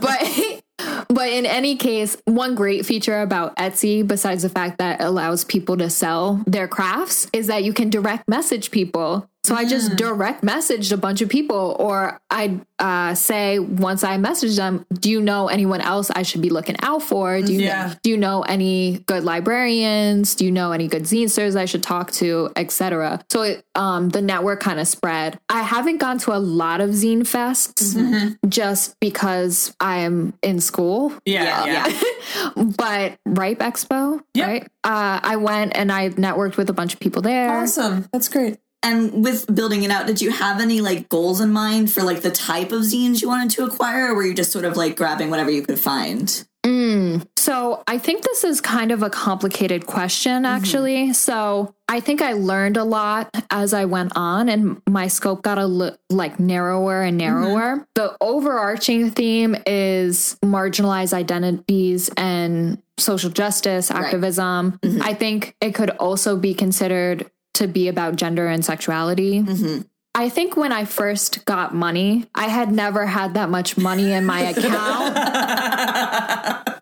but 0.00 0.62
but 1.08 1.28
in 1.28 1.46
any 1.46 1.76
case, 1.76 2.16
one 2.24 2.54
great 2.54 2.84
feature 2.84 3.20
about 3.20 3.56
Etsy, 3.56 4.06
besides 4.06 4.42
the 4.42 4.48
fact 4.48 4.78
that 4.78 5.00
it 5.00 5.04
allows 5.04 5.44
people 5.44 5.76
to 5.76 5.88
sell 5.90 6.42
their 6.46 6.66
crafts, 6.66 7.28
is 7.32 7.46
that 7.46 7.62
you 7.62 7.72
can 7.72 7.90
direct 7.90 8.28
message 8.28 8.70
people. 8.70 9.28
So 9.44 9.54
I 9.54 9.64
just 9.66 9.96
direct 9.96 10.42
messaged 10.42 10.90
a 10.92 10.96
bunch 10.96 11.20
of 11.20 11.28
people, 11.28 11.76
or 11.78 12.18
I 12.30 12.60
uh, 12.78 13.14
say 13.14 13.58
once 13.58 14.02
I 14.02 14.16
message 14.16 14.56
them, 14.56 14.84
"Do 14.92 15.10
you 15.10 15.20
know 15.20 15.48
anyone 15.48 15.80
else 15.82 16.10
I 16.10 16.22
should 16.22 16.40
be 16.40 16.48
looking 16.50 16.76
out 16.82 17.02
for? 17.02 17.40
Do 17.42 17.52
you 17.52 17.60
Yeah. 17.60 17.94
do 18.02 18.08
you 18.10 18.16
know 18.16 18.42
any 18.42 19.04
good 19.06 19.22
librarians? 19.22 20.34
Do 20.34 20.44
you 20.46 20.50
know 20.50 20.72
any 20.72 20.88
good 20.88 21.02
zinesters 21.02 21.56
I 21.56 21.66
should 21.66 21.82
talk 21.82 22.10
to, 22.12 22.50
etc." 22.56 23.20
So 23.30 23.42
it, 23.42 23.64
um, 23.74 24.08
the 24.08 24.22
network 24.22 24.60
kind 24.60 24.80
of 24.80 24.88
spread. 24.88 25.38
I 25.50 25.62
haven't 25.62 25.98
gone 25.98 26.18
to 26.20 26.32
a 26.34 26.38
lot 26.40 26.80
of 26.80 26.90
zine 26.90 27.20
fests 27.20 28.36
just 28.48 28.98
because 29.00 29.74
I'm 29.80 30.34
in 30.42 30.60
school 30.60 31.12
Yeah. 31.26 31.64
Yeah, 31.66 31.86
Yeah. 31.86 32.64
but 32.76 33.18
Ripe 33.26 33.58
Expo, 33.58 34.22
Yep. 34.34 34.46
right? 34.48 34.62
Uh, 34.84 35.20
I 35.22 35.36
went 35.36 35.76
and 35.76 35.92
I 35.92 36.08
networked 36.10 36.56
with 36.56 36.70
a 36.70 36.72
bunch 36.72 36.94
of 36.94 37.00
people 37.00 37.22
there. 37.22 37.50
Awesome. 37.62 38.06
That's 38.12 38.28
great. 38.28 38.56
And 38.84 39.24
with 39.24 39.52
building 39.52 39.82
it 39.82 39.90
out, 39.90 40.06
did 40.06 40.20
you 40.20 40.30
have 40.30 40.60
any 40.60 40.80
like 40.80 41.08
goals 41.08 41.40
in 41.40 41.52
mind 41.52 41.90
for 41.90 42.02
like 42.02 42.20
the 42.20 42.30
type 42.30 42.70
of 42.70 42.82
zines 42.82 43.22
you 43.22 43.28
wanted 43.28 43.50
to 43.52 43.64
acquire, 43.64 44.12
or 44.12 44.14
were 44.14 44.24
you 44.24 44.34
just 44.34 44.52
sort 44.52 44.64
of 44.64 44.76
like 44.76 44.96
grabbing 44.96 45.30
whatever 45.30 45.50
you 45.50 45.62
could 45.62 45.78
find? 45.78 46.46
Mm. 46.64 47.26
So 47.36 47.82
I 47.86 47.98
think 47.98 48.22
this 48.22 48.42
is 48.42 48.60
kind 48.62 48.90
of 48.90 49.02
a 49.02 49.10
complicated 49.10 49.86
question, 49.86 50.44
mm-hmm. 50.44 50.46
actually. 50.46 51.12
So 51.12 51.74
I 51.88 52.00
think 52.00 52.22
I 52.22 52.32
learned 52.32 52.78
a 52.78 52.84
lot 52.84 53.30
as 53.50 53.74
I 53.74 53.84
went 53.84 54.12
on, 54.16 54.48
and 54.48 54.80
my 54.88 55.08
scope 55.08 55.42
got 55.42 55.58
a 55.58 55.66
li- 55.66 55.96
like 56.08 56.40
narrower 56.40 57.02
and 57.02 57.20
mm-hmm. 57.20 57.42
narrower. 57.42 57.86
The 57.94 58.16
overarching 58.20 59.10
theme 59.10 59.56
is 59.66 60.38
marginalized 60.42 61.12
identities 61.12 62.10
and 62.16 62.82
social 62.98 63.30
justice 63.30 63.90
activism. 63.90 64.78
Mm-hmm. 64.78 65.02
I 65.02 65.14
think 65.14 65.54
it 65.60 65.74
could 65.74 65.90
also 65.90 66.36
be 66.36 66.54
considered 66.54 67.30
to 67.54 67.66
be 67.66 67.88
about 67.88 68.16
gender 68.16 68.46
and 68.46 68.64
sexuality. 68.64 69.44
I 70.16 70.28
think 70.28 70.56
when 70.56 70.70
I 70.70 70.84
first 70.84 71.44
got 71.44 71.74
money, 71.74 72.26
I 72.34 72.46
had 72.46 72.70
never 72.70 73.04
had 73.04 73.34
that 73.34 73.50
much 73.50 73.76
money 73.76 74.12
in 74.12 74.24
my 74.24 74.42
account. 74.42 75.16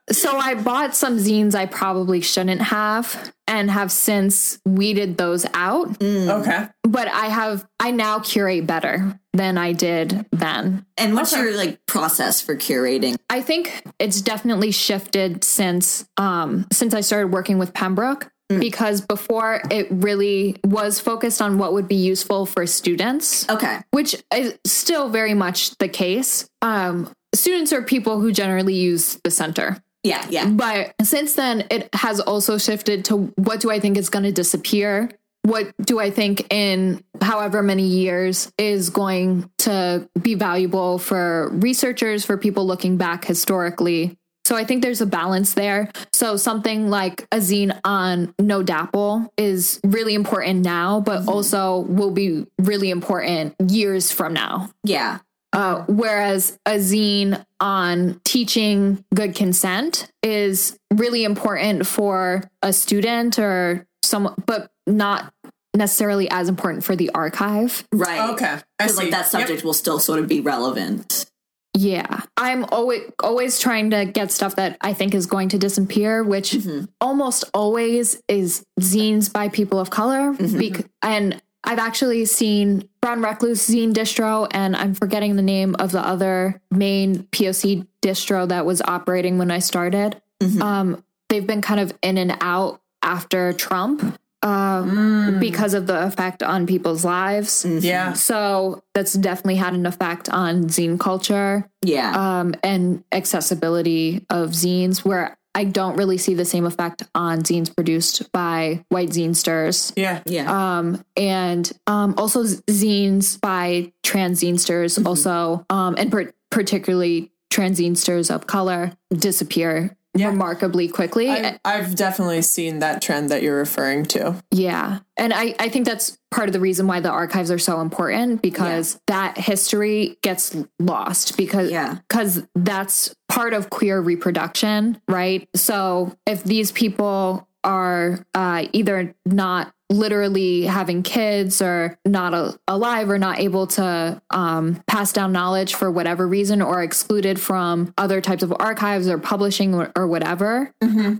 so 0.11 0.37
I 0.37 0.55
bought 0.55 0.95
some 0.95 1.17
zines 1.17 1.55
I 1.55 1.65
probably 1.65 2.21
shouldn't 2.21 2.61
have 2.61 3.33
and 3.47 3.71
have 3.71 3.91
since 3.91 4.61
weeded 4.67 5.17
those 5.17 5.47
out. 5.55 6.03
Okay. 6.03 6.69
But 6.83 7.09
I 7.09 7.27
have, 7.27 7.67
I 7.81 7.91
now 7.91 8.19
curate 8.19 8.67
better 8.67 9.19
than 9.33 9.57
I 9.57 9.73
did 9.73 10.27
then. 10.31 10.85
And 10.99 11.15
what's 11.15 11.35
your 11.35 11.57
like 11.57 11.85
process 11.87 12.43
for 12.43 12.55
curating? 12.55 13.17
I 13.31 13.41
think 13.41 13.83
it's 13.99 14.21
definitely 14.21 14.73
shifted 14.73 15.43
since 15.43 16.07
um 16.19 16.67
since 16.71 16.93
I 16.93 17.01
started 17.01 17.33
working 17.33 17.57
with 17.59 17.73
Pembroke 17.73 18.31
because 18.61 19.01
before 19.01 19.63
it 19.71 19.87
really 19.91 20.57
was 20.65 21.01
focused 21.01 21.41
on 21.43 21.59
what 21.59 21.73
would 21.73 21.89
be 21.89 21.97
useful 21.97 22.47
for 22.47 22.67
students 22.67 23.49
Okay. 23.49 23.79
which 23.91 24.17
is 24.35 24.59
still 24.67 25.09
very 25.09 25.35
much 25.35 25.77
the 25.79 25.89
case. 25.89 26.49
Um, 26.63 27.13
students 27.35 27.73
are 27.73 27.83
people 27.83 28.21
who 28.21 28.33
generally 28.33 28.75
use 28.75 29.19
the 29.25 29.31
center. 29.31 29.83
Yeah. 30.03 30.27
Yeah. 30.29 30.49
But 30.49 30.95
since 31.03 31.35
then, 31.35 31.65
it 31.71 31.89
has 31.95 32.19
also 32.21 32.59
shifted 32.59 33.05
to 33.07 33.33
what 33.37 33.61
do 33.61 33.71
I 33.71 33.79
think 33.79 33.97
is 33.97 34.11
going 34.11 34.25
to 34.25 34.33
disappear? 34.33 35.11
What 35.45 35.73
do 35.81 35.99
I 35.99 36.11
think 36.11 36.53
in 36.53 37.03
however 37.21 37.63
many 37.63 37.85
years 37.87 38.53
is 38.59 38.91
going 38.91 39.51
to 39.59 40.09
be 40.21 40.35
valuable 40.35 40.99
for 40.99 41.51
researchers, 41.53 42.25
for 42.25 42.37
people 42.37 42.67
looking 42.67 42.97
back 42.97 43.25
historically? 43.25 44.17
So 44.45 44.57
I 44.57 44.65
think 44.65 44.83
there's 44.83 45.01
a 45.01 45.07
balance 45.07 45.55
there. 45.55 45.91
So 46.13 46.37
something 46.37 46.91
like 46.91 47.23
a 47.33 47.37
zine 47.37 47.79
on 47.85 48.35
No 48.41 48.63
DAPL 48.63 49.29
is 49.37 49.81
really 49.85 50.15
important 50.15 50.65
now, 50.65 51.01
but 51.01 51.29
also 51.29 51.79
will 51.81 52.11
be 52.11 52.47
really 52.59 52.91
important 52.91 53.55
years 53.71 54.11
from 54.11 54.35
now. 54.35 54.71
Yeah. 54.85 55.19
Uh, 55.53 55.85
whereas 55.87 56.59
a 56.67 56.73
zine 56.79 57.45
on 57.61 58.21
teaching 58.25 59.05
good 59.15 59.35
consent 59.35 60.11
is 60.23 60.79
really 60.93 61.25
important 61.25 61.87
for 61.87 62.43
a 62.63 62.73
student 62.73 63.39
or 63.39 63.87
someone, 64.03 64.35
but 64.47 64.71
not 64.87 65.33
necessarily 65.75 66.29
as 66.31 66.49
important 66.49 66.85
for 66.85 66.97
the 66.97 67.11
archive. 67.15 67.85
Right. 67.93 68.31
Okay, 68.31 68.47
I 68.47 68.63
Because 68.79 68.97
see. 68.97 69.03
like 69.05 69.11
that 69.13 69.19
Yep. 69.19 69.27
subject 69.27 69.65
will 69.65 69.73
still 69.75 69.99
sort 69.99 70.19
of 70.19 70.27
be 70.29 70.41
relevant. 70.41 71.27
Yeah, 71.75 72.21
I'm 72.37 72.65
always 72.67 73.11
always 73.23 73.59
trying 73.59 73.91
to 73.91 74.05
get 74.05 74.31
stuff 74.31 74.57
that 74.57 74.77
I 74.83 74.93
think 74.93 75.15
is 75.15 75.25
going 75.27 75.49
to 75.51 75.59
disappear, 75.59 76.23
which 76.23 76.53
mm-hmm. 76.53 76.85
almost 77.01 77.45
always 77.55 78.21
is 78.29 78.65
zines 78.79 79.33
by 79.33 79.49
people 79.49 79.81
of 79.81 79.89
color. 79.89 80.35
Mm-hmm. 80.35 80.59
Bec- 80.59 80.87
and 81.01 81.41
I've 81.65 81.79
actually 81.79 82.27
seen 82.27 82.89
Brown 83.01 83.23
Recluse 83.23 83.67
zine 83.67 83.95
distro, 83.95 84.49
and 84.51 84.77
I'm 84.77 84.95
forgetting 84.95 85.37
the 85.37 85.43
name 85.43 85.75
of 85.79 85.93
the 85.93 86.07
other 86.07 86.61
main 86.71 87.23
POC 87.25 87.87
distro 88.03 88.47
that 88.49 88.67
was 88.67 88.83
operating 88.83 89.39
when 89.39 89.51
I 89.51 89.61
started. 89.61 90.21
Mm-hmm. 90.43 90.63
Um, 90.63 91.05
they've 91.31 91.47
been 91.47 91.63
kind 91.63 91.81
of 91.81 91.97
in 92.03 92.19
and 92.19 92.37
out 92.41 92.83
after 93.03 93.53
Trump 93.55 94.19
uh, 94.43 95.31
because 95.39 95.75
of 95.75 95.87
the 95.87 96.05
effect 96.07 96.43
on 96.43 96.67
people's 96.67 97.05
lives. 97.05 97.65
Yeah. 97.65 98.13
So 98.15 98.83
that's 98.95 99.13
definitely 99.15 99.57
had 99.57 99.75
an 99.75 99.87
effect 99.87 100.29
on 100.29 100.65
zine 100.65 100.99
culture 100.99 101.69
Yeah. 101.83 102.13
um, 102.41 102.55
and 102.63 103.05
accessibility 103.13 104.27
of 104.31 104.51
zines, 104.51 105.05
where 105.05 105.37
I 105.55 105.65
don't 105.65 105.97
really 105.97 106.17
see 106.19 106.35
the 106.35 106.45
same 106.47 106.65
effect 106.65 107.03
on 107.15 107.43
zines 107.43 107.75
produced 107.75 108.33
by 108.33 108.85
white 108.89 109.11
zinesters. 109.11 109.93
Yeah. 109.97 110.23
yeah. 110.25 110.79
Um, 110.79 111.05
and 111.17 111.71
um, 111.87 112.15
also 112.17 112.45
zines 112.45 113.41
by 113.41 113.93
trans 114.03 114.43
zinesters, 114.43 115.05
also, 115.05 115.65
um, 115.69 115.95
and 115.99 116.11
per- 116.11 116.33
particularly 116.51 117.31
trans 117.51 117.79
zinesters 117.81 118.35
of 118.35 118.47
color, 118.47 118.93
disappear 119.15 119.95
Yeah. 120.15 120.29
remarkably 120.29 120.89
quickly. 120.89 121.31
I, 121.31 121.59
I've 121.65 121.95
definitely 121.95 122.43
seen 122.43 122.81
that 122.81 123.01
trend 123.01 123.31
that 123.31 123.43
you're 123.43 123.57
referring 123.57 124.05
to. 124.07 124.37
Yeah. 124.51 124.99
And 125.17 125.33
I, 125.33 125.55
I 125.59 125.71
think 125.71 125.87
that's 125.87 126.19
part 126.31 126.49
of 126.49 126.53
the 126.53 126.61
reason 126.61 126.87
why 126.87 127.01
the 127.01 127.09
archives 127.11 127.51
are 127.51 127.59
so 127.59 127.81
important 127.81 128.43
because 128.43 129.01
that 129.07 129.39
history 129.39 130.19
gets 130.23 130.55
lost 130.79 131.37
because 131.39 131.71
Yeah. 131.71 131.97
because 132.09 132.43
that's 132.55 133.15
part 133.31 133.55
of 133.55 133.71
queer 133.71 134.01
reproduction, 134.01 135.01
right? 135.09 135.49
So 135.57 136.15
if 136.27 136.45
these 136.45 136.73
people 136.73 137.49
are 137.65 138.27
uh, 138.35 138.67
either 138.73 139.15
not 139.25 139.73
literally 139.93 140.63
having 140.63 141.03
kids 141.03 141.61
or 141.63 141.97
not 142.05 142.35
a- 142.35 142.59
alive 142.67 143.11
or 143.11 143.19
not 143.19 143.39
able 143.39 143.67
to 143.67 144.21
um, 144.31 144.83
pass 144.87 145.13
down 145.13 145.33
knowledge 145.33 145.75
for 145.75 145.91
whatever 145.91 146.27
reason 146.27 146.63
or 146.63 146.83
excluded 146.83 147.39
from 147.41 147.93
other 147.99 148.21
types 148.21 148.43
of 148.43 148.53
archives 148.59 149.09
or 149.09 149.19
publishing 149.19 149.75
or, 149.75 149.93
or 149.97 150.07
whatever 150.07 150.73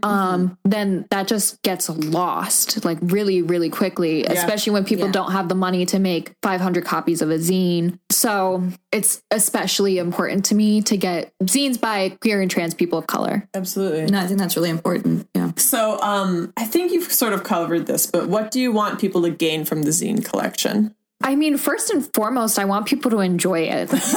um, 0.03 0.57
then 0.65 1.07
that 1.11 1.27
just 1.29 1.61
gets 1.63 1.89
lost 1.89 2.85
like 2.85 2.99
really, 3.03 3.43
really 3.43 3.71
quickly, 3.71 4.25
especially 4.25 4.73
when 4.73 4.85
people 4.85 5.07
Yeah. 5.07 5.13
don't 5.13 5.33
have 5.33 5.49
the 5.49 5.55
money 5.55 5.87
to 5.87 5.99
make 5.99 6.33
500 6.43 6.85
copies 6.85 7.23
of 7.23 7.31
a 7.31 7.39
zine. 7.39 7.99
So 8.11 8.63
it's 8.93 9.23
especially 9.31 9.99
important 9.99 10.45
to 10.47 10.55
me 10.55 10.83
to 10.83 10.97
get 10.97 11.33
zines 11.45 11.81
by 11.81 12.11
queer 12.21 12.41
and 12.41 12.51
trans 12.51 12.75
people 12.75 12.99
of 12.99 13.07
color. 13.07 13.49
Absolutely. 13.55 14.07
no, 14.07 14.21
I 14.21 14.27
think 14.27 14.39
that's 14.39 14.57
really 14.57 14.71
important. 14.71 15.27
Yeah. 15.35 15.53
So, 15.57 16.01
um, 16.01 16.53
I 16.57 16.65
think 16.65 16.93
you've 16.93 17.13
sort 17.13 17.33
of 17.33 17.43
covered 17.45 17.87
this, 17.87 18.07
but 18.07 18.29
what 18.29 18.51
do 18.51 18.61
you 18.61 18.62
want 18.71 19.01
people 19.01 19.23
to 19.23 19.31
gain 19.31 19.65
from 19.65 19.83
the 19.83 19.91
zine 19.91 20.25
collection? 20.25 20.95
I 21.25 21.35
mean, 21.37 21.57
first 21.57 21.91
and 21.91 22.09
foremost, 22.15 22.59
I 22.59 22.65
want 22.65 22.87
people 22.87 23.11
to 23.13 23.21
enjoy 23.21 23.61
it. 23.61 23.89
That's 23.89 24.13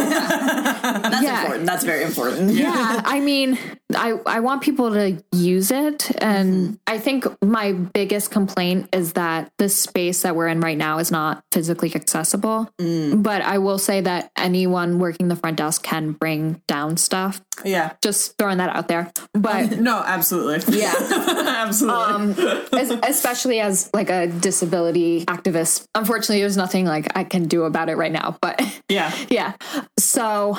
Yeah. 1.23 1.41
important. 1.41 1.65
That's 1.65 1.83
very 1.83 2.03
important. 2.03 2.51
yeah 2.51 3.01
i 3.05 3.19
mean 3.19 3.57
i 3.95 4.11
i 4.25 4.39
want 4.39 4.61
people 4.61 4.91
to 4.93 5.21
use 5.31 5.71
it 5.71 6.11
and 6.23 6.77
i 6.87 6.97
think 6.97 7.25
my 7.43 7.71
biggest 7.73 8.31
complaint 8.31 8.87
is 8.93 9.13
that 9.13 9.51
the 9.57 9.67
space 9.69 10.21
that 10.23 10.35
we're 10.35 10.47
in 10.47 10.59
right 10.59 10.77
now 10.77 10.97
is 10.99 11.11
not 11.11 11.43
physically 11.51 11.91
accessible 11.95 12.69
but 13.15 13.41
i 13.41 13.57
will 13.57 13.77
say 13.77 14.01
that 14.01 14.29
anyone 14.37 14.99
working 14.99 15.27
the 15.27 15.35
front 15.35 15.57
desk 15.57 15.83
can 15.83 16.11
bring 16.11 16.61
down 16.67 16.97
stuff 16.97 17.41
Yeah. 17.63 17.93
just 18.03 18.37
throwing 18.37 18.57
that 18.59 18.75
out 18.75 18.87
there 18.87 19.11
but 19.33 19.79
No, 19.79 20.01
absolutely. 20.05 20.79
yeah 20.79 20.93
absolutely. 21.57 22.45
um 22.45 22.69
es- 22.73 22.91
especially 23.03 23.59
as 23.59 23.89
like 23.93 24.09
a 24.09 24.27
disability 24.27 25.25
activist 25.25 25.85
unfortunately 25.95 26.41
there's 26.41 26.57
nothing 26.57 26.85
like 26.85 27.07
i 27.17 27.23
can 27.23 27.47
do 27.47 27.63
about 27.63 27.89
it 27.89 27.95
right 27.97 28.11
now 28.11 28.37
but 28.41 28.61
yeah. 28.89 29.11
yeah. 29.29 29.53
So 29.99 30.57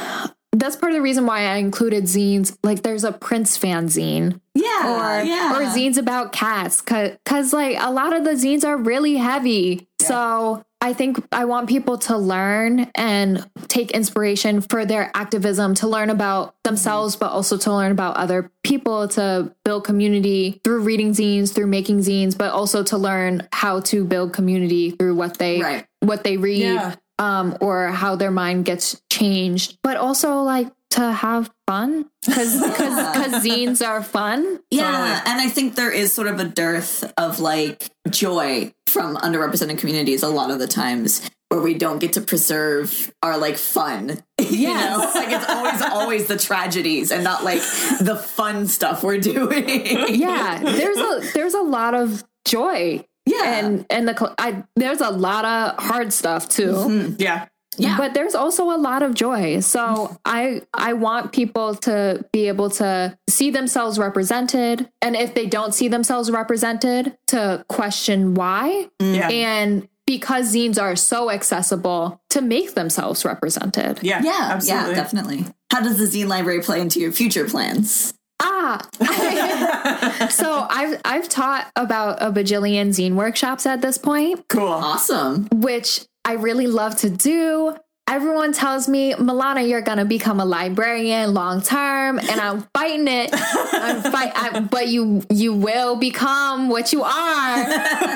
that's 0.58 0.76
part 0.76 0.92
of 0.92 0.96
the 0.96 1.02
reason 1.02 1.26
why 1.26 1.40
I 1.42 1.56
included 1.56 2.04
zines. 2.04 2.56
Like 2.62 2.82
there's 2.82 3.04
a 3.04 3.12
Prince 3.12 3.56
fan 3.56 3.86
zine 3.88 4.40
Yeah. 4.54 5.20
or 5.20 5.22
yeah. 5.24 5.54
or 5.54 5.64
zines 5.66 5.98
about 5.98 6.32
cats 6.32 6.80
cuz 6.80 7.10
cuz 7.24 7.52
like 7.52 7.76
a 7.80 7.90
lot 7.90 8.12
of 8.12 8.24
the 8.24 8.32
zines 8.32 8.64
are 8.64 8.76
really 8.76 9.16
heavy. 9.16 9.88
So 10.00 10.62
I 10.80 10.92
think 10.92 11.18
I 11.32 11.46
want 11.46 11.68
people 11.68 11.98
to 11.98 12.16
learn 12.16 12.90
and 12.94 13.44
take 13.66 13.90
inspiration 13.92 14.60
for 14.60 14.84
their 14.84 15.10
activism 15.14 15.74
to 15.76 15.88
learn 15.88 16.10
about 16.10 16.54
themselves 16.64 17.14
mm-hmm. 17.16 17.24
but 17.24 17.32
also 17.32 17.56
to 17.56 17.72
learn 17.72 17.92
about 17.92 18.16
other 18.16 18.52
people 18.62 19.08
to 19.08 19.52
build 19.64 19.84
community 19.84 20.60
through 20.62 20.80
reading 20.82 21.12
zines, 21.12 21.52
through 21.54 21.66
making 21.66 22.00
zines, 22.00 22.36
but 22.36 22.52
also 22.52 22.82
to 22.84 22.96
learn 22.98 23.48
how 23.52 23.80
to 23.80 24.04
build 24.04 24.32
community 24.32 24.90
through 24.90 25.14
what 25.16 25.38
they 25.38 25.60
Right. 25.60 25.86
what 26.00 26.24
they 26.24 26.36
read 26.36 26.62
Yeah. 26.62 26.94
Um, 27.18 27.56
or 27.60 27.88
how 27.88 28.16
their 28.16 28.30
mind 28.30 28.64
gets 28.64 29.00
changed, 29.10 29.78
but 29.82 29.96
also 29.96 30.42
like 30.42 30.68
to 30.90 31.12
have 31.12 31.50
fun 31.66 32.08
because 32.24 32.60
because 32.62 33.44
zines 33.44 33.86
are 33.86 34.02
fun. 34.02 34.60
Yeah, 34.70 35.22
and 35.26 35.40
I 35.40 35.48
think 35.48 35.74
there 35.74 35.90
is 35.90 36.12
sort 36.12 36.28
of 36.28 36.40
a 36.40 36.44
dearth 36.44 37.12
of 37.16 37.40
like 37.40 37.90
joy 38.10 38.72
from 38.86 39.16
underrepresented 39.16 39.78
communities 39.78 40.22
a 40.22 40.28
lot 40.28 40.50
of 40.50 40.58
the 40.58 40.66
times 40.66 41.28
where 41.48 41.60
we 41.60 41.74
don't 41.74 41.98
get 41.98 42.14
to 42.14 42.20
preserve 42.20 43.12
our 43.22 43.38
like 43.38 43.56
fun. 43.56 44.18
you 44.40 44.68
know, 44.68 45.10
like 45.14 45.30
it's 45.30 45.48
always 45.48 45.82
always 45.82 46.26
the 46.26 46.36
tragedies 46.36 47.10
and 47.10 47.24
not 47.24 47.44
like 47.44 47.60
the 48.00 48.16
fun 48.16 48.66
stuff 48.66 49.02
we're 49.02 49.18
doing. 49.20 50.14
Yeah, 50.14 50.60
there's 50.62 50.98
a 50.98 51.32
there's 51.34 51.54
a 51.54 51.62
lot 51.62 51.94
of 51.94 52.24
joy. 52.46 53.04
Yeah. 53.26 53.58
and 53.58 53.86
and 53.90 54.08
the 54.08 54.34
I, 54.38 54.62
there's 54.76 55.00
a 55.00 55.10
lot 55.10 55.44
of 55.44 55.82
hard 55.82 56.12
stuff 56.12 56.48
too. 56.48 56.72
Mm-hmm. 56.72 57.14
Yeah. 57.18 57.46
Yeah. 57.78 57.98
but 57.98 58.14
there's 58.14 58.34
also 58.34 58.70
a 58.74 58.78
lot 58.78 59.02
of 59.02 59.12
joy 59.12 59.60
so 59.60 60.16
i 60.24 60.62
i 60.72 60.94
want 60.94 61.32
people 61.32 61.74
to 61.74 62.24
be 62.32 62.48
able 62.48 62.70
to 62.70 63.18
see 63.28 63.50
themselves 63.50 63.98
represented 63.98 64.88
and 65.02 65.14
if 65.14 65.34
they 65.34 65.44
don't 65.44 65.74
see 65.74 65.88
themselves 65.88 66.30
represented 66.30 67.18
to 67.26 67.62
question 67.68 68.32
why 68.32 68.88
mm. 68.98 69.14
Yeah. 69.16 69.28
and 69.28 69.86
because 70.06 70.54
zines 70.54 70.80
are 70.80 70.96
so 70.96 71.30
accessible 71.30 72.18
to 72.30 72.40
make 72.40 72.72
themselves 72.72 73.26
represented 73.26 73.98
Yeah. 74.02 74.22
yeah, 74.24 74.52
Absolutely. 74.52 74.90
yeah, 74.90 74.94
definitely. 74.94 75.44
How 75.70 75.80
does 75.82 75.98
the 75.98 76.04
zine 76.06 76.28
library 76.28 76.62
play 76.62 76.80
into 76.80 76.98
your 77.00 77.12
future 77.12 77.44
plans? 77.46 78.14
Ah 78.40 78.78
so 80.30 80.66
i've 80.68 81.00
i've 81.04 81.28
taught 81.28 81.70
about 81.76 82.20
a 82.22 82.30
bajillion 82.30 82.88
zine 82.88 83.14
workshops 83.14 83.64
at 83.66 83.80
this 83.80 83.96
point 83.98 84.44
Cool. 84.48 84.68
Awesome. 84.68 85.48
which 85.52 86.04
I 86.24 86.32
really 86.32 86.66
love 86.66 86.96
to 86.98 87.08
do. 87.10 87.76
Everyone 88.08 88.52
tells 88.52 88.88
me, 88.88 89.14
Malana, 89.14 89.68
you're 89.68 89.80
gonna 89.80 90.04
become 90.04 90.38
a 90.38 90.44
librarian 90.44 91.34
long 91.34 91.60
term, 91.60 92.20
and 92.20 92.40
I'm 92.40 92.62
fighting 92.72 93.08
it. 93.08 93.30
I'm 93.32 94.00
fight, 94.12 94.30
I, 94.34 94.60
but 94.60 94.86
you 94.86 95.22
you 95.28 95.52
will 95.52 95.96
become 95.96 96.68
what 96.68 96.92
you 96.92 97.02
are. 97.02 97.66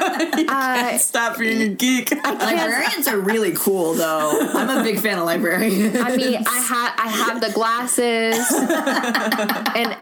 Uh, 0.50 0.98
Stop 0.98 1.38
being 1.38 1.62
a 1.62 1.74
geek. 1.74 2.10
Librarians 2.24 3.06
are 3.08 3.18
really 3.18 3.52
cool 3.52 3.94
though. 3.94 4.38
I'm 4.52 4.68
a 4.78 4.82
big 4.82 4.98
fan 5.00 5.18
of 5.18 5.24
librarians. 5.24 5.96
I 5.96 6.16
mean, 6.16 6.42
I 6.46 6.58
have 6.58 6.94
I 6.98 7.08
have 7.08 7.40
the 7.40 7.50
glasses 7.50 8.36
and 9.76 9.96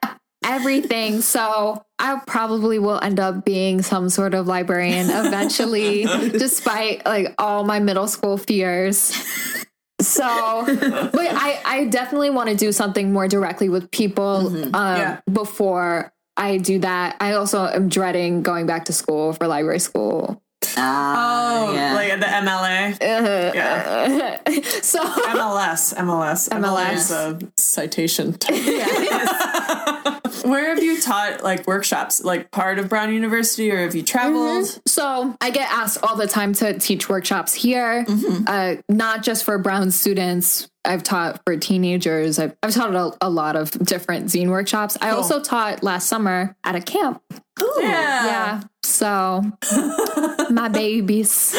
everything, 0.44 1.20
so 1.20 1.84
I 1.98 2.20
probably 2.26 2.78
will 2.78 3.00
end 3.00 3.20
up 3.20 3.44
being 3.44 3.82
some 3.82 4.08
sort 4.08 4.34
of 4.34 4.46
librarian 4.46 5.08
eventually, 5.10 6.04
despite 6.30 7.04
like 7.04 7.34
all 7.38 7.64
my 7.64 7.78
middle 7.78 8.08
school 8.08 8.36
fears. 8.36 9.12
So, 10.08 10.64
but 10.66 11.26
I 11.34 11.60
I 11.64 11.84
definitely 11.84 12.30
want 12.30 12.48
to 12.48 12.54
do 12.56 12.72
something 12.72 13.12
more 13.12 13.28
directly 13.28 13.68
with 13.68 13.90
people 13.90 14.46
um, 14.74 14.74
Yeah. 14.74 15.20
before 15.30 16.12
I 16.36 16.58
do 16.58 16.78
that. 16.80 17.16
I 17.20 17.32
also 17.34 17.66
am 17.66 17.88
dreading 17.88 18.42
going 18.42 18.66
back 18.66 18.86
to 18.86 18.92
school 18.92 19.32
for 19.32 19.46
library 19.46 19.80
school. 19.80 20.42
Ah, 20.78 21.66
Oh, 21.68 21.72
yeah. 21.74 21.94
like 21.94 22.20
the 22.20 22.26
MLA. 22.26 22.96
Yeah. 23.54 24.38
so 24.82 25.00
MLS. 25.04 25.94
MLS. 25.94 26.48
MLS. 26.48 26.92
is 26.94 27.10
a 27.10 27.38
citation. 27.56 28.36
Where 30.44 30.68
have 30.74 30.82
you 30.82 31.00
taught 31.00 31.42
like 31.42 31.66
workshops? 31.66 32.22
Like 32.22 32.50
part 32.50 32.78
of 32.78 32.88
Brown 32.88 33.12
University, 33.12 33.70
or 33.70 33.78
have 33.78 33.94
you 33.94 34.02
traveled? 34.02 34.80
So 34.86 35.36
I 35.40 35.50
get 35.50 35.70
asked 35.70 35.98
all 36.02 36.16
the 36.16 36.26
time 36.28 36.52
to 36.54 36.78
teach 36.78 37.08
workshops 37.08 37.54
here, 37.54 38.06
uh, 38.46 38.76
not 38.88 39.22
just 39.22 39.44
for 39.44 39.58
Brown 39.58 39.90
students. 39.90 40.68
I've 40.84 41.02
taught 41.02 41.40
for 41.44 41.56
teenagers. 41.56 42.38
I've, 42.38 42.56
I've 42.62 42.72
taught 42.72 42.94
a, 42.94 43.12
a 43.20 43.28
lot 43.28 43.56
of 43.56 43.72
different 43.72 44.26
zine 44.26 44.48
workshops. 44.48 44.96
I 45.02 45.10
also 45.10 45.42
taught 45.42 45.82
last 45.82 46.06
summer 46.08 46.56
at 46.64 46.76
a 46.76 46.80
camp. 46.80 47.20
Yeah. 47.80 48.26
Yeah. 48.26 48.60
So 48.82 49.44
my 50.50 50.68
babies. 50.68 51.56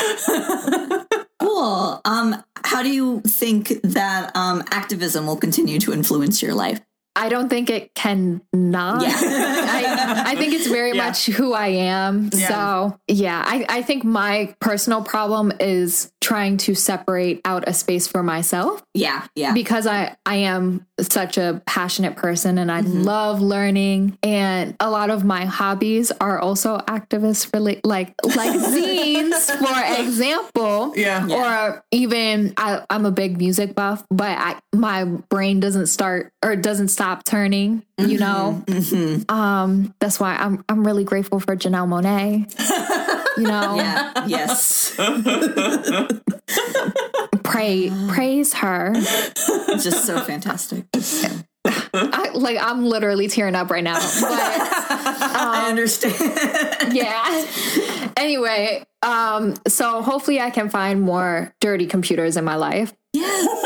Cool. 1.39 2.02
Um, 2.06 2.43
how 2.64 2.84
do 2.84 2.89
you 2.89 3.22
think 3.22 3.70
that 3.84 4.36
um, 4.36 4.64
activism 4.72 5.26
will 5.26 5.38
continue 5.38 5.80
to 5.80 5.93
influence 5.93 6.41
your 6.41 6.54
life? 6.54 6.82
I 7.16 7.28
don't 7.28 7.50
think 7.50 7.70
it 7.70 7.93
can 7.95 8.41
not. 8.54 9.02
Yeah. 9.02 9.10
I, 9.16 10.24
I 10.28 10.36
think 10.36 10.54
it's 10.54 10.68
very 10.68 10.95
Yeah. 10.95 11.06
much 11.06 11.26
who 11.26 11.54
I 11.54 11.68
am. 11.68 12.30
Yeah. 12.34 12.47
So, 12.47 13.00
yeah, 13.08 13.43
I, 13.45 13.66
I 13.68 13.82
think 13.82 14.04
my 14.04 14.56
personal 14.62 15.02
problem 15.02 15.52
is 15.60 16.12
trying 16.22 16.57
to 16.57 16.76
separate 16.76 17.39
out 17.45 17.63
a 17.67 17.74
space 17.74 18.05
for 18.07 18.22
myself 18.22 18.84
Yeah, 18.93 19.26
yeah. 19.36 19.53
because 19.53 19.88
I, 19.88 20.17
I 20.26 20.36
am 20.36 20.86
such 20.99 21.38
a 21.38 21.61
passionate 21.65 22.17
person 22.17 22.57
and 22.57 22.70
I 22.72 22.82
Mm-hmm. 22.82 23.03
love 23.03 23.41
learning. 23.41 24.17
And 24.22 24.76
a 24.80 24.89
lot 24.89 25.09
of 25.09 25.24
my 25.24 25.45
hobbies 25.45 26.11
are 26.20 26.38
also 26.39 26.78
activist 26.80 27.53
related, 27.53 27.86
like, 27.86 28.13
like 28.24 28.51
zines, 28.59 29.45
for 29.57 30.01
example. 30.03 30.93
Yeah. 30.97 31.28
Or 31.30 31.84
even 31.91 32.53
I, 32.57 32.84
I'm 32.89 33.05
a 33.05 33.11
big 33.11 33.38
music 33.38 33.74
buff, 33.76 34.05
but 34.11 34.38
I, 34.38 34.59
my 34.74 35.05
brain 35.05 35.59
doesn't 35.61 35.88
start 35.88 36.34
or 36.43 36.55
doesn't 36.55 36.89
stop 36.89 37.24
turning. 37.24 37.84
You 37.97 38.17
know, 38.17 38.63
Mhm. 38.67 39.30
um, 39.30 39.93
that's 39.99 40.22
why 40.22 40.36
I'm 40.38 40.63
I'm 40.70 40.88
really 40.88 41.03
grateful 41.03 41.41
for 41.41 41.53
Janelle 41.57 41.86
Monáe. 41.88 42.47
You 43.38 43.43
know, 43.47 43.76
Yeah, 43.76 44.26
yes. 44.26 44.95
pray 47.43 47.91
praise 48.07 48.53
her. 48.53 48.93
Just 48.93 50.05
so 50.05 50.20
fantastic. 50.22 50.86
I, 51.66 52.32
like 52.34 52.57
I'm 52.60 52.86
literally 52.86 53.28
tearing 53.28 53.55
up 53.55 53.70
right 53.70 53.84
now. 53.84 53.99
But 53.99 54.32
I 54.32 55.66
understand. 55.70 56.93
yeah. 56.93 58.12
Anyway, 58.18 58.84
um, 59.01 59.55
so 59.68 60.01
hopefully 60.01 60.39
I 60.39 60.49
can 60.49 60.70
find 60.70 61.01
more 61.01 61.53
dirty 61.60 61.86
computers 61.86 62.38
in 62.38 62.45
my 62.45 62.55
life. 62.55 62.93
yes. 63.14 63.66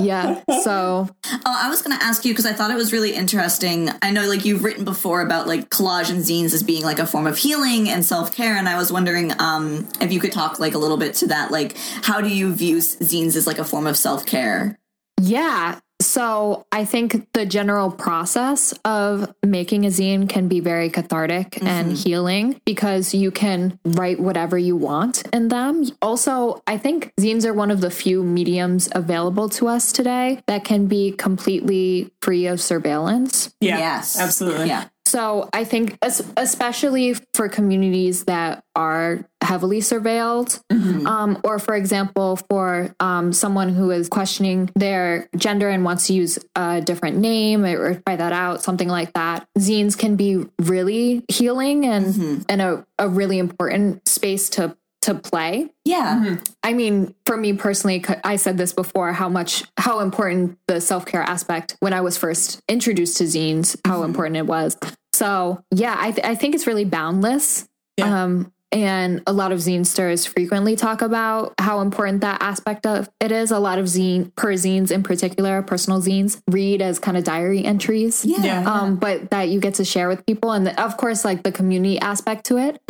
Yeah. 0.00 0.42
So 0.62 1.08
Oh, 1.50 1.56
I 1.56 1.68
was 1.68 1.82
going 1.82 1.96
to 1.98 2.04
ask 2.04 2.24
you 2.24 2.32
because 2.32 2.46
I 2.46 2.52
thought 2.52 2.70
it 2.70 2.76
was 2.76 2.92
really 2.92 3.14
interesting. 3.14 3.90
I 4.02 4.10
know, 4.10 4.26
like, 4.26 4.44
you've 4.44 4.64
written 4.64 4.84
before 4.84 5.22
about 5.22 5.46
like 5.46 5.70
collage 5.70 6.10
and 6.10 6.22
zines 6.22 6.52
as 6.52 6.62
being 6.62 6.82
like 6.82 6.98
a 6.98 7.06
form 7.06 7.26
of 7.26 7.38
healing 7.38 7.88
and 7.88 8.04
self 8.04 8.34
care, 8.34 8.56
and 8.56 8.68
I 8.68 8.76
was 8.76 8.92
wondering 8.92 9.32
um, 9.40 9.88
if 10.00 10.12
you 10.12 10.20
could 10.20 10.32
talk 10.32 10.58
like 10.58 10.74
a 10.74 10.78
little 10.78 10.96
bit 10.96 11.14
to 11.16 11.28
that. 11.28 11.50
Like, 11.50 11.76
how 12.02 12.20
do 12.20 12.28
you 12.28 12.52
view 12.54 12.78
zines 12.78 13.36
as 13.36 13.46
like 13.46 13.58
a 13.58 13.64
form 13.64 13.86
of 13.86 13.96
self 13.96 14.26
care? 14.26 14.78
Yeah. 15.20 15.80
So 16.00 16.66
I 16.70 16.84
think 16.84 17.32
the 17.32 17.44
general 17.44 17.90
process 17.90 18.72
of 18.84 19.34
making 19.44 19.84
a 19.84 19.88
zine 19.88 20.28
can 20.28 20.46
be 20.46 20.60
very 20.60 20.90
cathartic 20.90 21.60
and 21.62 21.88
mm-hmm. 21.88 21.94
healing 21.94 22.60
because 22.64 23.14
you 23.14 23.30
can 23.30 23.78
write 23.84 24.20
whatever 24.20 24.56
you 24.56 24.76
want 24.76 25.26
in 25.32 25.48
them. 25.48 25.84
Also, 26.00 26.62
I 26.66 26.78
think 26.78 27.12
zines 27.16 27.44
are 27.44 27.54
one 27.54 27.70
of 27.70 27.80
the 27.80 27.90
few 27.90 28.22
mediums 28.22 28.88
available 28.92 29.48
to 29.50 29.66
us 29.66 29.92
today 29.92 30.40
that 30.46 30.64
can 30.64 30.86
be 30.86 31.12
completely 31.12 32.10
free 32.22 32.46
of 32.46 32.60
surveillance. 32.60 33.52
Yeah. 33.60 33.78
Yes, 33.78 34.20
Absolutely. 34.20 34.68
Yeah, 34.68 34.88
So 35.08 35.48
I 35.54 35.64
think, 35.64 35.96
especially 36.02 37.14
for 37.32 37.48
communities 37.48 38.24
that 38.24 38.62
are 38.76 39.24
heavily 39.42 39.80
surveilled, 39.80 40.60
um, 41.06 41.40
or 41.44 41.58
for 41.58 41.74
example, 41.74 42.36
for 42.50 42.94
um, 43.00 43.32
someone 43.32 43.70
who 43.70 43.90
is 43.90 44.10
questioning 44.10 44.70
their 44.74 45.28
gender 45.34 45.70
and 45.70 45.82
wants 45.82 46.08
to 46.08 46.12
use 46.12 46.38
a 46.54 46.82
different 46.82 47.16
name 47.16 47.64
or, 47.64 47.80
or 47.80 47.94
try 48.06 48.16
that 48.16 48.32
out, 48.34 48.62
something 48.62 48.88
like 48.88 49.14
that, 49.14 49.46
zines 49.58 49.96
can 49.96 50.16
be 50.16 50.44
really 50.58 51.24
healing 51.28 51.86
and 51.86 52.44
and 52.48 52.60
a, 52.60 52.86
a 52.98 53.08
really 53.08 53.38
important 53.38 54.06
space 54.06 54.50
to 54.50 54.76
to 55.00 55.14
play. 55.14 55.68
yeah, 55.84 56.36
I 56.62 56.72
mean, 56.72 57.14
for 57.24 57.36
me 57.36 57.54
personally, 57.54 58.04
I 58.24 58.36
said 58.36 58.58
this 58.58 58.72
before 58.72 59.12
how 59.12 59.28
much, 59.28 59.64
how 59.78 60.00
important 60.00 60.58
the 60.66 60.80
self 60.80 61.06
care 61.06 61.22
aspect 61.22 61.76
when 61.80 61.92
I 61.92 62.00
was 62.00 62.18
first 62.18 62.60
introduced 62.68 63.16
to 63.18 63.24
zines, 63.24 63.76
how 63.86 64.02
important 64.02 64.36
it 64.36 64.46
was. 64.46 64.76
So, 65.18 65.64
yeah, 65.74 65.96
I, 65.98 66.12
th- 66.12 66.24
I 66.26 66.36
think 66.36 66.54
it's 66.54 66.66
really 66.66 66.84
boundless. 66.84 67.68
Yeah. 67.96 68.22
Um, 68.22 68.52
and 68.70 69.22
a 69.26 69.32
lot 69.32 69.50
of 69.50 69.58
zinesters 69.60 70.28
frequently 70.28 70.76
talk 70.76 71.00
about 71.00 71.54
how 71.58 71.80
important 71.80 72.20
that 72.20 72.40
aspect 72.42 72.86
of 72.86 73.08
it 73.18 73.32
is. 73.32 73.50
A 73.50 73.58
lot 73.58 73.78
of 73.78 73.86
zine, 73.86 74.32
per 74.36 74.52
zines 74.52 74.90
in 74.92 75.02
particular, 75.02 75.62
personal 75.62 76.00
zines, 76.02 76.40
read 76.48 76.82
as 76.82 76.98
kind 76.98 77.16
of 77.16 77.24
diary 77.24 77.64
entries. 77.64 78.24
yeah. 78.24 78.44
Yeah. 78.44 78.70
Um, 78.70 78.96
but 78.96 79.30
that 79.30 79.48
you 79.48 79.58
get 79.58 79.74
to 79.74 79.84
share 79.84 80.06
with 80.06 80.24
people, 80.26 80.52
and 80.52 80.68
of 80.68 80.96
course, 80.98 81.24
like 81.24 81.42
the 81.42 81.50
community 81.52 81.98
aspect 81.98 82.44
to 82.46 82.58
it. 82.58 82.80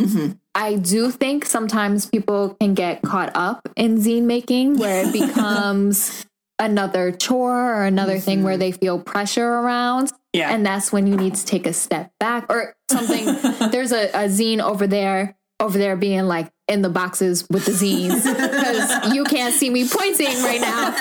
I 0.53 0.75
do 0.75 1.09
think 1.11 1.45
sometimes 1.45 2.05
people 2.05 2.55
can 2.59 2.73
get 2.73 3.01
caught 3.01 3.31
up 3.33 3.67
in 3.77 3.97
zine 3.97 4.23
making 4.23 4.77
where 4.77 5.05
it 5.05 5.13
becomes 5.27 6.25
another 6.59 7.11
chore 7.13 7.73
or 7.75 7.85
another 7.85 8.19
thing 8.19 8.43
where 8.43 8.57
they 8.57 8.73
feel 8.73 8.99
pressure 8.99 9.47
around. 9.47 10.11
Yeah. 10.33 10.53
And 10.53 10.65
that's 10.65 10.91
when 10.91 11.07
you 11.07 11.15
need 11.15 11.35
to 11.35 11.45
take 11.45 11.65
a 11.65 11.73
step 11.73 12.11
back 12.19 12.45
or 12.49 12.75
something. 12.89 13.25
There's 13.71 13.91
a, 13.91 14.09
a 14.09 14.27
zine 14.27 14.61
over 14.61 14.85
there, 14.85 15.37
over 15.59 15.77
there 15.77 15.95
being 15.95 16.25
like 16.25 16.51
in 16.69 16.81
the 16.81 16.89
boxes 16.89 17.45
with 17.49 17.65
the 17.65 17.71
zines 17.71 18.23
because 18.23 19.13
you 19.13 19.23
can't 19.23 19.53
see 19.53 19.69
me 19.69 19.87
pointing 19.87 20.41
right 20.43 20.61
now. 20.61 20.93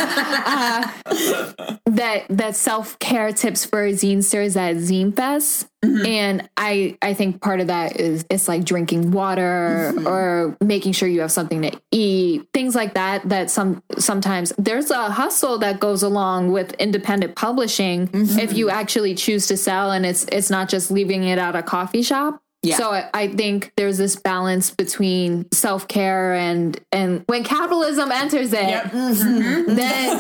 Uh, 0.47 1.77
that 1.87 2.27
that 2.29 2.57
self 2.57 2.99
care 2.99 3.33
tips 3.33 3.65
for 3.65 3.89
zinesters 3.89 4.57
at 4.57 4.77
Zine 4.77 5.15
Fest. 5.15 5.69
Mm-hmm. 5.85 6.07
And 6.07 6.49
I 6.57 6.97
I 7.03 7.15
think 7.15 7.41
part 7.41 7.61
of 7.61 7.69
that 7.69 8.01
is 8.01 8.25
it's 8.31 8.49
like 8.49 8.65
drinking 8.65 9.13
water 9.13 9.93
mm-hmm. 9.95 10.07
or 10.09 10.57
making 10.61 10.93
sure 10.93 11.09
you 11.09 11.21
have 11.21 11.31
something 11.31 11.63
to 11.63 11.81
eat, 11.93 12.49
things 12.53 12.75
like 12.75 12.95
that. 12.95 13.29
That 13.29 13.51
some 13.51 13.83
sometimes 13.99 14.53
there's 14.59 14.91
a 14.91 15.11
hustle 15.11 15.59
that 15.59 15.79
goes 15.79 16.03
along 16.03 16.51
with 16.51 16.73
independent 16.75 17.37
publishing 17.37 18.09
mm-hmm. 18.09 18.39
if 18.39 18.55
you 18.55 18.71
actually 18.71 19.15
choose 19.15 19.47
to 19.49 19.57
sell 19.57 19.93
and 19.93 20.05
it's 20.05 20.25
it's 20.33 20.51
not 20.51 20.69
just 20.69 20.91
leaving 20.91 21.25
it 21.25 21.39
at 21.39 21.55
a 21.55 21.63
coffee 21.63 22.03
shop. 22.03 22.43
Yeah. 22.69 22.77
So 22.77 22.91
I, 22.93 23.09
I 23.15 23.29
think 23.29 23.73
there's 23.77 23.99
this 23.99 24.17
balance 24.17 24.71
between 24.71 25.47
self 25.53 25.89
care 25.89 26.35
and 26.35 26.79
and 26.93 27.25
when 27.27 27.45
capitalism 27.45 28.13
enters 28.13 28.53
it, 28.53 28.69
Yep. 28.69 28.93
then 28.93 30.19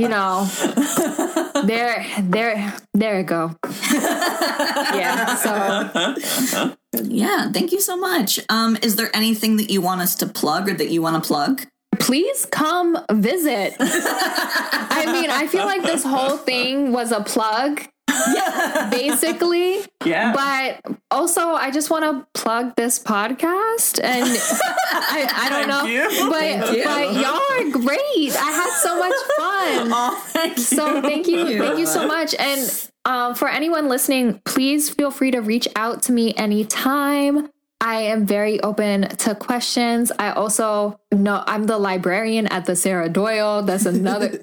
you 0.00 0.08
know 0.08 0.44
there 1.64 2.04
there 2.22 2.74
there 2.94 3.18
you 3.18 3.24
go 3.24 3.54
yeah 3.92 5.34
so 5.36 6.74
Yeah, 7.02 7.50
thank 7.52 7.72
you 7.72 7.80
so 7.80 7.96
much. 7.96 8.40
Um, 8.48 8.76
is 8.82 8.96
there 8.96 9.10
anything 9.14 9.56
that 9.58 9.70
you 9.70 9.80
want 9.82 10.00
us 10.00 10.14
to 10.16 10.26
plug 10.26 10.68
or 10.68 10.74
that 10.74 10.90
you 10.90 11.02
want 11.02 11.22
to 11.22 11.26
plug? 11.26 11.66
please 12.00 12.46
come 12.46 12.96
visit 13.10 13.74
i 13.80 15.04
mean 15.12 15.30
i 15.30 15.48
feel 15.48 15.64
like 15.64 15.82
this 15.82 16.04
whole 16.04 16.36
thing 16.36 16.92
was 16.92 17.10
a 17.10 17.20
plug 17.24 17.82
basically 18.90 19.80
Yeah. 20.04 20.32
but 20.32 20.96
also 21.10 21.40
i 21.48 21.70
just 21.70 21.90
want 21.90 22.04
to 22.04 22.40
plug 22.40 22.74
this 22.76 22.98
podcast 22.98 24.00
and 24.02 24.24
i, 24.92 25.28
I 25.34 25.48
don't 25.48 25.68
know 25.68 25.84
you. 25.84 26.08
but, 26.30 26.40
Thank 26.40 26.76
you. 26.76 26.84
but 26.84 27.14
y'all 27.14 27.40
are 27.50 27.70
great 27.70 28.36
i 28.36 28.50
had 28.50 28.70
so 28.80 28.98
much 28.98 29.14
fun 29.36 29.88
Oh, 30.00 30.22
thank 30.28 30.56
you. 30.56 30.62
So 30.62 31.02
thank 31.02 31.26
you, 31.26 31.58
thank 31.58 31.78
you 31.78 31.86
so 31.86 32.06
much. 32.06 32.34
And 32.38 32.90
um, 33.04 33.34
for 33.34 33.48
anyone 33.48 33.88
listening, 33.88 34.40
please 34.44 34.88
feel 34.90 35.10
free 35.10 35.30
to 35.30 35.40
reach 35.40 35.66
out 35.76 36.02
to 36.04 36.12
me 36.12 36.34
anytime. 36.34 37.48
I 37.80 38.02
am 38.02 38.26
very 38.26 38.60
open 38.60 39.02
to 39.08 39.34
questions. 39.34 40.10
I 40.18 40.30
also 40.32 40.98
know 41.12 41.42
I'm 41.46 41.64
the 41.64 41.78
librarian 41.78 42.46
at 42.48 42.64
the 42.66 42.76
Sarah 42.76 43.08
Doyle. 43.08 43.62
That's 43.62 43.86
another. 43.86 44.40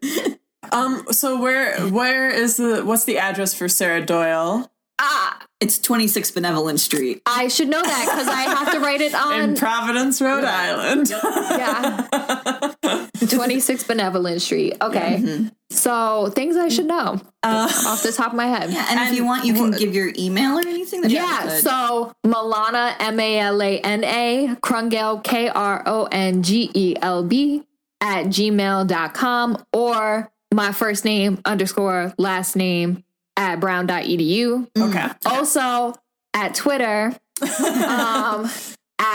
Um. 0.72 1.05
So 1.11 1.39
where 1.39 1.80
where 1.89 2.30
is 2.30 2.57
the 2.57 2.84
what's 2.84 3.05
the 3.05 3.18
address 3.18 3.53
for 3.53 3.68
Sarah 3.68 4.05
Doyle 4.05 4.70
ah, 4.99 5.45
It's 5.59 5.80
26 5.80 6.32
Benevolent 6.32 6.80
Street. 6.80 7.22
I 7.26 7.47
should 7.47 7.70
know 7.70 7.82
that 7.82 8.05
because 8.05 8.28
I 8.28 8.41
have 8.41 8.72
to 8.74 8.80
write 8.80 9.01
it 9.01 9.13
on 9.13 9.34
in 9.41 9.49
on. 9.51 9.55
Providence, 9.55 10.22
Rhode 10.22 10.43
Island? 10.43 11.09
Yeah. 11.09 13.07
26 13.30 13.84
Benevolent 13.86 14.41
Street. 14.41 14.76
Okay. 14.82 15.49
So 15.70 16.30
things 16.30 16.57
I 16.57 16.70
should 16.70 16.86
know 16.86 17.20
off 17.43 18.03
the 18.03 18.11
top 18.11 18.32
of 18.32 18.38
my 18.38 18.47
head. 18.47 18.72
Yeah, 18.72 18.86
and, 18.89 19.09
if 19.09 19.18
you 19.18 19.26
want, 19.26 19.45
you 19.45 19.53
can 19.53 19.72
give 19.72 19.93
your 19.95 20.11
email 20.18 20.57
or 20.57 20.61
anything. 20.61 21.01
That 21.01 21.11
Yeah, 21.11 21.49
so 21.49 22.13
Malana, 22.26 22.95
M 22.99 23.20
A 23.20 23.39
L 23.39 23.61
A 23.61 23.80
N 23.80 24.03
A, 24.03 24.55
Krongelb, 24.61 25.24
K 25.24 25.49
R 25.49 25.84
O 25.86 26.07
N 26.11 26.43
G 26.43 26.70
E 26.74 26.95
L 27.01 27.24
B, 27.24 27.63
at 27.99 28.28
gmail.com 28.28 29.66
or 29.74 30.32
my 30.55 30.71
first 30.71 31.05
name 31.05 31.39
underscore 31.45 32.13
last 32.17 32.55
name 32.55 33.03
at 33.37 33.59
brown.edu. 33.59 34.67
Okay. 34.77 35.07
Also 35.25 35.93
at 36.33 36.55
Twitter, 36.55 37.15
um, 37.87 38.49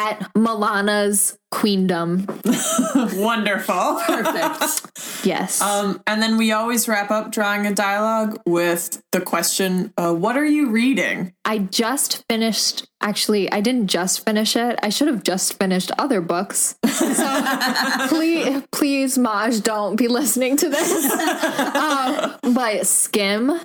at 0.01 0.33
Malana's 0.35 1.39
Queendom. 1.51 2.27
Wonderful. 3.21 4.01
Perfect. 4.07 5.27
Yes. 5.27 5.61
Um, 5.61 6.01
and 6.07 6.23
then 6.23 6.37
we 6.37 6.53
always 6.53 6.89
wrap 6.89 7.11
up 7.11 7.33
drawing 7.33 7.67
a 7.67 7.75
dialogue 7.75 8.41
with 8.47 9.03
the 9.13 9.21
question, 9.21 9.93
uh, 9.97 10.15
"What 10.15 10.37
are 10.37 10.45
you 10.45 10.71
reading?" 10.71 11.35
I 11.45 11.59
just 11.59 12.25
finished, 12.29 12.89
actually, 13.01 13.51
I 13.53 13.61
didn't 13.61 13.89
just 13.89 14.25
finish 14.25 14.57
it. 14.57 14.79
I 14.83 14.89
should 14.89 15.09
have 15.09 15.23
just 15.23 15.59
finished 15.59 15.91
other 15.99 16.21
books. 16.21 16.77
So 16.87 17.13
please, 18.09 18.63
please, 18.71 19.19
Maj, 19.19 19.61
don't 19.61 19.97
be 19.97 20.09
listening 20.09 20.57
to 20.59 20.69
this. 20.69 21.13
um, 21.75 22.37
but 22.55 22.87
Skim. 22.87 23.61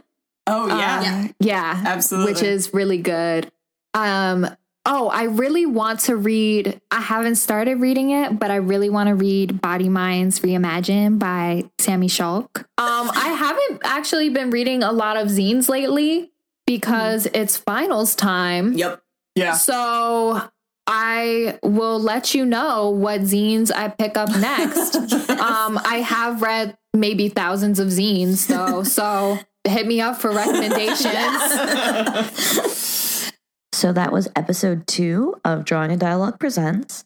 Oh 0.48 0.68
yeah, 0.68 1.24
uh, 1.24 1.34
yeah. 1.40 1.84
absolutely. 1.86 2.34
Which 2.34 2.44
is 2.44 2.74
really 2.74 2.98
good. 2.98 3.52
Um, 3.94 4.48
oh, 4.86 5.10
I 5.10 5.24
really 5.24 5.66
want 5.66 6.02
to 6.02 6.16
read, 6.16 6.80
I 6.92 7.02
haven't 7.02 7.36
started 7.36 7.80
reading 7.80 8.12
it, 8.12 8.40
but 8.40 8.52
I 8.52 8.58
really 8.58 8.90
want 8.90 9.10
to 9.10 9.16
read 9.16 9.62
Bodyminds 9.62 10.42
Reimagined 10.42 11.18
by 11.20 11.70
Sami 11.80 12.08
Schalk. 12.08 12.60
Um, 12.78 13.10
I 13.10 13.36
haven't 13.38 13.82
actually 13.84 14.30
been 14.30 14.52
reading 14.52 14.84
a 14.84 14.92
lot 14.92 15.18
of 15.18 15.30
zines 15.30 15.68
lately 15.70 16.32
because 16.68 17.26
it's 17.28 17.58
finals 17.58 18.16
time. 18.16 18.74
Yep. 18.74 19.02
yeah. 19.36 19.54
So 19.54 20.50
I 20.88 21.58
will 21.64 22.00
let 22.00 22.36
you 22.36 22.46
know 22.46 22.92
what 22.92 23.22
zines 23.22 23.72
I 23.76 23.88
pick 23.88 24.18
up 24.18 24.30
next. 24.30 24.96
um, 25.30 25.80
I 25.84 26.04
have 26.06 26.42
read 26.42 26.78
maybe 26.94 27.30
thousands 27.30 27.80
of 27.80 27.88
zines 27.88 28.48
though, 28.48 28.84
so 28.84 29.40
hit 29.68 29.88
me 29.88 30.00
up 30.02 30.22
for 30.22 30.32
recommendations. 30.32 31.06
So 33.76 33.92
that 33.92 34.14
was 34.14 34.30
episode 34.38 34.88
two 34.88 35.36
of 35.44 35.66
Drawing 35.66 35.92
a 35.92 35.98
Dialogue 35.98 36.40
Presents. 36.40 37.04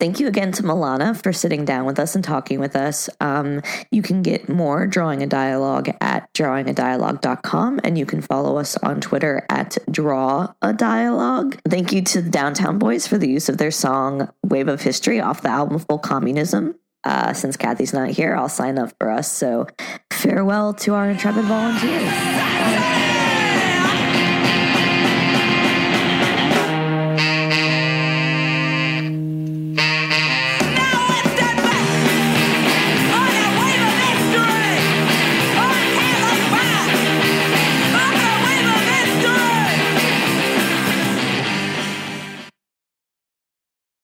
Thank 0.00 0.18
you 0.18 0.26
again 0.26 0.50
to 0.52 0.64
Malana 0.64 1.16
for 1.22 1.32
sitting 1.32 1.64
down 1.64 1.86
with 1.86 2.00
us 2.00 2.16
and 2.16 2.24
talking 2.24 2.58
with 2.58 2.74
us. 2.74 3.08
Um, 3.20 3.62
you 3.92 4.02
can 4.02 4.20
get 4.20 4.48
more 4.48 4.88
Drawing 4.88 5.22
a 5.22 5.28
Dialogue 5.28 5.90
at 6.00 6.34
drawingadialogue.com 6.34 7.80
and 7.84 7.96
you 7.96 8.06
can 8.06 8.20
follow 8.22 8.58
us 8.58 8.76
on 8.78 9.00
Twitter 9.00 9.46
at 9.48 9.78
Draw 9.88 10.52
a 10.60 10.72
Dialogue. 10.72 11.60
Thank 11.68 11.92
you 11.92 12.02
to 12.02 12.22
the 12.22 12.30
Downtown 12.30 12.80
Boys 12.80 13.06
for 13.06 13.16
the 13.16 13.28
use 13.28 13.48
of 13.48 13.58
their 13.58 13.70
song 13.70 14.28
Wave 14.44 14.66
of 14.66 14.82
History 14.82 15.20
off 15.20 15.42
the 15.42 15.48
album 15.48 15.78
Full 15.78 16.00
Communism. 16.00 16.74
Uh, 17.04 17.32
since 17.34 17.56
Kathy's 17.56 17.92
not 17.92 18.10
here, 18.10 18.34
I'll 18.34 18.48
sign 18.48 18.80
up 18.80 18.92
for 18.98 19.12
us. 19.12 19.30
So 19.30 19.68
farewell 20.12 20.74
to 20.74 20.94
our 20.94 21.08
intrepid 21.08 21.44
volunteers. 21.44 23.03